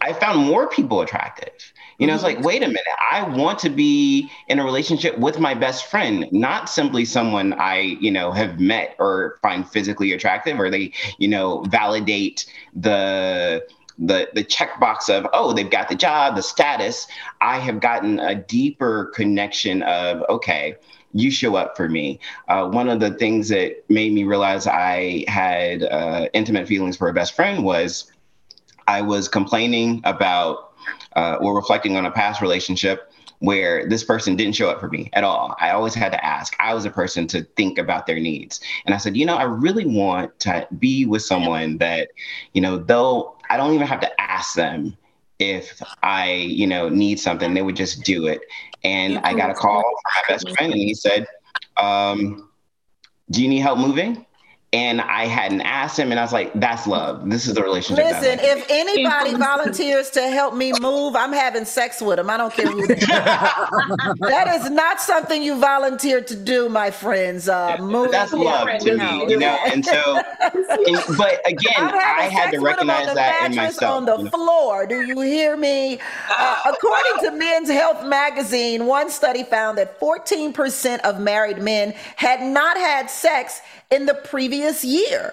i 0.00 0.12
found 0.12 0.38
more 0.38 0.68
people 0.68 1.00
attractive. 1.00 1.52
You 1.98 2.06
know, 2.06 2.14
it's 2.14 2.22
like, 2.22 2.40
wait 2.40 2.62
a 2.62 2.66
minute, 2.66 2.82
I 3.10 3.28
want 3.28 3.58
to 3.58 3.68
be 3.68 4.30
in 4.48 4.58
a 4.58 4.64
relationship 4.64 5.18
with 5.18 5.38
my 5.38 5.52
best 5.52 5.84
friend, 5.84 6.26
not 6.32 6.70
simply 6.70 7.04
someone 7.04 7.52
I, 7.52 7.98
you 8.00 8.10
know, 8.10 8.32
have 8.32 8.58
met 8.58 8.96
or 8.98 9.38
find 9.42 9.68
physically 9.68 10.12
attractive, 10.14 10.58
or 10.58 10.70
they, 10.70 10.94
you 11.18 11.28
know, 11.28 11.62
validate 11.64 12.46
the 12.74 13.66
the 13.98 14.30
the 14.32 14.42
checkbox 14.42 15.10
of 15.10 15.26
oh 15.34 15.52
they've 15.52 15.70
got 15.70 15.90
the 15.90 15.94
job 15.94 16.36
the 16.36 16.42
status. 16.42 17.06
I 17.42 17.58
have 17.58 17.80
gotten 17.80 18.18
a 18.18 18.34
deeper 18.34 19.12
connection 19.14 19.82
of 19.82 20.22
okay 20.30 20.76
you 21.12 21.30
show 21.30 21.56
up 21.56 21.76
for 21.76 21.88
me. 21.88 22.20
Uh, 22.48 22.68
one 22.68 22.88
of 22.88 23.00
the 23.00 23.10
things 23.10 23.48
that 23.48 23.84
made 23.90 24.12
me 24.12 24.24
realize 24.24 24.66
i 24.66 25.24
had 25.28 25.82
uh, 25.82 26.28
intimate 26.32 26.66
feelings 26.66 26.96
for 26.96 27.08
a 27.08 27.12
best 27.12 27.34
friend 27.34 27.62
was 27.64 28.10
i 28.86 29.00
was 29.00 29.28
complaining 29.28 30.00
about 30.04 30.72
uh, 31.16 31.36
or 31.40 31.54
reflecting 31.54 31.96
on 31.96 32.06
a 32.06 32.10
past 32.10 32.40
relationship 32.40 33.10
where 33.40 33.88
this 33.88 34.04
person 34.04 34.36
didn't 34.36 34.54
show 34.54 34.68
up 34.68 34.80
for 34.80 34.88
me 34.88 35.08
at 35.14 35.24
all. 35.24 35.56
I 35.58 35.70
always 35.70 35.94
had 35.94 36.12
to 36.12 36.24
ask. 36.24 36.54
I 36.60 36.74
was 36.74 36.84
a 36.84 36.90
person 36.90 37.26
to 37.28 37.42
think 37.56 37.78
about 37.78 38.06
their 38.06 38.20
needs. 38.20 38.60
And 38.84 38.94
I 38.94 38.98
said, 38.98 39.16
you 39.16 39.24
know, 39.24 39.36
I 39.36 39.44
really 39.44 39.86
want 39.86 40.38
to 40.40 40.68
be 40.78 41.06
with 41.06 41.22
someone 41.22 41.78
that, 41.78 42.08
you 42.52 42.60
know, 42.60 42.76
though 42.76 43.36
I 43.48 43.56
don't 43.56 43.74
even 43.74 43.86
have 43.86 44.00
to 44.00 44.20
ask 44.20 44.54
them 44.54 44.96
if 45.38 45.82
I, 46.02 46.32
you 46.32 46.66
know, 46.66 46.90
need 46.90 47.18
something, 47.18 47.54
they 47.54 47.62
would 47.62 47.76
just 47.76 48.04
do 48.04 48.26
it. 48.26 48.42
And 48.84 49.18
I 49.20 49.32
got 49.32 49.50
a 49.50 49.54
call 49.54 49.80
from 49.80 50.12
my 50.14 50.22
best 50.28 50.50
friend 50.56 50.72
and 50.72 50.80
he 50.80 50.94
said, 50.94 51.26
um, 51.78 52.50
do 53.30 53.42
you 53.42 53.48
need 53.48 53.60
help 53.60 53.78
moving? 53.78 54.26
And 54.72 55.00
I 55.00 55.26
hadn't 55.26 55.62
asked 55.62 55.98
him, 55.98 56.12
and 56.12 56.20
I 56.20 56.22
was 56.22 56.32
like, 56.32 56.52
"That's 56.54 56.86
love. 56.86 57.28
This 57.28 57.48
is 57.48 57.54
the 57.54 57.62
relationship." 57.62 58.04
Listen, 58.04 58.38
if 58.40 58.64
anybody 58.70 59.34
volunteers 59.34 60.10
to 60.10 60.22
help 60.28 60.54
me 60.54 60.72
move, 60.80 61.16
I'm 61.16 61.32
having 61.32 61.64
sex 61.64 62.00
with 62.00 62.20
him. 62.20 62.30
I 62.30 62.36
don't 62.36 62.52
care 62.52 62.70
who. 62.70 62.86
that 62.86 64.60
is 64.60 64.70
not 64.70 65.00
something 65.00 65.42
you 65.42 65.58
volunteer 65.58 66.20
to 66.20 66.36
do, 66.36 66.68
my 66.68 66.92
friends. 66.92 67.48
Uh, 67.48 67.78
move. 67.80 68.12
That's 68.12 68.32
love 68.32 68.68
to 68.80 68.96
me, 68.96 69.26
you 69.28 69.38
know. 69.38 69.58
And 69.66 69.84
so, 69.84 70.22
and, 70.40 71.16
but 71.18 71.40
again, 71.44 71.74
I 71.76 72.28
had 72.30 72.52
to 72.52 72.60
recognize 72.60 73.12
that 73.12 73.50
in 73.50 73.56
myself. 73.56 73.90
On 73.96 74.04
the 74.04 74.30
floor, 74.30 74.86
do 74.86 75.02
you 75.02 75.20
hear 75.20 75.56
me? 75.56 75.98
Uh, 76.30 76.62
according 76.72 77.24
to 77.24 77.36
Men's 77.36 77.68
Health 77.68 78.06
magazine, 78.06 78.86
one 78.86 79.10
study 79.10 79.42
found 79.42 79.78
that 79.78 79.98
14% 79.98 81.00
of 81.00 81.18
married 81.18 81.58
men 81.58 81.92
had 82.14 82.40
not 82.40 82.76
had 82.76 83.10
sex 83.10 83.62
in 83.90 84.06
the 84.06 84.14
previous 84.14 84.84
year. 84.84 85.32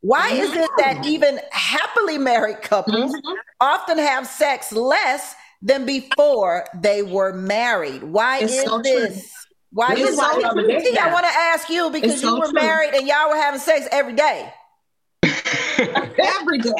Why 0.00 0.30
is 0.30 0.52
it 0.52 0.70
that 0.78 0.98
mm. 0.98 1.06
even 1.06 1.40
happily 1.50 2.18
married 2.18 2.62
couples 2.62 3.12
mm-hmm. 3.12 3.32
often 3.60 3.98
have 3.98 4.26
sex 4.26 4.72
less 4.72 5.34
than 5.62 5.84
before 5.84 6.66
they 6.74 7.02
were 7.02 7.32
married? 7.32 8.02
Why 8.04 8.38
it's 8.38 8.52
is 8.52 8.64
so 8.64 8.80
this? 8.82 9.14
True. 9.14 9.30
Why 9.72 9.94
this 9.94 10.10
is? 10.10 10.16
So 10.16 10.24
I 10.24 11.12
want 11.12 11.26
to 11.26 11.32
ask 11.32 11.68
you 11.68 11.90
because 11.90 12.22
you 12.22 12.38
were 12.38 12.44
true. 12.44 12.52
married 12.54 12.94
and 12.94 13.06
y'all 13.06 13.30
were 13.30 13.36
having 13.36 13.60
sex 13.60 13.88
every 13.90 14.14
day. 14.14 14.52
every 15.22 16.58
day. 16.58 16.70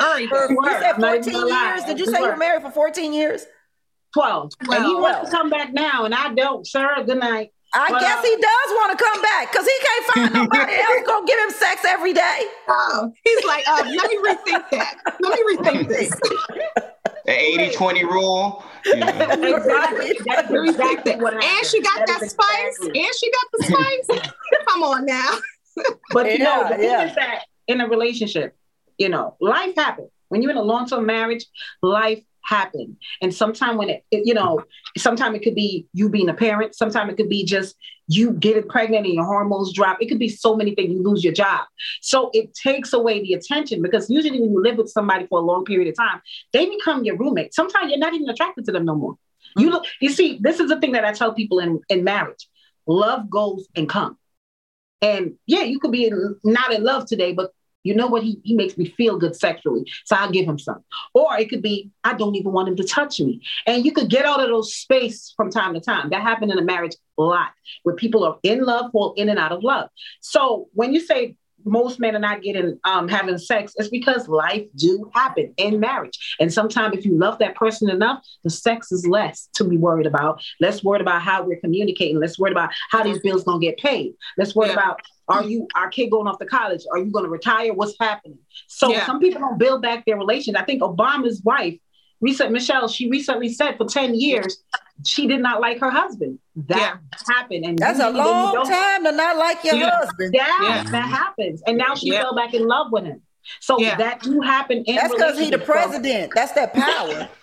Every 0.00 0.26
day. 0.26 0.46
You 0.50 0.78
said 0.80 0.96
14 0.96 1.46
years. 1.46 1.84
Did 1.84 1.98
you 1.98 2.06
say 2.06 2.18
you 2.18 2.26
were 2.26 2.36
married 2.36 2.62
for 2.62 2.70
14 2.70 3.12
years? 3.12 3.46
12. 4.14 4.52
12. 4.64 4.76
And 4.76 4.86
he 4.86 4.94
wants 4.94 5.30
to 5.30 5.36
come 5.36 5.50
back 5.50 5.72
now, 5.72 6.04
and 6.04 6.14
I 6.14 6.34
don't, 6.34 6.66
sir. 6.66 7.04
Good 7.04 7.20
night. 7.20 7.52
I 7.76 7.90
but, 7.90 8.00
guess 8.00 8.18
uh, 8.18 8.22
he 8.22 8.36
does 8.36 8.68
want 8.72 8.98
to 8.98 9.04
come 9.04 9.22
back 9.22 9.52
because 9.52 9.66
he 9.66 9.78
can't 9.84 10.04
find 10.06 10.32
nobody 10.32 10.74
else 10.80 11.06
gonna 11.06 11.26
give 11.26 11.38
him 11.38 11.50
sex 11.50 11.84
every 11.86 12.14
day. 12.14 12.40
Oh, 12.68 13.12
he's 13.22 13.44
like, 13.44 13.68
uh, 13.68 13.84
let 13.84 14.10
me 14.10 14.16
rethink 14.16 14.70
that. 14.70 14.96
Let 15.20 15.38
me 15.38 15.56
rethink 15.56 15.88
this. 15.96 16.10
The 17.26 17.32
80 17.32 17.74
20 17.76 18.04
rule. 18.04 18.64
Yeah. 18.86 19.32
exactly. 19.34 20.18
That's 20.24 20.50
exactly 20.50 21.16
what 21.16 21.34
And 21.34 21.66
she 21.66 21.82
got 21.82 22.06
that, 22.06 22.20
that 22.20 22.30
spice. 22.30 22.78
Exactly. 22.78 23.00
And 23.00 23.14
she 23.14 23.30
got 23.30 23.46
the 23.52 23.64
spice. 23.64 24.20
Come 24.68 24.82
on 24.82 25.04
now. 25.04 25.38
but 26.12 26.26
you 26.26 26.38
yeah, 26.38 26.44
know, 26.44 26.68
the 26.70 26.76
thing 26.76 27.08
is 27.08 27.14
that 27.16 27.42
in 27.66 27.82
a 27.82 27.88
relationship, 27.88 28.56
you 28.96 29.10
know, 29.10 29.36
life 29.38 29.74
happens. 29.76 30.08
When 30.28 30.40
you're 30.40 30.50
in 30.50 30.56
a 30.56 30.62
long 30.62 30.86
term 30.88 31.04
marriage, 31.04 31.44
life 31.82 32.22
happen. 32.46 32.96
And 33.20 33.34
sometimes 33.34 33.76
when 33.78 33.90
it, 33.90 34.04
it 34.10 34.26
you 34.26 34.34
know, 34.34 34.62
sometimes 34.96 35.36
it 35.36 35.42
could 35.42 35.54
be 35.54 35.86
you 35.92 36.08
being 36.08 36.28
a 36.28 36.34
parent, 36.34 36.74
sometimes 36.74 37.12
it 37.12 37.16
could 37.16 37.28
be 37.28 37.44
just 37.44 37.76
you 38.08 38.32
getting 38.32 38.68
pregnant 38.68 39.04
and 39.04 39.14
your 39.14 39.24
hormones 39.24 39.72
drop. 39.72 39.98
It 40.00 40.06
could 40.06 40.18
be 40.18 40.28
so 40.28 40.54
many 40.54 40.74
things, 40.74 40.92
you 40.92 41.02
lose 41.02 41.24
your 41.24 41.32
job. 41.32 41.66
So 42.00 42.30
it 42.32 42.54
takes 42.54 42.92
away 42.92 43.20
the 43.20 43.34
attention 43.34 43.82
because 43.82 44.08
usually 44.08 44.40
when 44.40 44.52
you 44.52 44.62
live 44.62 44.76
with 44.76 44.88
somebody 44.88 45.26
for 45.26 45.40
a 45.40 45.42
long 45.42 45.64
period 45.64 45.88
of 45.88 45.96
time, 45.96 46.22
they 46.52 46.66
become 46.66 47.04
your 47.04 47.16
roommate. 47.16 47.52
Sometimes 47.54 47.90
you're 47.90 47.98
not 47.98 48.14
even 48.14 48.28
attracted 48.28 48.64
to 48.66 48.72
them 48.72 48.84
no 48.84 48.94
more. 48.94 49.12
Mm-hmm. 49.12 49.60
You 49.62 49.70
look, 49.70 49.84
you 50.00 50.10
see, 50.10 50.38
this 50.40 50.60
is 50.60 50.68
the 50.68 50.80
thing 50.80 50.92
that 50.92 51.04
I 51.04 51.12
tell 51.12 51.34
people 51.34 51.58
in, 51.58 51.80
in 51.88 52.04
marriage. 52.04 52.48
Love 52.86 53.28
goes 53.28 53.66
and 53.74 53.88
comes. 53.88 54.16
And 55.02 55.34
yeah, 55.46 55.62
you 55.62 55.78
could 55.78 55.92
be 55.92 56.06
in, 56.06 56.36
not 56.44 56.72
in 56.72 56.82
love 56.82 57.06
today, 57.06 57.32
but 57.32 57.50
you 57.86 57.94
know 57.94 58.08
what? 58.08 58.22
He, 58.22 58.40
he 58.42 58.54
makes 58.54 58.76
me 58.76 58.86
feel 58.86 59.16
good 59.16 59.36
sexually. 59.36 59.84
So 60.04 60.16
I'll 60.16 60.30
give 60.30 60.46
him 60.46 60.58
some. 60.58 60.82
Or 61.14 61.38
it 61.38 61.48
could 61.48 61.62
be, 61.62 61.90
I 62.02 62.14
don't 62.14 62.34
even 62.34 62.52
want 62.52 62.68
him 62.68 62.76
to 62.76 62.84
touch 62.84 63.20
me. 63.20 63.40
And 63.66 63.84
you 63.84 63.92
could 63.92 64.10
get 64.10 64.24
out 64.24 64.42
of 64.42 64.48
those 64.48 64.74
space 64.74 65.32
from 65.36 65.50
time 65.50 65.74
to 65.74 65.80
time. 65.80 66.10
That 66.10 66.22
happened 66.22 66.50
in 66.50 66.58
a 66.58 66.62
marriage 66.62 66.96
a 67.18 67.22
lot 67.22 67.50
where 67.84 67.94
people 67.94 68.24
are 68.24 68.38
in 68.42 68.64
love, 68.64 68.90
fall 68.92 69.14
in 69.16 69.28
and 69.28 69.38
out 69.38 69.52
of 69.52 69.62
love. 69.62 69.88
So 70.20 70.68
when 70.72 70.92
you 70.92 71.00
say 71.00 71.36
most 71.66 72.00
men 72.00 72.16
are 72.16 72.20
not 72.20 72.42
getting 72.42 72.78
um, 72.84 73.08
having 73.08 73.36
sex 73.38 73.74
is 73.76 73.88
because 73.88 74.28
life 74.28 74.66
do 74.76 75.10
happen 75.14 75.52
in 75.56 75.80
marriage. 75.80 76.36
And 76.40 76.52
sometimes 76.52 76.96
if 76.96 77.04
you 77.04 77.18
love 77.18 77.38
that 77.40 77.56
person 77.56 77.90
enough, 77.90 78.24
the 78.44 78.50
sex 78.50 78.92
is 78.92 79.06
less 79.06 79.48
to 79.54 79.64
be 79.64 79.76
worried 79.76 80.06
about. 80.06 80.42
Less 80.60 80.82
worried 80.84 81.02
about 81.02 81.22
how 81.22 81.42
we're 81.42 81.60
communicating. 81.60 82.18
Less 82.18 82.38
worried 82.38 82.52
about 82.52 82.70
how 82.90 83.02
these 83.02 83.18
bills 83.20 83.44
gonna 83.44 83.60
get 83.60 83.78
paid. 83.78 84.14
Less 84.38 84.54
worried 84.54 84.68
yeah. 84.68 84.74
about 84.74 85.00
are 85.28 85.42
you 85.42 85.66
our 85.74 85.88
kid 85.88 86.10
going 86.10 86.28
off 86.28 86.38
to 86.38 86.46
college? 86.46 86.82
Are 86.92 86.98
you 86.98 87.10
gonna 87.10 87.28
retire? 87.28 87.72
What's 87.72 87.96
happening? 87.98 88.38
So 88.68 88.90
yeah. 88.90 89.04
some 89.04 89.20
people 89.20 89.40
don't 89.40 89.58
build 89.58 89.82
back 89.82 90.04
their 90.06 90.16
relations. 90.16 90.56
I 90.56 90.64
think 90.64 90.82
Obama's 90.82 91.42
wife, 91.42 91.78
recent 92.20 92.52
Michelle, 92.52 92.88
she 92.88 93.10
recently 93.10 93.52
said 93.52 93.76
for 93.76 93.86
10 93.86 94.14
years 94.14 94.62
she 95.04 95.26
did 95.26 95.40
not 95.40 95.60
like 95.60 95.78
her 95.80 95.90
husband. 95.90 96.38
That 96.68 96.78
yeah. 96.78 97.34
happened. 97.34 97.64
And 97.64 97.78
that's 97.78 98.00
a 98.00 98.10
long 98.10 98.64
time 98.64 99.04
to 99.04 99.12
not 99.12 99.36
like 99.36 99.62
your 99.64 99.76
yeah. 99.76 99.90
husband. 99.90 100.34
Yeah, 100.34 100.46
yeah, 100.62 100.82
that 100.84 101.08
happens. 101.08 101.62
And 101.66 101.76
now 101.76 101.94
she 101.94 102.10
fell 102.10 102.34
back 102.34 102.54
in 102.54 102.66
love 102.66 102.90
with 102.90 103.04
him. 103.04 103.22
So 103.60 103.78
that 103.78 104.22
do 104.22 104.40
happen. 104.40 104.84
that's 104.86 105.12
because 105.12 105.38
he 105.38 105.50
the 105.50 105.58
president. 105.58 106.32
that's 106.34 106.52
that 106.52 106.72
power. 106.74 107.28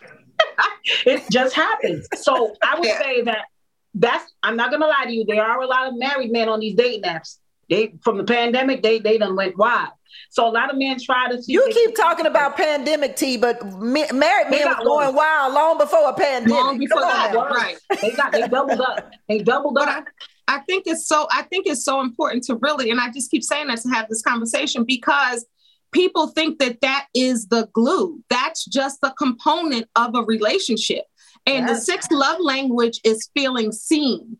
it 1.05 1.23
just 1.31 1.55
happens. 1.55 2.07
So 2.15 2.55
I 2.61 2.79
would 2.79 2.85
say 2.85 3.21
that 3.23 3.45
that's 3.93 4.31
I'm 4.41 4.55
not 4.55 4.71
gonna 4.71 4.87
lie 4.87 5.05
to 5.05 5.11
you. 5.11 5.25
There 5.25 5.43
are 5.43 5.61
a 5.61 5.67
lot 5.67 5.87
of 5.87 5.97
married 5.97 6.31
men 6.31 6.49
on 6.49 6.59
these 6.59 6.75
dating 6.75 7.03
apps. 7.03 7.37
They 7.69 7.93
from 8.01 8.17
the 8.17 8.23
pandemic, 8.23 8.83
they 8.83 8.99
they 8.99 9.17
done 9.17 9.35
went 9.35 9.57
wild. 9.57 9.91
So 10.29 10.47
a 10.47 10.51
lot 10.51 10.71
of 10.71 10.77
men 10.77 10.97
try 10.99 11.29
to. 11.29 11.41
You 11.45 11.67
keep 11.71 11.95
talking 11.95 12.25
about 12.25 12.55
pandemic, 12.55 13.15
T, 13.15 13.37
but 13.37 13.63
me, 13.79 14.05
married 14.13 14.49
men 14.49 14.67
were 14.67 14.83
going 14.83 15.15
wild 15.15 15.53
long 15.53 15.77
before 15.77 16.09
a 16.09 16.13
pandemic. 16.13 16.51
Long 16.51 16.77
before 16.77 17.01
that, 17.01 17.33
right? 17.33 17.77
They 18.01 18.11
got 18.11 18.31
they 18.31 18.47
doubled 18.47 18.81
up. 18.81 19.11
They 19.27 19.39
doubled 19.39 19.77
up. 19.77 19.87
I, 20.47 20.55
I 20.55 20.59
think 20.59 20.83
it's 20.87 21.07
so. 21.07 21.27
I 21.31 21.43
think 21.43 21.67
it's 21.67 21.83
so 21.83 22.01
important 22.01 22.43
to 22.45 22.55
really, 22.55 22.89
and 22.91 22.99
I 22.99 23.11
just 23.11 23.31
keep 23.31 23.43
saying 23.43 23.67
that 23.67 23.79
to 23.79 23.89
have 23.89 24.09
this 24.09 24.21
conversation 24.21 24.83
because 24.83 25.45
people 25.91 26.27
think 26.27 26.59
that 26.59 26.81
that 26.81 27.07
is 27.15 27.47
the 27.47 27.69
glue. 27.73 28.21
That's 28.29 28.65
just 28.65 28.99
the 29.01 29.11
component 29.17 29.87
of 29.95 30.15
a 30.15 30.23
relationship. 30.23 31.05
And 31.45 31.67
yes. 31.67 31.79
the 31.79 31.85
sixth 31.85 32.11
love 32.11 32.39
language 32.39 32.99
is 33.03 33.29
feeling 33.33 33.71
seen 33.71 34.37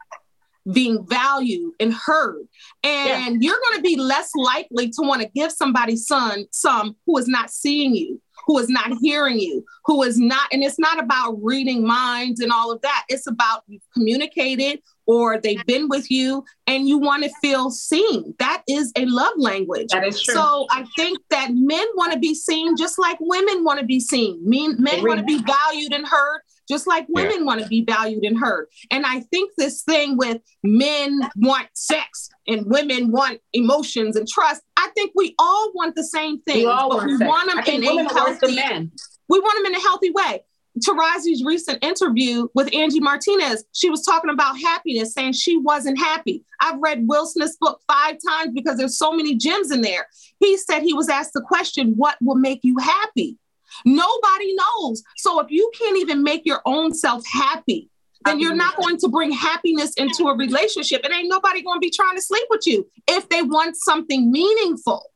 being 0.72 1.06
valued 1.08 1.74
and 1.80 1.94
heard. 1.94 2.48
And 2.84 3.42
yeah. 3.42 3.50
you're 3.50 3.60
going 3.70 3.78
to 3.78 3.82
be 3.82 3.98
less 3.98 4.32
likely 4.36 4.90
to 4.90 5.02
want 5.02 5.22
to 5.22 5.30
give 5.36 5.52
somebody 5.52 5.96
son 5.96 6.46
some 6.52 6.96
who 7.06 7.18
is 7.18 7.28
not 7.28 7.50
seeing 7.50 7.96
you, 7.96 8.22
who 8.48 8.58
is 8.60 8.70
not 8.70 8.92
hearing 9.02 9.40
you, 9.40 9.66
who 9.86 10.04
is 10.04 10.18
not, 10.18 10.48
and 10.52 10.64
it's 10.64 10.80
not 10.80 11.02
about 11.02 11.38
reading 11.42 11.86
minds 11.86 12.40
and 12.40 12.52
all 12.52 12.72
of 12.72 12.82
that. 12.82 13.04
It's 13.10 13.28
about 13.28 13.64
you've 13.68 13.82
communicated 13.94 14.82
or 15.06 15.40
they've 15.40 15.66
been 15.66 15.90
with 15.90 16.10
you 16.10 16.46
and 16.66 16.88
you 16.88 16.98
want 16.98 17.24
to 17.24 17.32
feel 17.42 17.70
seen. 17.70 18.34
That 18.40 18.64
is 18.70 18.92
a 18.98 19.06
love 19.06 19.34
language. 19.38 19.90
That 19.90 20.06
is 20.06 20.22
true. 20.22 20.36
So 20.36 20.66
I 20.72 20.86
think 20.96 21.20
that 21.30 21.50
men 21.52 21.86
want 21.96 22.14
to 22.14 22.20
be 22.20 22.34
seen 22.34 22.78
just 22.78 22.98
like 22.98 23.18
women 23.20 23.66
want 23.66 23.80
to 23.80 23.86
be 23.86 24.00
seen. 24.00 24.40
Men, 24.44 24.78
men 24.80 25.04
want 25.04 25.20
to 25.20 25.26
be 25.26 25.44
valued 25.44 25.94
and 25.94 26.08
heard 26.08 26.42
just 26.68 26.88
like 26.88 27.06
women 27.10 27.40
yeah. 27.40 27.44
want 27.44 27.62
to 27.62 27.68
be 27.68 27.84
valued 27.84 28.24
and 28.24 28.38
heard. 28.38 28.68
And 28.92 29.06
I 29.06 29.22
think 29.22 29.52
this 29.58 29.84
thing 29.84 30.18
with 30.18 30.42
men 30.64 31.22
want 31.38 31.68
sex 31.74 32.30
and 32.48 32.66
women 32.66 33.12
want 33.12 33.40
emotions 33.54 34.16
and 34.16 34.28
trust, 34.28 34.62
I 34.78 34.90
think 34.96 35.12
we 35.16 35.36
all 35.40 35.72
want 35.74 35.96
the 35.96 36.04
same 36.04 36.42
thing. 36.42 36.60
We 36.60 36.66
all 36.66 36.90
but 36.90 37.06
we 37.06 37.18
want 37.18 37.50
them 37.50 37.60
in 37.66 37.84
a 37.84 38.14
healthy 38.14 38.56
men. 38.56 38.92
We 39.30 39.40
want 39.40 39.58
them 39.58 39.74
in 39.74 39.80
a 39.80 39.82
healthy 39.82 40.12
way. 40.12 40.44
Taraji's 40.80 41.44
recent 41.44 41.84
interview 41.84 42.48
with 42.56 42.74
Angie 42.74 43.00
Martinez, 43.00 43.64
she 43.74 43.90
was 43.90 44.04
talking 44.04 44.32
about 44.32 44.60
happiness, 44.60 45.14
saying 45.14 45.34
she 45.34 45.58
wasn't 45.58 46.00
happy. 46.00 46.44
I've 46.62 46.80
read 46.80 47.08
Will 47.08 47.28
Smith's 47.28 47.58
book 47.60 47.80
five 47.88 48.18
times 48.28 48.54
because 48.54 48.78
there's 48.78 48.98
so 48.98 49.12
many 49.12 49.36
gems 49.36 49.72
in 49.72 49.82
there. 49.82 50.08
He 50.40 50.58
said 50.58 50.82
he 50.82 50.94
was 50.94 51.10
asked 51.10 51.34
the 51.34 51.42
question, 51.48 51.94
What 51.96 52.18
will 52.22 52.36
make 52.36 52.62
you 52.64 52.78
happy? 52.80 53.38
Nobody 53.86 54.56
knows. 54.56 55.04
So 55.18 55.40
if 55.40 55.50
you 55.50 55.72
can't 55.78 55.98
even 55.98 56.24
make 56.24 56.44
your 56.46 56.62
own 56.66 56.94
self 56.94 57.26
happy, 57.26 57.90
then 58.26 58.40
you're 58.40 58.56
not 58.56 58.78
going 58.78 58.98
to 58.98 59.10
bring 59.10 59.32
happiness 59.32 59.94
into 59.96 60.28
a 60.28 60.36
relationship. 60.36 61.02
And 61.04 61.14
ain't 61.14 61.30
nobody 61.30 61.62
going 61.62 61.78
to 61.78 61.86
be 61.86 61.90
trying 61.90 62.16
to 62.16 62.22
sleep 62.22 62.46
with 62.50 62.66
you 62.66 62.90
if 63.08 63.28
they 63.30 63.42
want 63.42 63.76
something 63.78 64.32
meaningful. 64.32 65.10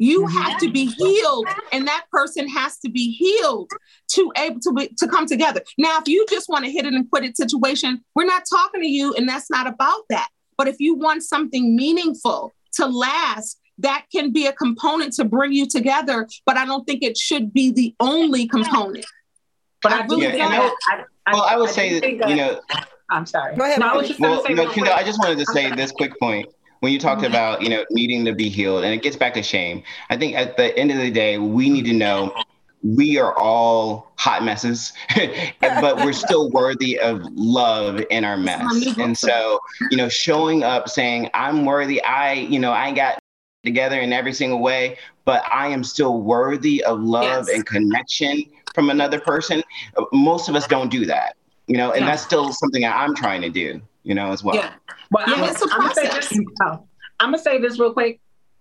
You 0.00 0.22
mm-hmm. 0.22 0.38
have 0.38 0.60
to 0.60 0.70
be 0.70 0.86
healed, 0.86 1.48
and 1.72 1.88
that 1.88 2.04
person 2.12 2.48
has 2.48 2.78
to 2.78 2.90
be 2.90 3.10
healed 3.10 3.68
to 4.12 4.32
able 4.36 4.60
to 4.60 4.72
be, 4.72 4.88
to 4.96 5.08
come 5.08 5.26
together. 5.26 5.60
Now, 5.76 5.98
if 5.98 6.06
you 6.06 6.24
just 6.30 6.48
want 6.48 6.64
to 6.64 6.70
hit 6.70 6.86
it 6.86 6.94
and 6.94 7.10
quit 7.10 7.24
it 7.24 7.36
situation, 7.36 8.04
we're 8.14 8.24
not 8.24 8.44
talking 8.48 8.80
to 8.80 8.86
you, 8.86 9.12
and 9.14 9.28
that's 9.28 9.50
not 9.50 9.66
about 9.66 10.02
that. 10.10 10.28
But 10.56 10.68
if 10.68 10.76
you 10.78 10.94
want 10.94 11.24
something 11.24 11.74
meaningful 11.74 12.54
to 12.74 12.86
last, 12.86 13.57
that 13.78 14.06
can 14.12 14.32
be 14.32 14.46
a 14.46 14.52
component 14.52 15.14
to 15.14 15.24
bring 15.24 15.52
you 15.52 15.66
together, 15.66 16.28
but 16.44 16.56
I 16.56 16.64
don't 16.64 16.84
think 16.84 17.02
it 17.02 17.16
should 17.16 17.52
be 17.52 17.70
the 17.70 17.94
only 18.00 18.46
component. 18.46 19.06
But 19.82 19.92
I, 19.92 20.06
really 20.06 20.36
yeah, 20.36 20.70
I, 20.88 21.04
I, 21.26 21.32
well, 21.32 21.42
I 21.42 21.56
would 21.56 21.68
I 21.68 21.72
say 21.72 22.16
that, 22.16 22.28
you 22.28 22.36
know. 22.36 22.60
I'm 23.10 23.24
sorry. 23.24 23.56
Go 23.56 23.64
ahead. 23.64 23.78
No, 23.78 24.02
well, 24.18 24.44
no, 24.50 24.70
Kendall, 24.70 24.92
I 24.92 25.02
just 25.02 25.18
wanted 25.18 25.38
to 25.38 25.46
say 25.46 25.72
this 25.72 25.92
quick 25.92 26.18
point 26.18 26.48
when 26.80 26.92
you 26.92 26.98
talked 26.98 27.24
about 27.24 27.62
you 27.62 27.68
know 27.68 27.84
needing 27.90 28.24
to 28.24 28.32
be 28.32 28.48
healed 28.48 28.84
and 28.84 28.92
it 28.92 29.02
gets 29.02 29.16
back 29.16 29.34
to 29.34 29.42
shame 29.42 29.82
i 30.10 30.16
think 30.16 30.36
at 30.36 30.56
the 30.56 30.76
end 30.78 30.90
of 30.90 30.98
the 30.98 31.10
day 31.10 31.38
we 31.38 31.68
need 31.68 31.84
to 31.84 31.92
know 31.92 32.32
we 32.82 33.18
are 33.18 33.36
all 33.36 34.12
hot 34.16 34.44
messes 34.44 34.92
but 35.60 35.96
we're 35.96 36.12
still 36.12 36.50
worthy 36.50 36.98
of 36.98 37.20
love 37.34 38.00
in 38.10 38.24
our 38.24 38.36
mess 38.36 38.96
and 38.98 39.18
so 39.18 39.58
you 39.90 39.96
know 39.96 40.08
showing 40.08 40.62
up 40.62 40.88
saying 40.88 41.28
i'm 41.34 41.64
worthy 41.64 42.02
i 42.04 42.32
you 42.32 42.58
know 42.58 42.72
i 42.72 42.92
got 42.92 43.18
together 43.64 44.00
in 44.00 44.12
every 44.12 44.32
single 44.32 44.60
way, 44.60 44.96
but 45.24 45.42
I 45.52 45.68
am 45.68 45.82
still 45.82 46.20
worthy 46.20 46.82
of 46.84 47.00
love 47.00 47.48
yes. 47.48 47.56
and 47.56 47.66
connection 47.66 48.44
from 48.74 48.90
another 48.90 49.20
person. 49.20 49.62
Most 50.12 50.48
of 50.48 50.54
us 50.54 50.66
don't 50.66 50.90
do 50.90 51.04
that, 51.06 51.36
you 51.66 51.76
know, 51.76 51.92
and 51.92 52.00
yeah. 52.00 52.10
that's 52.10 52.22
still 52.22 52.52
something 52.52 52.82
that 52.82 52.96
I'm 52.96 53.14
trying 53.14 53.42
to 53.42 53.50
do, 53.50 53.80
you 54.04 54.14
know, 54.14 54.32
as 54.32 54.44
well. 54.44 54.56
Yeah. 54.56 54.72
Well, 55.10 55.28
yeah, 55.28 55.34
I'm, 55.34 55.44
it's 55.44 55.62
a 55.62 55.68
process. 55.68 56.32
I'm 56.32 56.44
gonna, 56.60 56.82
I'm 57.20 57.30
gonna 57.30 57.38
say 57.38 57.60
this 57.60 57.78
real 57.78 57.92
quick. 57.92 58.20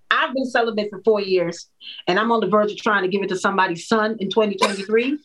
I've 0.09 0.33
been 0.33 0.45
celibate 0.45 0.89
for 0.89 1.01
four 1.03 1.21
years, 1.21 1.67
and 2.07 2.17
I'm 2.17 2.31
on 2.31 2.39
the 2.39 2.47
verge 2.47 2.71
of 2.71 2.77
trying 2.77 3.03
to 3.03 3.09
give 3.09 3.21
it 3.21 3.29
to 3.29 3.37
somebody's 3.37 3.87
son 3.87 4.15
in 4.19 4.29
2023 4.29 5.19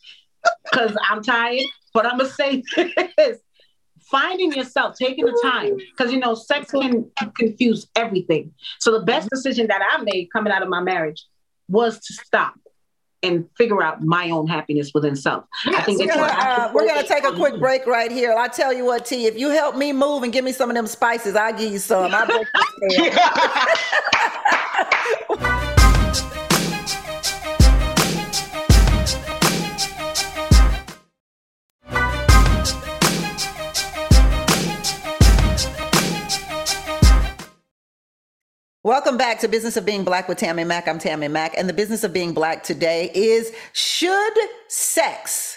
because 0.71 0.97
I'm 1.09 1.23
tired. 1.23 1.65
But 1.95 2.07
I'm 2.07 2.19
gonna 2.19 2.31
say 2.31 2.63
this: 3.17 3.39
finding 4.13 4.53
yourself, 4.53 4.97
taking 4.97 5.25
the 5.25 5.41
time, 5.43 5.77
because 5.77 6.13
you 6.13 6.21
know, 6.21 6.35
sex 6.35 6.71
can 6.71 7.11
confuse 7.35 7.89
everything. 7.97 8.53
So 8.79 8.93
the 8.93 9.05
best 9.05 9.29
decision 9.31 9.67
that 9.69 9.83
I 9.83 10.03
made 10.03 10.29
coming 10.33 10.53
out 10.53 10.63
of 10.63 10.69
my 10.69 10.83
marriage 10.83 11.25
was 11.69 11.99
to 11.99 12.13
stop 12.13 12.55
and 13.25 13.49
figure 13.57 13.83
out 13.83 14.03
my 14.03 14.31
own 14.31 14.47
happiness 14.47 14.91
within 14.95 15.17
self. 15.17 15.45
Yes, 15.65 15.77
I 15.77 15.83
think 15.85 16.01
we're 16.01 16.07
gonna, 16.09 16.23
uh, 16.23 16.71
we're 16.75 16.87
gonna 16.87 17.07
take 17.07 17.25
a 17.25 17.33
quick 17.33 17.59
break 17.59 17.87
right 17.87 18.11
here. 18.11 18.35
I 18.37 18.49
tell 18.49 18.73
you 18.73 18.85
what, 18.85 19.07
T, 19.07 19.27
if 19.27 19.39
you 19.39 19.51
help 19.51 19.77
me 19.77 19.93
move 19.93 20.25
and 20.25 20.33
give 20.33 20.45
me 20.45 20.53
some 20.53 20.69
of 20.71 20.77
them 20.77 20.87
spices, 20.87 21.37
I'll 21.37 21.53
give 21.57 21.73
you 21.73 21.79
some. 21.79 22.11
I 22.13 22.45
Welcome 38.85 39.17
back 39.17 39.39
to 39.39 39.47
Business 39.49 39.77
of 39.77 39.87
Being 39.87 40.03
Black 40.03 40.29
with 40.29 40.39
Tammi 40.39 40.65
Mac. 40.65 40.89
I'm 40.89 40.99
Tammi 40.99 41.29
Mac, 41.29 41.57
and 41.57 41.69
the 41.69 41.73
business 41.73 42.03
of 42.03 42.13
being 42.13 42.35
black 42.35 42.65
today 42.65 43.13
is 43.15 43.53
should 43.73 44.37
sex 44.67 45.57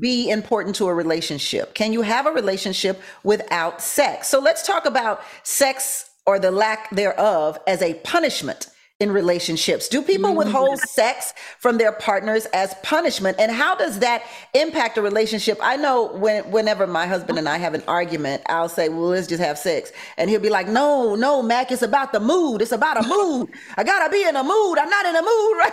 be 0.00 0.30
important 0.30 0.74
to 0.76 0.88
a 0.88 0.94
relationship? 0.94 1.74
Can 1.74 1.92
you 1.92 2.00
have 2.00 2.24
a 2.24 2.32
relationship 2.32 3.02
without 3.22 3.82
sex? 3.82 4.28
So 4.28 4.40
let's 4.40 4.66
talk 4.66 4.86
about 4.86 5.20
sex 5.42 6.08
or 6.24 6.38
the 6.38 6.50
lack 6.50 6.88
thereof 6.88 7.58
as 7.66 7.82
a 7.82 7.92
punishment 7.96 8.68
in 9.02 9.10
relationships? 9.10 9.88
Do 9.88 10.00
people 10.00 10.30
mm-hmm. 10.30 10.38
withhold 10.38 10.78
sex 10.78 11.34
from 11.58 11.76
their 11.76 11.92
partners 11.92 12.46
as 12.54 12.74
punishment? 12.82 13.36
And 13.38 13.50
how 13.50 13.74
does 13.74 13.98
that 13.98 14.22
impact 14.54 14.96
a 14.96 15.02
relationship? 15.02 15.58
I 15.60 15.76
know 15.76 16.12
when 16.12 16.48
whenever 16.50 16.86
my 16.86 17.06
husband 17.06 17.38
and 17.38 17.48
I 17.48 17.58
have 17.58 17.74
an 17.74 17.82
argument, 17.88 18.42
I'll 18.46 18.68
say, 18.68 18.88
Well, 18.88 19.08
let's 19.08 19.26
just 19.26 19.42
have 19.42 19.58
sex. 19.58 19.92
And 20.16 20.30
he'll 20.30 20.40
be 20.40 20.50
like, 20.50 20.68
No, 20.68 21.16
no, 21.16 21.42
Mac, 21.42 21.72
it's 21.72 21.82
about 21.82 22.12
the 22.12 22.20
mood. 22.20 22.62
It's 22.62 22.72
about 22.72 23.04
a 23.04 23.06
mood. 23.06 23.50
I 23.76 23.82
gotta 23.82 24.10
be 24.10 24.22
in 24.22 24.36
a 24.36 24.44
mood. 24.44 24.78
I'm 24.78 24.88
not 24.88 25.06
in 25.06 25.16
a 25.16 25.22
mood 25.22 25.56
right 25.66 25.72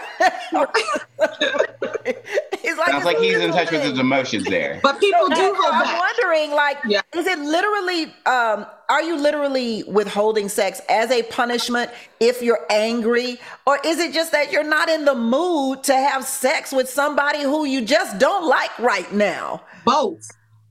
He's 2.61 2.77
like, 2.77 2.89
Sounds 2.89 3.05
like 3.05 3.19
he's 3.19 3.37
in 3.37 3.51
touch 3.51 3.71
with 3.71 3.83
his 3.83 3.99
emotions 3.99 4.45
there. 4.45 4.79
But 4.81 4.99
people 4.99 5.29
do 5.29 5.55
hold 5.55 5.73
I'm 5.73 5.97
wondering, 5.97 6.51
like, 6.51 6.77
yeah. 6.85 7.01
is 7.15 7.27
it 7.27 7.37
literally 7.39 8.13
um 8.25 8.65
are 8.89 9.03
you 9.03 9.17
literally 9.17 9.83
withholding 9.83 10.49
sex 10.49 10.81
as 10.89 11.11
a 11.11 11.21
punishment 11.23 11.91
if 12.19 12.41
you're 12.41 12.65
angry? 12.71 13.39
Or 13.67 13.79
is 13.85 13.99
it 13.99 14.13
just 14.13 14.31
that 14.31 14.51
you're 14.51 14.63
not 14.63 14.89
in 14.89 15.05
the 15.05 15.13
mood 15.13 15.83
to 15.83 15.93
have 15.93 16.25
sex 16.25 16.71
with 16.71 16.89
somebody 16.89 17.43
who 17.43 17.65
you 17.65 17.85
just 17.85 18.17
don't 18.17 18.47
like 18.47 18.77
right 18.79 19.11
now? 19.13 19.61
Both. 19.85 20.27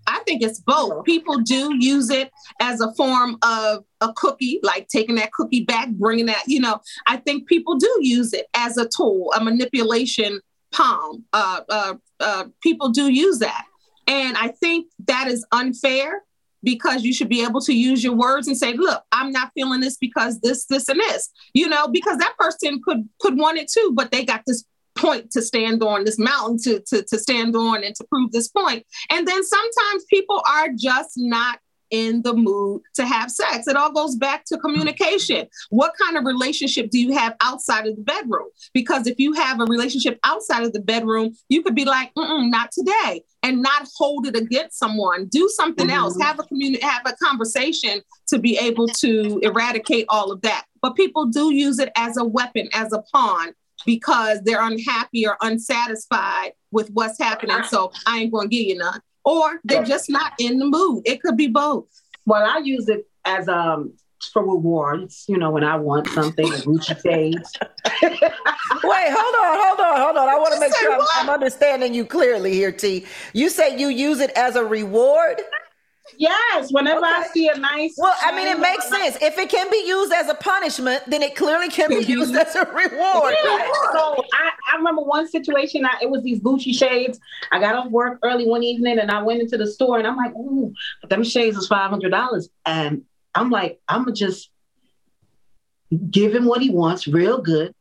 I 0.08 0.20
think 0.26 0.42
it's 0.42 0.58
both. 0.58 1.04
People 1.04 1.38
do 1.38 1.76
use 1.78 2.10
it 2.10 2.32
as 2.60 2.80
a 2.80 2.92
form 2.94 3.38
of 3.42 3.84
a 4.00 4.12
cookie, 4.14 4.58
like 4.62 4.88
taking 4.88 5.16
that 5.16 5.32
cookie 5.32 5.64
back, 5.64 5.90
bringing 5.90 6.26
that, 6.26 6.42
you 6.46 6.60
know, 6.60 6.80
I 7.06 7.18
think 7.18 7.46
people 7.46 7.76
do 7.76 7.98
use 8.00 8.32
it 8.32 8.46
as 8.54 8.78
a 8.78 8.88
tool, 8.88 9.32
a 9.36 9.44
manipulation 9.44 10.40
palm. 10.72 11.24
Uh, 11.32 11.60
uh, 11.68 11.94
uh, 12.20 12.44
people 12.62 12.88
do 12.88 13.12
use 13.12 13.38
that. 13.40 13.64
And 14.06 14.36
I 14.38 14.48
think 14.48 14.86
that 15.06 15.28
is 15.28 15.44
unfair 15.52 16.24
because 16.62 17.04
you 17.04 17.12
should 17.12 17.28
be 17.28 17.44
able 17.44 17.60
to 17.62 17.72
use 17.72 18.02
your 18.02 18.14
words 18.14 18.48
and 18.48 18.56
say, 18.56 18.72
look, 18.74 19.02
I'm 19.12 19.30
not 19.30 19.52
feeling 19.54 19.80
this 19.80 19.96
because 19.96 20.40
this, 20.40 20.64
this, 20.66 20.88
and 20.88 21.00
this, 21.00 21.30
you 21.54 21.68
know, 21.68 21.88
because 21.88 22.18
that 22.18 22.34
person 22.38 22.80
could 22.84 23.08
could 23.20 23.38
want 23.38 23.58
it 23.58 23.70
too, 23.70 23.92
but 23.94 24.10
they 24.10 24.24
got 24.24 24.42
this 24.46 24.64
point 24.96 25.30
to 25.30 25.42
stand 25.42 25.82
on, 25.82 26.04
this 26.04 26.18
mountain 26.18 26.58
to, 26.58 26.80
to, 26.88 27.04
to 27.04 27.18
stand 27.18 27.54
on 27.56 27.84
and 27.84 27.94
to 27.94 28.04
prove 28.04 28.32
this 28.32 28.48
point. 28.48 28.84
And 29.10 29.26
then 29.26 29.44
sometimes 29.44 30.04
people 30.10 30.42
are 30.50 30.68
just 30.76 31.12
not 31.16 31.60
in 31.90 32.22
the 32.22 32.34
mood 32.34 32.82
to 32.94 33.06
have 33.06 33.30
sex. 33.30 33.66
It 33.66 33.76
all 33.76 33.92
goes 33.92 34.16
back 34.16 34.44
to 34.46 34.58
communication. 34.58 35.46
What 35.70 35.92
kind 36.00 36.16
of 36.16 36.24
relationship 36.24 36.90
do 36.90 36.98
you 36.98 37.12
have 37.16 37.36
outside 37.40 37.86
of 37.86 37.96
the 37.96 38.02
bedroom? 38.02 38.48
Because 38.72 39.06
if 39.06 39.18
you 39.18 39.32
have 39.34 39.60
a 39.60 39.64
relationship 39.64 40.18
outside 40.24 40.64
of 40.64 40.72
the 40.72 40.80
bedroom, 40.80 41.34
you 41.48 41.62
could 41.62 41.74
be 41.74 41.84
like, 41.84 42.10
not 42.16 42.72
today, 42.72 43.22
and 43.42 43.62
not 43.62 43.88
hold 43.96 44.26
it 44.26 44.36
against 44.36 44.78
someone. 44.78 45.26
Do 45.26 45.48
something 45.48 45.86
mm-hmm. 45.86 45.96
else. 45.96 46.20
Have 46.20 46.38
a 46.38 46.44
community, 46.44 46.84
have 46.84 47.02
a 47.06 47.14
conversation 47.24 48.00
to 48.28 48.38
be 48.38 48.58
able 48.58 48.88
to 48.88 49.40
eradicate 49.42 50.06
all 50.08 50.30
of 50.30 50.42
that. 50.42 50.64
But 50.82 50.94
people 50.94 51.26
do 51.26 51.52
use 51.52 51.78
it 51.78 51.90
as 51.96 52.16
a 52.16 52.24
weapon, 52.24 52.68
as 52.72 52.92
a 52.92 53.02
pawn 53.12 53.52
because 53.86 54.40
they're 54.42 54.62
unhappy 54.62 55.26
or 55.26 55.36
unsatisfied 55.40 56.52
with 56.72 56.90
what's 56.90 57.18
happening. 57.18 57.62
So 57.68 57.92
I 58.06 58.18
ain't 58.18 58.32
going 58.32 58.50
to 58.50 58.56
give 58.56 58.66
you 58.66 58.76
none. 58.76 59.00
Or 59.28 59.60
they're 59.62 59.84
just 59.84 60.08
not 60.08 60.32
in 60.38 60.58
the 60.58 60.64
mood. 60.64 61.02
It 61.04 61.20
could 61.20 61.36
be 61.36 61.48
both. 61.48 61.84
Well, 62.24 62.48
I 62.48 62.60
use 62.64 62.88
it 62.88 63.06
as 63.26 63.46
um 63.46 63.92
for 64.32 64.42
rewards, 64.42 65.26
you 65.28 65.36
know, 65.36 65.50
when 65.50 65.64
I 65.64 65.76
want 65.76 66.08
something, 66.08 66.46
Gucci 66.46 67.00
shades. 67.02 67.52
Wait, 68.02 68.12
hold 68.12 69.34
on, 69.34 69.58
hold 69.58 69.80
on, 69.80 70.00
hold 70.00 70.16
on. 70.16 70.28
I 70.28 70.36
want 70.36 70.54
to 70.54 70.60
make 70.60 70.74
sure 70.74 70.92
I'm, 70.92 71.06
I'm, 71.16 71.30
understanding 71.30 71.94
you 71.94 72.04
clearly 72.04 72.52
here, 72.52 72.72
T. 72.72 73.04
You 73.34 73.50
say 73.50 73.78
you 73.78 73.88
use 73.88 74.20
it 74.20 74.30
as 74.30 74.56
a 74.56 74.64
reward? 74.64 75.42
Yes, 76.16 76.72
whenever 76.72 77.00
okay. 77.00 77.08
I 77.08 77.26
see 77.28 77.48
a 77.48 77.56
nice. 77.56 77.94
Well, 77.98 78.14
I 78.22 78.34
mean, 78.34 78.48
it 78.48 78.58
makes 78.58 78.88
sense. 78.88 79.16
If 79.20 79.38
it 79.38 79.50
can 79.50 79.70
be 79.70 79.84
used 79.86 80.12
as 80.12 80.28
a 80.28 80.34
punishment, 80.34 81.02
then 81.06 81.22
it 81.22 81.36
clearly 81.36 81.68
can 81.68 81.88
be 81.88 82.04
used 82.04 82.34
as 82.34 82.54
a 82.54 82.64
reward. 82.64 83.34
Yeah. 83.44 83.70
So 83.92 84.24
I, 84.32 84.50
I 84.72 84.76
remember 84.76 85.02
one 85.02 85.28
situation. 85.28 85.84
I, 85.84 85.98
it 86.02 86.10
was 86.10 86.22
these 86.22 86.40
Gucci 86.40 86.74
shades. 86.74 87.20
I 87.52 87.60
got 87.60 87.74
off 87.74 87.90
work 87.90 88.18
early 88.22 88.46
one 88.46 88.62
evening, 88.62 88.98
and 88.98 89.10
I 89.10 89.22
went 89.22 89.40
into 89.40 89.56
the 89.58 89.66
store, 89.66 89.98
and 89.98 90.06
I'm 90.06 90.16
like, 90.16 90.34
"Ooh, 90.34 90.72
but 91.00 91.10
them 91.10 91.24
shades 91.24 91.56
is 91.56 91.66
five 91.66 91.90
hundred 91.90 92.10
dollars." 92.10 92.48
And 92.64 93.02
I'm 93.34 93.50
like, 93.50 93.80
"I'm 93.88 94.04
gonna 94.04 94.16
just 94.16 94.50
give 96.10 96.34
him 96.34 96.46
what 96.46 96.62
he 96.62 96.70
wants, 96.70 97.06
real 97.06 97.40
good, 97.40 97.74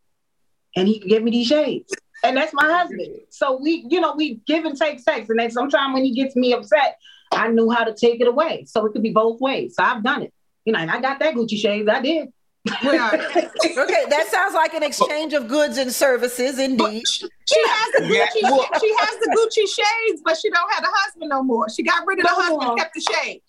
and 0.75 0.87
he 0.87 0.99
can 0.99 1.09
give 1.09 1.23
me 1.23 1.31
these 1.31 1.47
shades." 1.47 1.93
And 2.23 2.35
that's 2.35 2.53
my 2.53 2.65
husband. 2.65 3.15
So 3.29 3.59
we, 3.61 3.85
you 3.89 4.01
know, 4.01 4.15
we 4.15 4.41
give 4.47 4.65
and 4.65 4.77
take 4.77 4.99
sex. 4.99 5.29
And 5.29 5.39
then 5.39 5.51
sometimes 5.51 5.93
when 5.93 6.03
he 6.03 6.13
gets 6.13 6.35
me 6.35 6.51
upset, 6.53 6.97
I 7.31 7.49
knew 7.49 7.69
how 7.69 7.83
to 7.83 7.93
take 7.93 8.21
it 8.21 8.27
away. 8.27 8.65
So 8.65 8.85
it 8.85 8.91
could 8.93 9.03
be 9.03 9.11
both 9.11 9.39
ways. 9.39 9.75
So 9.75 9.83
I've 9.83 10.03
done 10.03 10.23
it. 10.23 10.33
You 10.65 10.73
know, 10.73 10.79
and 10.79 10.91
I 10.91 10.99
got 10.99 11.19
that 11.19 11.35
Gucci 11.35 11.57
shades. 11.57 11.87
I 11.87 12.01
did. 12.01 12.33
okay, 12.83 14.03
that 14.09 14.27
sounds 14.29 14.53
like 14.53 14.73
an 14.73 14.83
exchange 14.83 15.33
of 15.33 15.47
goods 15.47 15.77
and 15.77 15.91
services, 15.91 16.59
indeed. 16.59 17.03
She 17.07 17.63
has 17.65 17.93
the 17.93 18.01
Gucci, 18.01 18.41
yeah. 18.41 18.79
she 18.79 18.93
has 18.97 19.19
the 19.19 19.37
Gucci 19.37 19.65
shades, 19.67 20.21
but 20.25 20.35
she 20.37 20.49
don't 20.49 20.73
have 20.73 20.83
a 20.83 20.91
husband 20.91 21.29
no 21.29 21.43
more. 21.43 21.69
She 21.69 21.83
got 21.83 22.05
rid 22.05 22.19
of 22.19 22.23
the 22.23 22.29
husband, 22.33 22.77
kept 22.77 22.93
the 22.93 23.01
shades. 23.01 23.43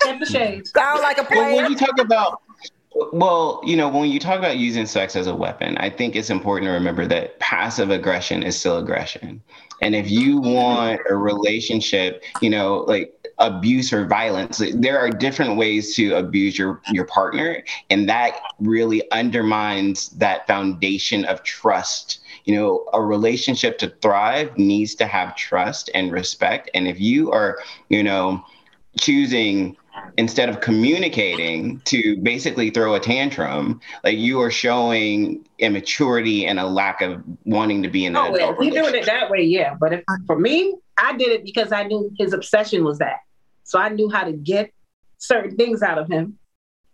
Kept 0.00 0.20
the 0.20 0.26
shades. 0.26 0.70
Sound 0.72 1.00
like 1.00 1.16
a 1.16 1.24
plan. 1.24 1.56
when 1.56 1.70
you 1.70 1.76
talk 1.76 1.98
about 1.98 2.42
well, 3.12 3.60
you 3.64 3.76
know, 3.76 3.88
when 3.88 4.10
you 4.10 4.18
talk 4.18 4.38
about 4.38 4.56
using 4.56 4.86
sex 4.86 5.14
as 5.14 5.26
a 5.26 5.34
weapon, 5.34 5.76
I 5.78 5.90
think 5.90 6.16
it's 6.16 6.30
important 6.30 6.68
to 6.68 6.72
remember 6.72 7.06
that 7.06 7.38
passive 7.38 7.90
aggression 7.90 8.42
is 8.42 8.58
still 8.58 8.78
aggression. 8.78 9.40
And 9.80 9.94
if 9.94 10.10
you 10.10 10.40
want 10.40 11.00
a 11.08 11.16
relationship, 11.16 12.24
you 12.40 12.50
know, 12.50 12.78
like 12.88 13.14
abuse 13.38 13.92
or 13.92 14.06
violence, 14.06 14.62
there 14.74 14.98
are 14.98 15.10
different 15.10 15.56
ways 15.56 15.94
to 15.96 16.14
abuse 16.14 16.58
your 16.58 16.80
your 16.90 17.04
partner, 17.06 17.62
and 17.90 18.08
that 18.08 18.40
really 18.58 19.10
undermines 19.12 20.08
that 20.10 20.46
foundation 20.46 21.24
of 21.24 21.42
trust. 21.42 22.20
You 22.44 22.56
know, 22.56 22.86
a 22.92 23.02
relationship 23.02 23.78
to 23.78 23.88
thrive 24.02 24.56
needs 24.56 24.94
to 24.96 25.06
have 25.06 25.36
trust 25.36 25.90
and 25.94 26.10
respect. 26.10 26.70
And 26.74 26.88
if 26.88 26.98
you 26.98 27.30
are, 27.30 27.58
you 27.88 28.02
know, 28.02 28.44
choosing 28.98 29.76
instead 30.16 30.48
of 30.48 30.60
communicating 30.60 31.80
to 31.80 32.16
basically 32.18 32.70
throw 32.70 32.94
a 32.94 33.00
tantrum, 33.00 33.80
like 34.04 34.16
you 34.16 34.40
are 34.40 34.50
showing 34.50 35.44
immaturity 35.58 36.46
and 36.46 36.58
a 36.58 36.66
lack 36.66 37.00
of 37.00 37.22
wanting 37.44 37.82
to 37.82 37.88
be 37.88 38.04
in 38.04 38.12
that. 38.12 38.30
Oh, 38.30 38.32
well, 38.32 38.56
we 38.58 38.70
doing 38.70 38.94
it 38.94 39.06
that 39.06 39.30
way, 39.30 39.42
yeah. 39.42 39.74
But 39.78 39.92
if, 39.92 40.04
uh, 40.08 40.16
for 40.26 40.38
me, 40.38 40.74
I 40.96 41.16
did 41.16 41.28
it 41.28 41.44
because 41.44 41.72
I 41.72 41.84
knew 41.84 42.12
his 42.18 42.32
obsession 42.32 42.84
was 42.84 42.98
that, 42.98 43.18
so 43.68 43.78
I 43.78 43.88
knew 43.90 44.10
how 44.10 44.24
to 44.24 44.32
get 44.32 44.72
certain 45.18 45.56
things 45.56 45.82
out 45.82 45.98
of 45.98 46.08
him 46.08 46.38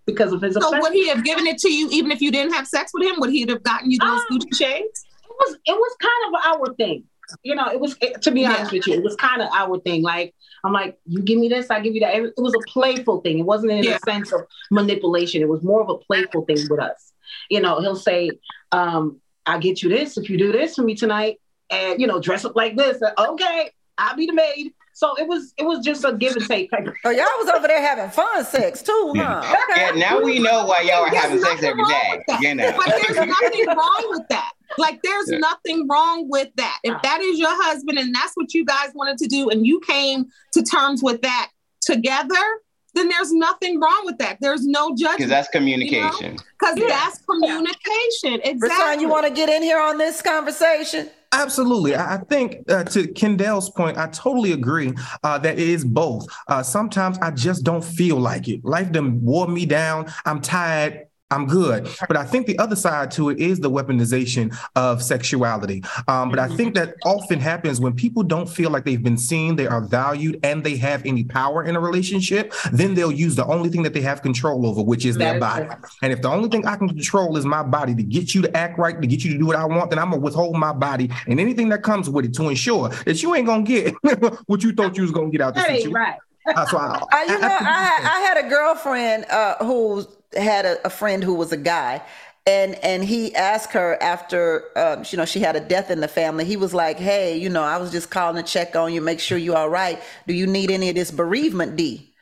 because 0.07 0.33
of 0.33 0.43
his. 0.43 0.55
So 0.55 0.61
obsession. 0.61 0.81
would 0.83 0.93
he 0.93 1.09
have 1.09 1.25
given 1.25 1.47
it 1.47 1.59
to 1.59 1.73
you 1.73 1.89
even 1.91 2.11
if 2.11 2.21
you 2.21 2.31
didn't 2.31 2.53
have 2.53 2.67
sex 2.67 2.93
with 2.93 3.09
him? 3.09 3.17
Would 3.19 3.31
he 3.31 3.47
have 3.49 3.63
gotten 3.63 3.91
you 3.91 3.99
those 3.99 4.21
um, 4.21 4.27
Gucci 4.31 4.57
shades? 4.57 5.07
It 5.25 5.31
was 5.31 5.59
it 5.65 5.75
was 5.75 5.97
kind 6.01 6.35
of 6.35 6.61
our 6.61 6.75
thing 6.75 7.05
you 7.43 7.55
know, 7.55 7.67
it 7.67 7.81
was 7.81 7.97
it, 8.01 8.23
to 8.23 8.31
be 8.31 8.45
honest 8.47 8.73
with 8.73 8.87
you, 8.87 8.95
it 8.95 9.03
was 9.03 9.17
kind 9.17 9.43
of 9.43 9.49
our 9.53 9.79
thing. 9.81 10.03
Like 10.03 10.35
I'm 10.63 10.73
like, 10.73 10.99
you 11.07 11.23
give 11.23 11.39
me 11.39 11.49
this, 11.49 11.71
I 11.71 11.81
give 11.81 11.95
you 11.95 12.01
that. 12.01 12.15
It 12.15 12.33
was 12.37 12.55
a 12.55 12.71
playful 12.71 13.21
thing. 13.21 13.39
It 13.39 13.47
wasn't 13.47 13.73
in 13.73 13.85
yeah. 13.85 13.97
a 13.97 14.11
sense 14.11 14.33
of 14.33 14.43
manipulation. 14.71 15.43
It 15.43 15.49
was 15.49 15.63
more 15.63 15.81
of 15.81 15.89
a 15.89 15.99
playful 15.99 16.45
thing 16.45 16.59
with 16.69 16.81
us. 16.81 17.13
You 17.51 17.61
know, 17.61 17.81
he'll 17.81 17.97
say, 17.97 18.31
um, 18.73 19.21
"I'll 19.47 19.61
get 19.61 19.83
you 19.83 19.89
this 19.89 20.17
if 20.17 20.29
you 20.29 20.39
do 20.39 20.53
this 20.53 20.77
for 20.77 20.83
me 20.83 20.95
tonight," 20.95 21.41
and 21.71 22.01
you 22.01 22.07
know, 22.07 22.21
dress 22.21 22.45
up 22.45 22.57
like 22.57 22.77
this. 22.77 23.01
Okay, 23.19 23.71
I'll 23.99 24.17
be 24.17 24.27
the 24.27 24.35
maid. 24.35 24.73
So 24.95 25.17
it 25.17 25.27
was 25.27 25.53
it 25.59 25.65
was 25.65 25.85
just 25.85 26.05
a 26.05 26.13
give 26.13 26.37
and 26.37 26.47
take. 26.47 26.71
oh, 26.73 27.11
y'all 27.11 27.27
was 27.39 27.49
over 27.49 27.67
there 27.67 27.83
having 27.83 28.11
fun 28.11 28.45
sex 28.45 28.81
too, 28.81 29.13
huh? 29.17 29.43
Yeah. 29.43 29.57
Okay. 29.71 29.81
Yeah, 29.81 29.91
now 29.91 30.23
we 30.23 30.39
know 30.39 30.65
why 30.67 30.83
y'all 30.83 31.03
are 31.03 31.09
having 31.09 31.41
sex 31.41 31.65
every 31.65 31.85
day. 31.85 32.23
You 32.41 32.55
know. 32.55 32.73
But 32.77 32.95
there's 33.03 33.17
nothing 33.17 33.67
wrong 33.67 34.07
with 34.11 34.29
that. 34.29 34.53
Like 34.79 35.03
there's 35.03 35.31
yeah. 35.31 35.39
nothing 35.39 35.89
wrong 35.89 36.29
with 36.29 36.49
that. 36.57 36.79
If 36.85 37.03
that 37.03 37.21
is 37.21 37.41
your 37.41 37.51
husband 37.65 37.99
and 37.99 38.15
that's 38.15 38.35
what 38.35 38.55
you 38.55 38.65
guys 38.65 38.91
wanted 38.95 39.19
to 39.19 39.27
do 39.27 39.51
and 39.51 39.67
you 39.67 39.81
came 39.81 40.27
to 40.53 40.63
terms 40.63 41.03
with 41.03 41.23
that 41.23 41.51
together, 41.81 42.61
then 42.95 43.09
there's 43.09 43.33
nothing 43.33 43.81
wrong 43.81 44.03
with 44.05 44.19
that. 44.19 44.39
There's 44.41 44.65
no 44.65 44.95
judgment. 44.95 45.19
Because 45.19 45.31
that's 45.31 45.49
communication. 45.49 46.37
Because 46.59 46.77
you 46.77 46.85
know? 46.85 46.89
that's 46.89 47.19
communication. 47.19 48.41
Exactly. 48.45 48.69
Rasan, 48.69 49.01
you 49.01 49.09
want 49.09 49.27
to 49.27 49.33
get 49.33 49.49
in 49.49 49.63
here 49.63 49.81
on 49.81 49.99
this 49.99 50.23
conversation? 50.23 51.11
Absolutely. 51.37 51.97
I 51.97 52.19
think 52.31 52.71
uh, 52.71 52.85
to 52.85 53.09
Kendall's 53.09 53.69
point, 53.69 53.99
I 53.99 54.07
totally 54.09 54.53
agree 54.53 54.93
uh, 55.25 55.37
that 55.39 55.59
it 55.59 55.69
is 55.69 55.85
both. 55.85 56.27
Uh, 56.47 56.63
sometimes 56.63 57.19
I 57.19 57.33
just 57.33 57.65
don't 57.65 57.85
feel 57.85 58.17
like 58.21 58.47
it. 58.49 58.65
Life 58.65 58.93
done 58.93 59.21
wore 59.21 59.49
me 59.49 59.67
down. 59.67 60.07
I'm 60.25 60.41
tired. 60.41 61.07
I'm 61.35 61.47
good. 61.47 61.89
But 62.07 62.17
I 62.17 62.25
think 62.25 62.47
the 62.47 62.59
other 62.59 62.77
side 62.77 63.11
to 63.13 63.31
it 63.31 63.39
is 63.39 63.61
the 63.61 63.71
weaponization 63.71 64.57
of 64.77 65.03
sexuality. 65.03 65.83
Um, 66.09 66.31
but 66.31 66.39
I 66.39 66.49
think 66.49 66.75
that 66.75 66.95
often 67.05 67.41
happens 67.41 67.81
when 67.81 67.95
people 67.95 68.23
don't 68.23 68.49
feel 68.49 68.71
like 68.71 68.85
they've 68.85 69.03
been 69.03 69.19
seen, 69.19 69.57
they 69.57 69.67
are 69.67 69.81
valued, 69.81 70.39
and 70.43 70.63
they 70.63 70.77
have 70.77 71.05
any 71.05 71.25
power 71.25 71.65
in 71.65 71.77
a 71.77 71.81
relationship, 71.81 72.53
then 72.73 72.95
they'll 72.95 73.13
use 73.13 73.35
the 73.35 73.47
only 73.47 73.69
thing 73.69 73.83
that 73.83 73.95
they 73.95 74.01
have 74.01 74.23
control 74.23 74.67
over, 74.67 74.83
which 74.83 75.05
is 75.05 75.17
that 75.17 75.33
their 75.33 75.41
body. 75.41 75.67
And 76.03 76.13
if 76.13 76.23
the 76.23 76.29
only 76.29 76.49
thing 76.49 76.67
I 76.67 76.77
can 76.77 76.89
control 76.89 77.37
is 77.37 77.45
my 77.45 77.63
body 77.63 77.95
to 77.95 78.03
get 78.03 78.35
you 78.35 78.43
to 78.43 78.57
act 78.57 78.79
right, 78.79 79.01
to 79.01 79.07
get 79.07 79.25
you 79.25 79.33
to 79.33 79.39
do 79.39 79.47
what 79.47 79.57
I 79.57 79.65
want, 79.65 79.91
then 79.91 79.99
I'm 79.99 80.11
gonna 80.11 80.23
withhold 80.23 80.57
my 80.57 80.73
body 80.73 81.11
and 81.27 81.41
anything 81.41 81.69
that 81.71 81.83
comes 81.83 82.09
with 82.09 82.25
it 82.25 82.35
to 82.35 82.49
ensure 82.49 82.89
that 82.89 83.23
you 83.23 83.35
ain't 83.35 83.47
gonna 83.47 83.63
get 83.63 83.95
what 84.47 84.63
you 84.63 84.73
thought 84.73 84.97
you 84.97 85.03
was 85.03 85.13
gonna 85.13 85.31
get 85.31 85.41
out 85.41 85.51
of 85.51 85.55
the 85.57 85.63
situation. 85.63 85.93
Right. 85.93 86.17
That's 86.47 86.73
why. 86.73 87.03
I, 87.11 87.25
you 87.29 87.39
know, 87.39 87.49
I, 87.49 87.51
I, 87.51 88.17
I, 88.17 88.21
had 88.21 88.45
a 88.45 88.49
girlfriend 88.49 89.25
uh, 89.31 89.57
who 89.65 90.07
had 90.37 90.65
a, 90.65 90.87
a, 90.87 90.91
friend 90.91 91.23
who 91.23 91.35
was 91.35 91.53
a 91.53 91.57
guy, 91.57 92.03
and 92.47 92.75
and 92.77 93.05
he 93.05 93.35
asked 93.35 93.73
her 93.73 94.01
after 94.03 94.65
um, 94.77 95.05
you 95.09 95.17
know 95.17 95.25
she 95.25 95.41
had 95.41 95.57
a 95.57 95.61
death 95.61 95.91
in 95.91 96.01
the 96.01 96.09
family. 96.09 96.45
He 96.45 96.57
was 96.57 96.75
like, 96.75 96.99
"Hey, 96.99 97.37
you 97.37 97.49
know, 97.49 97.63
I 97.63 97.77
was 97.79 97.91
just 97.91 98.11
calling 98.11 98.37
to 98.37 98.43
check 98.43 98.77
on 98.77 98.93
you, 98.93 99.01
make 99.01 99.21
sure 99.21 99.39
you're 99.39 99.57
all 99.57 99.69
right. 99.69 100.01
Do 100.27 100.35
you 100.35 100.47
need 100.47 100.71
any 100.71 100.89
of 100.89 100.95
this 100.95 101.11
bereavement, 101.11 101.77
D?" 101.77 102.15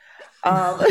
Um, 0.45 0.81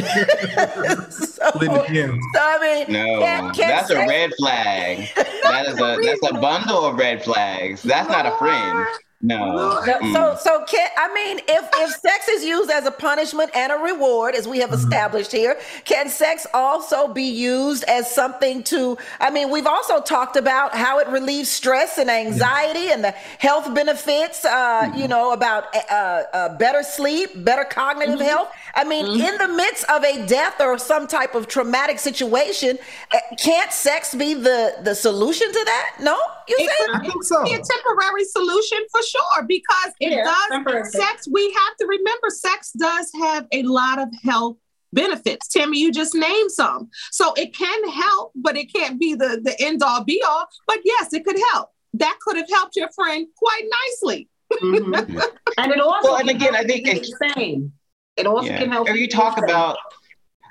so, 1.09 1.09
so, 1.09 1.51
I 1.51 2.86
mean, 2.88 2.93
no, 2.93 3.19
can't, 3.19 3.55
can't 3.55 3.55
that's 3.55 3.88
say. 3.89 4.03
a 4.03 4.07
red 4.07 4.32
flag. 4.38 5.09
that 5.43 5.67
is 5.67 5.76
a 5.76 5.97
that's 6.01 6.32
a 6.32 6.39
bundle 6.39 6.86
of 6.86 6.97
red 6.97 7.24
flags. 7.24 7.84
That's 7.84 8.07
not 8.07 8.26
a 8.26 8.32
friend. 8.38 8.88
No. 9.24 9.80
So, 10.13 10.36
so 10.39 10.65
can 10.65 10.89
I 10.97 11.13
mean, 11.13 11.39
if 11.47 11.69
if 11.78 11.91
sex 11.99 12.28
is 12.28 12.43
used 12.43 12.72
as 12.72 12.86
a 12.88 12.91
punishment 12.91 13.51
and 13.55 13.72
a 13.72 13.76
reward, 13.76 14.34
as 14.36 14.47
we 14.47 14.59
have 14.59 14.72
Mm-hmm. 14.72 14.80
established 14.80 15.32
here, 15.32 15.57
can 15.86 16.09
sex 16.09 16.47
also 16.53 17.07
be 17.07 17.24
used 17.24 17.84
as 17.84 18.09
something 18.09 18.63
to? 18.63 18.97
I 19.19 19.30
mean, 19.30 19.51
we've 19.51 19.67
also 19.67 20.01
talked 20.01 20.38
about 20.38 20.74
how 20.76 20.99
it 20.99 21.07
relieves 21.09 21.49
stress 21.49 21.97
and 21.99 22.09
anxiety 22.09 22.89
and 22.91 23.03
the 23.03 23.11
health 23.39 23.74
benefits. 23.76 24.43
Uh, 24.45 24.89
Mm-hmm. 24.91 24.97
You 24.99 25.07
know 25.07 25.34
about 25.34 25.65
uh, 25.76 26.24
uh, 26.34 26.57
better 26.57 26.82
sleep, 26.84 27.30
better 27.43 27.63
cognitive 27.63 28.19
Mm-hmm. 28.19 28.28
health. 28.28 28.49
I 28.76 28.84
mean, 28.84 29.05
in 29.05 29.38
the 29.38 29.47
midst 29.47 29.84
of 29.89 30.03
a 30.03 30.26
death 30.26 30.59
or 30.61 30.78
some 30.78 31.07
type 31.07 31.36
of 31.36 31.47
traumatic 31.47 31.99
situation, 31.99 32.78
uh, 33.13 33.17
can't 33.38 33.72
sex 33.72 34.13
be 34.15 34.34
the 34.34 34.76
the 34.84 34.95
solution 34.95 35.47
to 35.51 35.61
that? 35.65 35.95
No, 35.99 36.17
you 36.47 36.55
It 36.59 36.69
say? 36.69 36.86
I 36.93 36.99
think 36.99 37.15
it 37.15 37.24
so. 37.26 37.38
could 37.38 37.45
be 37.45 37.53
a 37.53 37.61
temporary 37.61 38.26
solution 38.26 38.80
for 38.91 39.01
sure 39.03 39.43
because 39.47 39.93
it 39.99 40.11
Yeah, 40.11 40.24
does 40.24 40.47
temporary. 40.49 40.89
sex. 40.89 41.28
We 41.32 41.51
have 41.51 41.76
to 41.80 41.86
remember 41.88 42.30
sex 42.30 42.72
does 42.72 43.11
have 43.22 43.47
a 43.51 43.63
lot 43.63 43.99
of 43.99 44.09
health 44.24 44.57
benefits. 44.93 45.47
Tammi, 45.47 45.78
you 45.80 45.91
just 45.91 46.13
named 46.15 46.51
some. 46.51 46.89
So 47.11 47.34
it 47.36 47.55
can 47.55 47.89
help, 47.89 48.32
but 48.36 48.57
it 48.57 48.74
can't 48.74 48.99
be 48.99 49.15
the, 49.15 49.39
the 49.43 49.55
end 49.61 49.82
all 49.84 50.03
be 50.03 50.22
all. 50.28 50.47
But 50.67 50.80
yes, 50.84 51.13
it 51.13 51.24
could 51.26 51.39
help. 51.51 51.69
That 51.93 52.17
could 52.22 52.36
have 52.38 52.49
helped 52.49 52.76
your 52.76 52.89
friend 52.91 53.26
quite 53.38 53.63
nicely. 53.86 54.30
Mhm. 54.61 55.28
and 55.57 55.72
it 55.72 55.80
also 55.80 56.09
Well, 56.09 56.19
and 56.19 56.30
again, 56.30 56.55
I 56.55 56.63
think 56.63 56.88
it's- 56.88 57.09
the 57.19 57.34
same. 57.36 57.74
It 58.18 58.28
also 58.28 58.49
Yeah. 58.49 58.59
can 58.59 58.72
help. 58.72 58.89
If 58.89 58.95
you 58.95 59.07
talk 59.07 59.38
about 59.38 59.78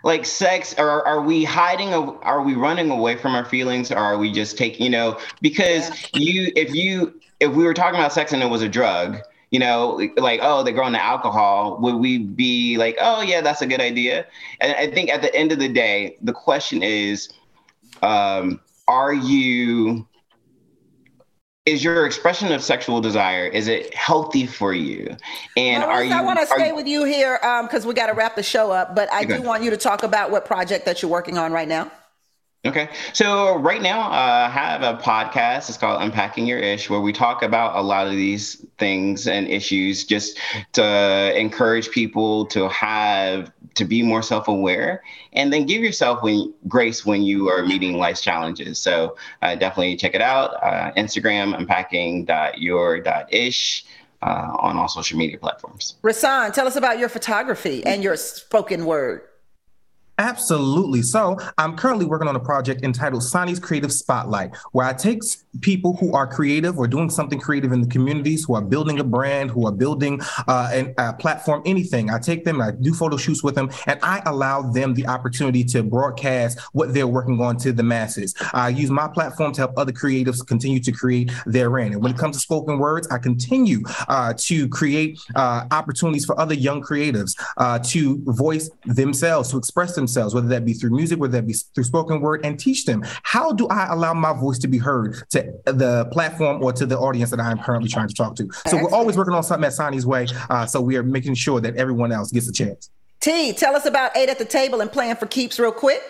like 0.03 0.25
sex, 0.25 0.75
or 0.79 1.07
are 1.07 1.21
we 1.21 1.45
hiding? 1.45 1.93
Are 1.93 2.43
we 2.43 2.55
running 2.55 2.91
away 2.91 3.17
from 3.17 3.35
our 3.35 3.45
feelings, 3.45 3.93
or 3.93 3.99
are 3.99 4.17
we 4.17 4.33
just 4.33 4.57
taking? 4.57 4.85
You 4.85 4.91
know, 4.91 5.19
because 5.43 5.91
you, 6.15 6.51
if 6.57 6.75
you, 6.75 7.21
if 7.39 7.53
we 7.53 7.65
were 7.65 7.75
talking 7.75 7.99
about 7.99 8.13
sex 8.13 8.33
and 8.33 8.43
it 8.43 8.49
was 8.49 8.63
a 8.63 8.69
drug, 8.69 9.19
you 9.51 9.59
know, 9.59 10.09
like, 10.17 10.41
oh, 10.43 10.63
they're 10.63 10.73
going 10.73 10.95
to 10.95 11.03
alcohol, 11.03 11.79
would 11.81 11.97
we 11.97 12.19
be 12.19 12.79
like, 12.79 12.97
oh 13.01 13.21
yeah, 13.21 13.43
that's 13.43 13.61
a 13.61 13.67
good 13.67 13.81
idea? 13.81 14.27
And 14.61 14.75
I 14.75 14.91
think 14.91 15.11
at 15.11 15.21
the 15.21 15.35
end 15.35 15.53
of 15.53 15.59
the 15.59 15.69
day, 15.69 16.17
the 16.23 16.33
question 16.33 16.83
is, 16.83 17.29
um, 18.03 18.61
are 18.89 19.13
you? 19.13 20.07
Is 21.67 21.85
your 21.85 22.07
expression 22.07 22.53
of 22.53 22.63
sexual 22.63 23.03
desire 23.03 23.45
is 23.47 23.69
it 23.69 23.95
healthy 23.95 24.47
for 24.47 24.73
you? 24.73 25.15
And 25.59 25.85
are 25.85 26.03
you? 26.03 26.13
I 26.13 26.23
want 26.23 26.41
to 26.41 26.47
stay 26.47 26.69
you- 26.69 26.75
with 26.75 26.87
you 26.87 27.05
here 27.05 27.39
um, 27.43 27.67
because 27.67 27.85
we 27.85 27.93
got 27.93 28.07
to 28.07 28.15
wrap 28.15 28.35
the 28.35 28.43
show 28.43 28.71
up. 28.71 28.95
But 28.97 29.13
I 29.13 29.25
Okay. 29.25 29.37
do 29.37 29.43
want 29.43 29.63
you 29.63 29.69
to 29.69 29.77
talk 29.77 30.03
about 30.03 30.31
what 30.31 30.47
project 30.47 30.87
that 30.87 31.03
you're 31.03 31.11
working 31.11 31.37
on 31.37 31.53
right 31.53 31.69
now. 31.69 31.91
Okay. 32.67 32.91
So 33.15 33.57
right 33.57 33.81
now, 33.81 34.03
uh, 34.03 34.47
I 34.47 34.51
have 34.51 34.83
a 34.83 34.99
podcast. 35.01 35.71
It's 35.71 35.79
called 35.79 36.03
Unpacking 36.03 36.47
Your 36.47 36.59
Ish, 36.59 36.91
where 36.91 37.01
we 37.01 37.11
talk 37.11 37.43
about 37.43 37.75
a 37.75 37.81
lot 37.81 38.07
of 38.07 38.13
these 38.13 38.63
things 38.77 39.27
and 39.27 39.49
issues 39.49 40.05
just 40.05 40.39
to 40.73 41.33
encourage 41.39 41.91
people 41.91 42.45
to 42.47 42.69
have 42.69 43.51
to 43.77 43.87
be 43.87 44.03
more 44.03 44.21
self-aware 44.21 45.03
and 45.33 45.51
then 45.51 45.65
give 45.65 45.83
yourself 45.83 46.23
when 46.23 46.53
grace 46.69 47.07
when 47.07 47.23
you 47.23 47.49
are 47.49 47.65
meeting 47.65 47.97
life's 47.97 48.21
challenges. 48.21 48.79
So 48.79 49.17
uh, 49.41 49.55
definitely 49.55 49.97
check 49.97 50.15
it 50.15 50.21
out. 50.21 50.63
Uh, 50.63 50.93
Instagram, 50.99 51.57
unpacking.your.ish 51.57 53.85
uh, 54.23 54.57
on 54.59 54.77
all 54.77 54.89
social 54.89 55.17
media 55.17 55.39
platforms. 55.39 55.97
Rasan, 56.03 56.53
tell 56.53 56.67
us 56.67 56.77
about 56.77 56.99
your 56.99 57.09
photography 57.09 57.83
and 57.87 58.05
your 58.05 58.17
spoken 58.17 58.85
word. 58.85 59.23
Absolutely. 60.21 61.01
So 61.01 61.39
I'm 61.57 61.77
currently 61.79 62.05
working 62.05 62.29
on 62.29 62.37
a 62.37 62.41
project 62.41 62.85
entitled 62.85 63.23
Sonny's 63.23 63.59
Creative 63.59 63.91
Spotlight, 63.91 64.55
where 64.73 64.87
I 64.87 64.93
take 64.93 65.23
people 65.61 65.97
who 65.97 66.13
are 66.15 66.27
creative 66.27 66.79
or 66.79 66.87
doing 66.87 67.11
something 67.11 67.39
creative 67.39 67.73
in 67.73 67.81
the 67.81 67.89
communities, 67.89 68.45
who 68.45 68.55
are 68.55 68.63
building 68.63 69.01
a 69.01 69.05
brand, 69.05 69.51
who 69.51 69.67
are 69.67 69.73
building 69.73 70.21
uh, 70.47 70.71
an, 70.73 70.95
a 70.99 71.13
platform, 71.13 71.63
anything. 71.67 72.11
I 72.11 72.19
take 72.19 72.45
them, 72.45 72.61
I 72.61 72.71
do 72.71 72.95
photo 72.95 73.17
shoots 73.17 73.43
with 73.43 73.55
them, 73.55 73.71
and 73.87 73.99
I 74.03 74.23
allow 74.27 74.63
them 74.63 74.95
the 74.95 75.07
opportunity 75.07 75.65
to 75.65 75.83
broadcast 75.83 76.59
what 76.73 76.95
they're 76.95 77.07
working 77.07 77.41
on 77.41 77.57
to 77.59 77.73
the 77.73 77.83
masses. 77.83 78.35
I 78.53 78.69
use 78.69 78.91
my 78.91 79.09
platform 79.09 79.53
to 79.53 79.63
help 79.63 79.77
other 79.77 79.93
creatives 79.93 80.47
continue 80.47 80.81
to 80.81 80.93
create 80.93 81.33
therein. 81.47 81.93
And 81.93 82.03
when 82.03 82.13
it 82.13 82.19
comes 82.19 82.37
to 82.37 82.41
spoken 82.41 82.79
words, 82.79 83.09
I 83.09 83.19
continue 83.19 83.83
uh, 84.09 84.35
to 84.37 84.69
create 84.69 85.21
uh, 85.35 85.65
opportunities 85.71 86.25
for 86.25 86.39
other 86.39 86.55
young 86.55 86.83
creatives 86.83 87.35
uh, 87.57 87.79
to 87.81 88.23
voice 88.25 88.71
themselves, 88.85 89.51
to 89.51 89.57
express 89.57 89.95
themselves, 89.95 90.35
whether 90.35 90.49
that 90.49 90.65
be 90.65 90.73
through 90.73 90.91
music, 90.91 91.19
whether 91.19 91.33
that 91.33 91.47
be 91.47 91.55
through 91.75 91.85
spoken 91.85 92.21
word, 92.21 92.45
and 92.45 92.59
teach 92.59 92.85
them 92.85 93.03
how 93.23 93.53
do 93.53 93.67
I 93.69 93.87
allow 93.91 94.15
my 94.15 94.33
voice 94.33 94.59
to 94.61 94.69
be 94.69 94.79
heard 94.79 95.23
to 95.31 95.40
the 95.65 96.09
platform 96.13 96.63
or 96.63 96.73
to 96.73 96.87
the 96.87 96.99
audience 96.99 97.31
that 97.31 97.41
I 97.41 97.51
am 97.51 97.59
currently 97.59 97.89
trying 97.89 98.09
to 98.09 98.15
talk 98.15 98.37
to. 98.37 98.49
So 98.67 98.77
we're 98.83 98.91
always 98.91 99.17
working 99.17 99.35
on 99.35 99.43
something 99.43 99.67
at 99.67 99.73
Sonny's 99.73 100.07
way. 100.07 100.27
Uh, 100.49 100.67
so 100.67 100.81
we 100.81 100.97
are 100.97 101.03
making 101.03 101.35
sure 101.35 101.61
that 101.61 101.77
everyone 101.77 102.13
else 102.13 102.31
gets 102.31 102.49
a 102.49 102.53
chance. 102.53 102.91
T, 103.21 103.53
tell 103.53 103.77
us 103.77 103.85
about 103.87 104.17
Eight 104.17 104.29
at 104.29 104.39
the 104.39 104.45
Table 104.45 104.81
and 104.81 104.91
Playing 104.91 105.17
for 105.17 105.27
Keeps 105.27 105.59
real 105.59 105.73
quick. 105.73 106.03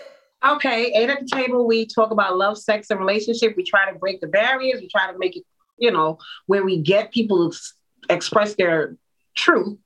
Okay, 0.42 0.90
eight 0.94 1.10
at 1.10 1.20
the 1.20 1.26
table, 1.26 1.66
we 1.66 1.84
talk 1.84 2.12
about 2.12 2.38
love, 2.38 2.56
sex, 2.56 2.88
and 2.88 2.98
relationship. 2.98 3.54
We 3.56 3.62
try 3.62 3.90
to 3.92 3.98
break 3.98 4.22
the 4.22 4.26
barriers. 4.26 4.80
We 4.80 4.88
try 4.88 5.12
to 5.12 5.18
make 5.18 5.36
it, 5.36 5.44
you 5.76 5.90
know, 5.90 6.18
where 6.46 6.64
we 6.64 6.78
get 6.78 7.12
people 7.12 7.50
to 7.50 7.54
s- 7.54 7.74
express 8.08 8.54
their 8.54 8.96
truth. 9.36 9.76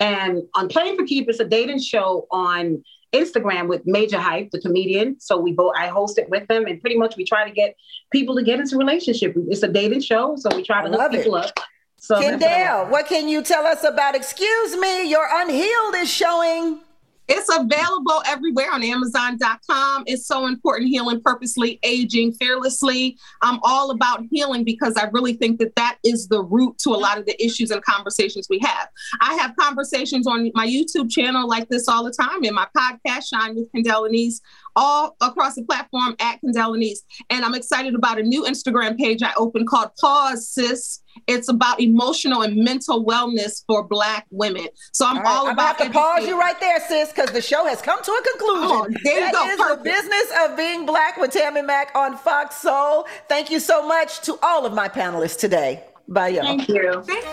And 0.00 0.42
on 0.54 0.68
Playing 0.68 0.98
for 0.98 1.06
Keep, 1.06 1.30
it's 1.30 1.40
a 1.40 1.46
dating 1.46 1.80
show 1.80 2.26
on 2.30 2.84
Instagram 3.12 3.68
with 3.68 3.82
Major 3.86 4.18
Hype, 4.18 4.50
the 4.50 4.60
comedian. 4.60 5.20
So 5.20 5.38
we 5.38 5.52
both, 5.52 5.74
I 5.76 5.88
host 5.88 6.18
it 6.18 6.28
with 6.30 6.46
them, 6.48 6.66
and 6.66 6.80
pretty 6.80 6.96
much 6.96 7.16
we 7.16 7.24
try 7.24 7.46
to 7.46 7.54
get 7.54 7.76
people 8.10 8.34
to 8.36 8.42
get 8.42 8.58
into 8.60 8.76
relationship. 8.76 9.34
It's 9.48 9.62
a 9.62 9.68
dating 9.68 10.00
show, 10.00 10.36
so 10.36 10.54
we 10.54 10.62
try 10.62 10.82
to 10.82 10.88
Love 10.88 11.10
hook 11.10 11.14
it. 11.14 11.24
people 11.24 11.34
up. 11.36 11.58
So 11.98 12.18
that's 12.20 12.42
what 12.42 12.90
what 12.90 13.06
can 13.06 13.28
you 13.28 13.42
tell 13.42 13.64
us 13.64 13.84
about 13.84 14.16
Excuse 14.16 14.76
Me, 14.76 15.08
Your 15.08 15.28
Unhealed 15.30 15.94
is 15.96 16.10
showing? 16.10 16.80
It's 17.28 17.48
available 17.48 18.22
everywhere 18.26 18.72
on 18.72 18.82
Amazon.com. 18.82 20.04
It's 20.06 20.26
so 20.26 20.46
important 20.46 20.90
healing 20.90 21.20
purposely, 21.20 21.78
aging 21.82 22.32
fearlessly. 22.34 23.16
I'm 23.42 23.58
all 23.62 23.90
about 23.90 24.24
healing 24.30 24.64
because 24.64 24.96
I 24.96 25.04
really 25.12 25.34
think 25.34 25.58
that 25.60 25.74
that 25.76 25.98
is 26.04 26.28
the 26.28 26.42
root 26.42 26.78
to 26.78 26.90
a 26.90 26.98
lot 26.98 27.18
of 27.18 27.26
the 27.26 27.42
issues 27.44 27.70
and 27.70 27.82
conversations 27.84 28.48
we 28.50 28.58
have. 28.60 28.88
I 29.20 29.34
have 29.34 29.54
conversations 29.56 30.26
on 30.26 30.50
my 30.54 30.66
YouTube 30.66 31.10
channel 31.10 31.48
like 31.48 31.68
this 31.68 31.88
all 31.88 32.04
the 32.04 32.12
time, 32.12 32.44
in 32.44 32.54
my 32.54 32.66
podcast, 32.76 33.28
Shine 33.32 33.54
with 33.54 33.70
Kendall 33.72 34.06
Anise, 34.06 34.40
all 34.76 35.16
across 35.20 35.54
the 35.54 35.62
platform 35.64 36.16
at 36.20 36.38
Anise. 36.44 37.02
And 37.30 37.44
I'm 37.44 37.54
excited 37.54 37.94
about 37.94 38.18
a 38.18 38.22
new 38.22 38.44
Instagram 38.44 38.96
page 38.98 39.22
I 39.22 39.32
opened 39.36 39.68
called 39.68 39.90
Pause 40.00 40.48
Sis. 40.48 40.98
It's 41.26 41.48
about 41.48 41.78
emotional 41.80 42.42
and 42.42 42.56
mental 42.56 43.04
wellness 43.04 43.62
for 43.66 43.82
Black 43.86 44.26
women. 44.30 44.66
So 44.92 45.06
I'm 45.06 45.18
All 45.18 45.22
right, 45.22 45.30
all 45.30 45.46
I'm 45.48 45.52
about 45.52 45.78
to 45.78 45.90
pause 45.90 46.26
you 46.26 46.38
right 46.38 46.58
there, 46.58 46.80
sis, 46.88 47.10
because 47.12 47.30
the 47.32 47.42
show 47.42 47.66
has 47.66 47.82
come 47.82 48.02
to 48.02 48.10
a 48.10 48.22
conclusion. 48.30 48.70
Oh, 48.70 48.88
there 49.04 49.26
you 49.26 49.32
That 49.32 49.56
go. 49.58 49.64
is 49.64 49.76
the 49.78 49.84
business 49.84 50.32
of 50.44 50.56
being 50.56 50.86
black 50.86 51.18
with 51.18 51.32
Tammi 51.32 51.62
Mac 51.62 51.94
on 51.94 52.16
Fox 52.16 52.56
Soul. 52.56 53.06
Thank 53.28 53.50
you 53.50 53.60
so 53.60 53.86
much 53.86 54.20
to 54.22 54.38
all 54.42 54.64
of 54.64 54.72
my 54.72 54.88
panelists 54.88 55.38
today. 55.38 55.84
Bye, 56.08 56.28
y'all. 56.28 56.44
Thank 56.44 56.68
you. 56.68 57.02
Thank 57.06 57.24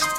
you. 0.00 0.14